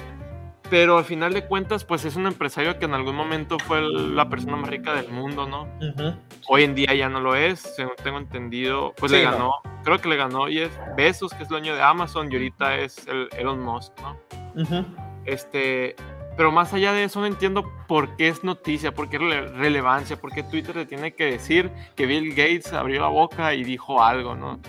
Pero 0.70 1.00
al 1.00 1.04
final 1.04 1.34
de 1.34 1.44
cuentas, 1.46 1.84
pues 1.84 2.06
es 2.06 2.16
un 2.16 2.28
empresario 2.28 2.78
que 2.78 2.86
en 2.86 2.94
algún 2.94 3.16
momento 3.16 3.58
fue 3.58 3.82
la 3.82 4.30
persona 4.30 4.56
más 4.56 4.70
rica 4.70 4.94
del 4.94 5.10
mundo, 5.10 5.48
¿no? 5.48 5.68
Hoy 6.48 6.64
en 6.64 6.76
día 6.76 6.94
ya 6.94 7.10
no 7.10 7.20
lo 7.20 7.36
es, 7.36 7.60
según 7.60 7.94
tengo 8.04 8.20
entendido. 8.20 8.94
Pues 8.98 9.12
Sí, 9.12 9.18
le 9.18 9.26
no. 9.26 9.56
Creo 9.84 10.00
que 10.00 10.10
le 10.10 10.16
ganó 10.16 10.48
Jeff 10.48 10.72
Bezos, 10.96 11.34
que 11.34 11.44
es 11.44 11.50
dueño 11.50 11.76
de 11.76 11.82
Amazon, 11.82 12.32
y 12.32 12.36
ahorita 12.36 12.76
es 12.76 13.08
el 13.08 13.30
Elon 13.38 13.62
Musk, 13.62 13.94
¿no? 14.02 14.18
Este, 15.26 15.96
pero 16.38 16.52
más 16.52 16.74
allá 16.74 16.94
de 16.94 17.04
eso 17.04 17.20
no 17.20 17.26
entiendo 17.26 17.64
por 17.88 18.16
qué 18.16 18.30
es 18.30 18.44
noticia, 18.44 18.94
por 18.94 19.10
qué 19.10 19.18
es 19.18 19.22
rele- 19.22 19.52
relevancia, 19.54 20.16
por 20.20 20.32
qué 20.32 20.44
Twitter 20.44 20.76
le 20.76 20.86
tiene 20.86 21.14
que 21.14 21.26
decir 21.26 21.70
que 21.96 22.06
Bill 22.06 22.30
Gates 22.30 22.72
abrió 22.74 23.02
la 23.02 23.08
boca 23.10 23.54
y 23.54 23.64
dijo 23.64 24.02
algo, 24.04 24.36
¿no? 24.36 24.60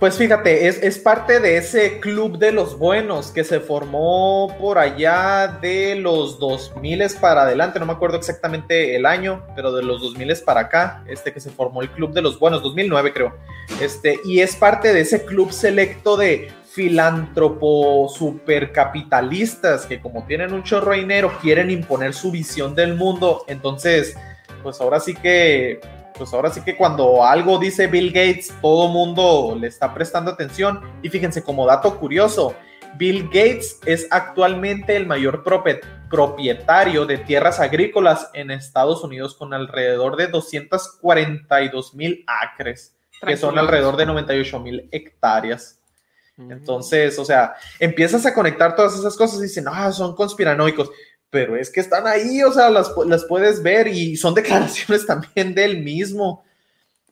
Pues 0.00 0.16
fíjate, 0.16 0.66
es, 0.66 0.82
es 0.82 0.98
parte 0.98 1.40
de 1.40 1.58
ese 1.58 2.00
club 2.00 2.38
de 2.38 2.52
los 2.52 2.78
buenos 2.78 3.30
que 3.32 3.44
se 3.44 3.60
formó 3.60 4.56
por 4.58 4.78
allá 4.78 5.58
de 5.60 5.94
los 5.94 6.38
2000 6.38 7.02
para 7.20 7.42
adelante, 7.42 7.78
no 7.78 7.84
me 7.84 7.92
acuerdo 7.92 8.16
exactamente 8.16 8.96
el 8.96 9.04
año, 9.04 9.44
pero 9.54 9.72
de 9.72 9.82
los 9.82 10.00
2000 10.00 10.38
para 10.42 10.62
acá, 10.62 11.04
este 11.06 11.34
que 11.34 11.40
se 11.40 11.50
formó 11.50 11.82
el 11.82 11.90
club 11.90 12.14
de 12.14 12.22
los 12.22 12.38
buenos, 12.38 12.62
2009 12.62 13.12
creo, 13.12 13.36
este, 13.78 14.18
y 14.24 14.40
es 14.40 14.56
parte 14.56 14.94
de 14.94 15.00
ese 15.00 15.26
club 15.26 15.52
selecto 15.52 16.16
de 16.16 16.50
filántropo 16.70 18.08
supercapitalistas 18.08 19.84
que 19.84 20.00
como 20.00 20.24
tienen 20.24 20.54
un 20.54 20.62
chorro 20.62 20.92
de 20.92 21.00
dinero 21.00 21.30
quieren 21.42 21.70
imponer 21.70 22.14
su 22.14 22.30
visión 22.30 22.74
del 22.74 22.94
mundo, 22.94 23.44
entonces, 23.48 24.16
pues 24.62 24.80
ahora 24.80 24.98
sí 24.98 25.14
que 25.14 25.78
pues 26.20 26.34
ahora 26.34 26.50
sí 26.50 26.60
que 26.60 26.76
cuando 26.76 27.24
algo 27.24 27.58
dice 27.58 27.86
Bill 27.86 28.08
Gates, 28.08 28.52
todo 28.60 28.88
mundo 28.88 29.56
le 29.58 29.68
está 29.68 29.94
prestando 29.94 30.30
atención. 30.30 30.82
Y 31.00 31.08
fíjense, 31.08 31.42
como 31.42 31.64
dato 31.64 31.98
curioso, 31.98 32.54
Bill 32.96 33.24
Gates 33.28 33.80
es 33.86 34.06
actualmente 34.10 34.96
el 34.96 35.06
mayor 35.06 35.42
propietario 35.42 37.06
de 37.06 37.16
tierras 37.16 37.58
agrícolas 37.58 38.28
en 38.34 38.50
Estados 38.50 39.02
Unidos 39.02 39.34
con 39.34 39.54
alrededor 39.54 40.16
de 40.16 40.26
242 40.26 41.94
mil 41.94 42.22
acres, 42.26 42.94
que 43.26 43.38
son 43.38 43.58
alrededor 43.58 43.96
de 43.96 44.04
98 44.04 44.60
mil 44.60 44.90
hectáreas. 44.92 45.80
Entonces, 46.36 47.18
o 47.18 47.24
sea, 47.24 47.54
empiezas 47.78 48.26
a 48.26 48.34
conectar 48.34 48.76
todas 48.76 48.98
esas 48.98 49.16
cosas 49.16 49.38
y 49.38 49.44
dicen, 49.44 49.64
ah, 49.68 49.90
son 49.90 50.14
conspiranoicos, 50.14 50.90
pero 51.30 51.56
es 51.56 51.70
que 51.70 51.80
están 51.80 52.06
ahí, 52.06 52.42
o 52.42 52.52
sea, 52.52 52.68
las, 52.68 52.92
las 53.06 53.24
puedes 53.24 53.62
ver 53.62 53.86
y 53.88 54.16
son 54.16 54.34
declaraciones 54.34 55.06
también 55.06 55.54
de 55.54 55.64
él 55.64 55.82
mismo. 55.82 56.44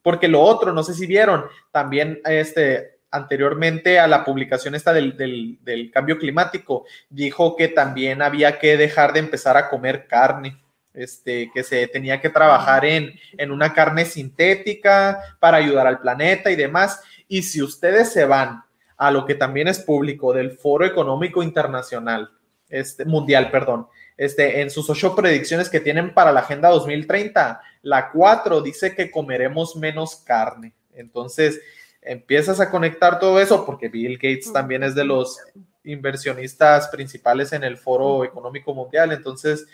Porque 0.02 0.28
lo 0.28 0.40
otro, 0.40 0.72
no 0.72 0.83
sé 0.83 0.94
si 0.94 1.07
vieron, 1.07 1.44
también 1.70 2.20
este, 2.24 3.00
anteriormente 3.11 3.98
a 3.98 4.07
la 4.07 4.24
publicación 4.24 4.74
esta 4.74 4.92
del, 4.92 5.16
del, 5.16 5.59
del 5.62 5.90
cambio 5.90 6.18
climático, 6.18 6.85
dijo 7.09 7.57
que 7.57 7.68
también 7.68 8.22
había 8.22 8.59
que 8.59 8.76
dejar 8.76 9.12
de 9.12 9.20
empezar 9.20 9.57
a 9.57 9.68
comer 9.68 10.07
carne. 10.07 10.61
Este, 10.94 11.52
que 11.54 11.62
se 11.62 11.87
tenía 11.87 12.20
que 12.20 12.28
trabajar 12.28 12.85
en, 12.85 13.12
en 13.37 13.52
una 13.52 13.72
carne 13.72 14.04
sintética 14.04 15.20
para 15.38 15.59
ayudar 15.59 15.87
al 15.87 16.00
planeta 16.00 16.50
y 16.50 16.57
demás. 16.57 17.00
Y 17.28 17.42
si 17.42 17.62
ustedes 17.62 18.12
se 18.12 18.24
van 18.24 18.64
a 18.96 19.12
lo 19.12 19.24
que 19.24 19.37
también 19.37 19.68
es 19.68 19.78
público 19.78 20.33
del 20.33 20.50
Foro 20.50 20.85
Económico 20.85 21.40
Internacional, 21.40 22.33
este, 22.68 23.04
Mundial, 23.04 23.50
perdón, 23.50 23.87
este, 24.18 24.61
en 24.61 24.68
sus 24.68 24.90
ocho 24.90 25.14
predicciones 25.14 25.70
que 25.70 25.81
tienen 25.81 26.12
para 26.12 26.33
la 26.33 26.40
Agenda 26.40 26.68
2030, 26.68 27.62
la 27.83 28.11
cuatro 28.11 28.61
dice 28.61 28.94
que 28.94 29.11
comeremos 29.11 29.76
menos 29.76 30.16
carne. 30.16 30.74
Entonces, 30.92 31.61
empiezas 32.02 32.59
a 32.59 32.68
conectar 32.68 33.20
todo 33.20 33.40
eso 33.40 33.64
porque 33.64 33.88
Bill 33.88 34.16
Gates 34.16 34.52
también 34.52 34.83
es 34.83 34.96
de 34.96 35.04
los 35.04 35.38
inversionistas 35.85 36.88
principales 36.88 37.52
en 37.52 37.62
el 37.62 37.76
Foro 37.76 38.24
Económico 38.24 38.74
Mundial. 38.74 39.12
Entonces, 39.12 39.66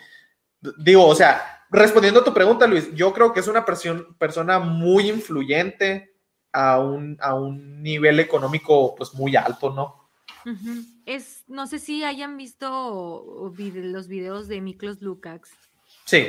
digo, 0.77 1.07
o 1.07 1.15
sea, 1.15 1.65
respondiendo 1.71 2.19
a 2.19 2.23
tu 2.23 2.33
pregunta, 2.33 2.67
Luis, 2.67 2.93
yo 2.93 3.13
creo 3.13 3.33
que 3.33 3.39
es 3.39 3.47
una 3.47 3.65
persona 3.65 4.59
muy 4.59 5.09
influyente 5.09 6.13
a 6.51 6.79
un, 6.79 7.17
a 7.19 7.33
un 7.33 7.81
nivel 7.81 8.19
económico 8.19 8.93
pues 8.93 9.11
muy 9.15 9.35
alto, 9.35 9.71
¿no? 9.71 10.04
Es, 11.05 11.43
no 11.47 11.67
sé 11.67 11.79
si 11.79 12.03
hayan 12.03 12.37
visto 12.37 13.51
los 13.57 14.07
videos 14.07 14.47
de 14.47 14.61
Miklos 14.61 15.01
Lukács, 15.01 15.51
Sí, 16.05 16.25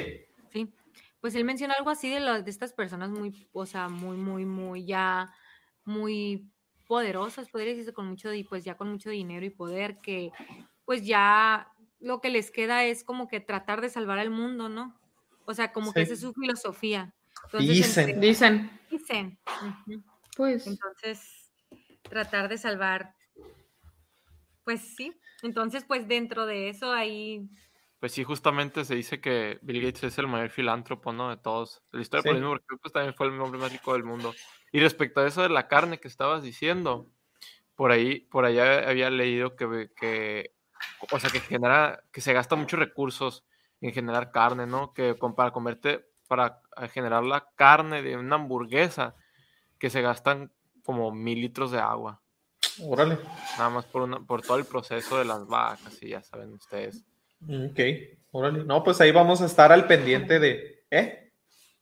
¿sí? 0.53 0.73
Pues 1.21 1.35
él 1.35 1.45
menciona 1.45 1.75
algo 1.79 1.91
así 1.91 2.09
de, 2.09 2.21
lo- 2.21 2.43
de 2.43 2.51
estas 2.51 2.73
personas 2.73 3.11
muy, 3.11 3.49
o 3.53 3.67
sea, 3.67 3.89
muy, 3.89 4.17
muy, 4.17 4.45
muy 4.45 4.85
ya, 4.87 5.33
muy 5.85 6.49
poderosas, 6.87 7.49
podría 7.49 7.71
decirse, 7.71 7.93
con 7.93 8.07
mucho, 8.07 8.31
pues 8.49 8.65
ya 8.65 8.77
con 8.77 8.89
mucho 8.91 9.11
dinero 9.11 9.45
y 9.45 9.51
poder, 9.51 9.99
que 9.99 10.31
pues 10.85 11.05
ya 11.05 11.73
lo 12.01 12.21
que 12.21 12.31
les 12.31 12.51
queda 12.51 12.85
es 12.85 13.03
como 13.03 13.27
que 13.29 13.41
tratar 13.41 13.81
de 13.81 13.91
salvar 13.91 14.19
al 14.19 14.31
mundo, 14.31 14.69
¿no? 14.69 14.97
O 15.47 15.53
sea, 15.55 15.73
como 15.73 15.93
que 15.93 16.03
esa 16.03 16.13
es 16.15 16.21
su 16.21 16.33
filosofía. 16.33 17.13
Entonces, 17.47 17.69
Dicen. 17.71 18.09
entre- 18.11 18.21
Dicen. 18.29 18.71
dicen. 18.91 19.39
Pues. 20.37 20.67
Entonces, 20.67 21.51
tratar 22.09 22.49
de 22.49 22.59
salvar 22.59 23.16
Pues 24.67 24.83
sí. 24.97 25.15
Entonces, 25.43 25.85
pues 25.87 26.09
dentro 26.09 26.45
de 26.45 26.69
eso 26.69 26.93
ahí 26.93 27.49
Pues 28.01 28.13
sí, 28.13 28.25
justamente 28.25 28.85
se 28.85 28.95
dice 28.95 29.21
que 29.21 29.59
Bill 29.63 29.81
Gates 29.83 30.05
es 30.05 30.19
el 30.19 30.27
mayor 30.27 30.51
filántropo, 30.51 31.13
¿no? 31.13 31.31
De 31.31 31.39
todos. 31.39 31.83
La 31.93 32.03
historia 32.03 32.23
por 32.23 32.35
Sí. 32.35 32.37
el 32.37 32.43
mismo, 32.43 32.51
porque 32.59 32.77
pues, 32.83 32.93
también 32.93 33.15
fue 33.15 33.27
el 33.29 33.41
hombre 33.41 33.59
más 33.61 33.73
rico 33.73 33.95
del 33.95 34.05
mundo. 34.05 34.35
Y 34.73 34.81
respecto 34.81 35.21
a 35.21 35.27
eso 35.27 35.43
de 35.43 35.49
la 35.49 35.69
carne 35.69 35.99
que 35.99 36.09
estabas 36.09 36.43
diciendo, 36.43 37.11
por 37.77 37.93
ahí, 37.93 38.21
por 38.21 38.45
allá 38.47 38.89
había 38.89 39.11
leído 39.11 39.57
que, 39.57 39.91
que 39.97 40.55
o 41.13 41.21
sea, 41.21 41.31
que 41.31 41.41
genera, 41.41 42.05
que 42.13 42.21
se 42.23 42.33
gasta 42.35 42.57
muchos 42.57 42.79
recursos 42.81 43.45
en 43.81 43.93
generar 43.93 44.31
carne, 44.33 44.67
¿no? 44.67 44.95
Que 44.95 45.17
con- 45.19 45.35
para 45.37 45.53
comerte, 45.53 46.07
para 46.29 46.63
generar 46.93 47.25
la 47.25 47.49
carne 47.57 48.03
de 48.03 48.17
una 48.17 48.37
hamburguesa, 48.37 49.17
que 49.79 49.91
se 49.91 50.03
gastan 50.03 50.53
como 50.85 51.13
mil 51.13 51.41
litros 51.43 51.71
de 51.73 51.81
agua. 51.81 52.23
Órale. 52.83 53.19
Nada 53.59 53.71
más 53.71 53.85
por, 53.87 54.03
una- 54.03 54.21
por 54.21 54.43
todo 54.43 54.59
el 54.59 54.65
proceso 54.65 55.19
de 55.19 55.25
las 55.25 55.47
vacas, 55.47 56.03
y 56.03 56.11
ya 56.11 56.23
saben 56.23 56.53
ustedes. 56.53 57.05
Ok, 57.49 57.81
órale. 58.33 58.65
No, 58.65 58.83
pues 58.85 59.01
ahí 59.01 59.13
vamos 59.13 59.41
a 59.43 59.47
estar 59.47 59.73
al 59.73 59.87
pendiente 59.87 60.39
de. 60.39 60.85
¿Eh? 60.91 61.23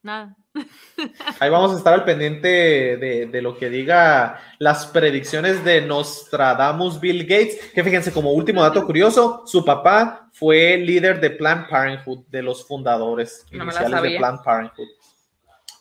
nada. 0.02 0.36
Ahí 1.40 1.50
vamos 1.50 1.72
a 1.74 1.78
estar 1.78 1.94
al 1.94 2.04
pendiente 2.04 2.46
de, 2.48 3.26
de 3.26 3.42
lo 3.42 3.56
que 3.56 3.70
diga 3.70 4.38
las 4.58 4.86
predicciones 4.86 5.64
de 5.64 5.80
Nostradamus 5.80 7.00
Bill 7.00 7.22
Gates. 7.22 7.72
Que 7.72 7.82
fíjense, 7.82 8.12
como 8.12 8.32
último 8.32 8.62
dato 8.62 8.84
curioso, 8.86 9.42
su 9.46 9.64
papá 9.64 10.28
fue 10.32 10.76
líder 10.76 11.20
de 11.20 11.30
Planned 11.30 11.68
Parenthood, 11.68 12.26
de 12.28 12.42
los 12.42 12.66
fundadores 12.68 13.44
No 13.50 13.64
iniciales 13.64 14.02
de. 14.02 14.16
Planned 14.18 14.40
Parenthood. 14.44 14.88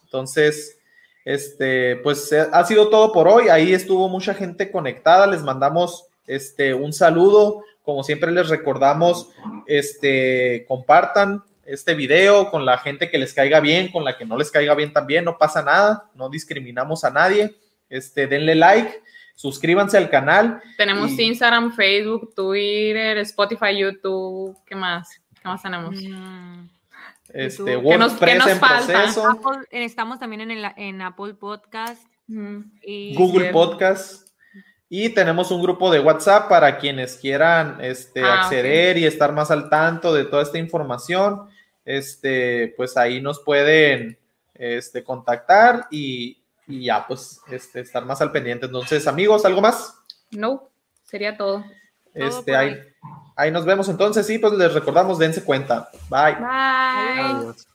Entonces, 0.05 0.79
este, 1.25 1.97
pues 1.97 2.31
eh, 2.31 2.47
ha 2.51 2.63
sido 2.65 2.89
todo 2.89 3.11
por 3.11 3.27
hoy. 3.27 3.49
Ahí 3.49 3.73
estuvo 3.73 4.09
mucha 4.09 4.33
gente 4.33 4.71
conectada. 4.71 5.27
Les 5.27 5.41
mandamos 5.41 6.05
este, 6.27 6.73
un 6.73 6.93
saludo. 6.93 7.63
Como 7.83 8.03
siempre 8.03 8.31
les 8.31 8.49
recordamos, 8.49 9.29
este, 9.67 10.65
compartan 10.67 11.43
este 11.65 11.95
video 11.95 12.49
con 12.51 12.65
la 12.65 12.77
gente 12.77 13.09
que 13.09 13.17
les 13.17 13.33
caiga 13.33 13.59
bien, 13.59 13.91
con 13.91 14.03
la 14.03 14.17
que 14.17 14.25
no 14.25 14.37
les 14.37 14.51
caiga 14.51 14.75
bien 14.75 14.91
también, 14.93 15.25
no 15.25 15.37
pasa 15.37 15.61
nada, 15.63 16.09
no 16.13 16.29
discriminamos 16.29 17.03
a 17.03 17.09
nadie. 17.09 17.55
Este, 17.89 18.27
denle 18.27 18.55
like, 18.55 19.01
suscríbanse 19.35 19.97
al 19.97 20.09
canal. 20.09 20.61
Tenemos 20.77 21.11
Y- 21.11 21.23
Instagram, 21.23 21.73
Facebook, 21.73 22.33
Twitter, 22.35 23.17
Spotify, 23.19 23.77
YouTube. 23.77 24.57
¿Qué 24.65 24.75
más? 24.75 25.09
¿Qué 25.41 25.47
más 25.47 25.61
tenemos? 25.61 25.95
Mm, 26.01 26.67
Este. 27.33 27.63
¿Qué 27.63 27.71
nos- 27.77 27.81
qué 27.81 27.97
WordPress 27.97 28.37
nos 28.37 28.47
en 28.47 28.59
falta? 28.59 28.93
proceso, 28.93 29.27
Apple- 29.27 29.67
estamos 29.71 30.19
también 30.19 30.41
en, 30.41 30.51
el- 30.51 30.71
en 30.77 31.01
Apple 31.01 31.33
Podcast 31.33 32.01
Mm. 32.27 32.59
y 32.83 33.15
Google 33.15 33.47
Sí. 33.47 33.53
Podcast. 33.53 34.29
Y 34.89 35.09
tenemos 35.09 35.49
un 35.49 35.61
grupo 35.61 35.89
de 35.91 35.99
WhatsApp 35.99 36.47
para 36.47 36.77
quienes 36.77 37.15
quieran 37.17 37.79
este, 37.81 38.23
Ah, 38.23 38.41
acceder 38.43 38.97
y 38.97 39.05
estar 39.05 39.33
más 39.33 39.49
al 39.49 39.69
tanto 39.69 40.13
de 40.13 40.25
toda 40.25 40.43
esta 40.43 40.59
información. 40.59 41.49
Este, 41.83 42.73
pues 42.77 42.95
ahí 42.97 43.19
nos 43.21 43.39
pueden 43.41 44.17
este, 44.53 45.03
contactar 45.03 45.87
y, 45.89 46.37
y 46.67 46.85
ya, 46.85 47.05
pues, 47.07 47.41
este, 47.51 47.79
estar 47.81 48.05
más 48.05 48.21
al 48.21 48.31
pendiente. 48.31 48.67
Entonces, 48.67 49.07
amigos, 49.07 49.43
¿algo 49.45 49.61
más? 49.61 49.95
No, 50.31 50.69
sería 51.03 51.35
todo. 51.35 51.65
Todo 52.13 52.27
Este. 52.39 52.92
Ahí 53.35 53.51
nos 53.51 53.65
vemos 53.65 53.89
entonces. 53.89 54.25
Sí, 54.25 54.39
pues 54.39 54.53
les 54.53 54.73
recordamos, 54.73 55.19
dense 55.19 55.43
cuenta. 55.43 55.89
Bye. 56.09 56.35
Bye. 56.35 57.21
Adiós. 57.21 57.67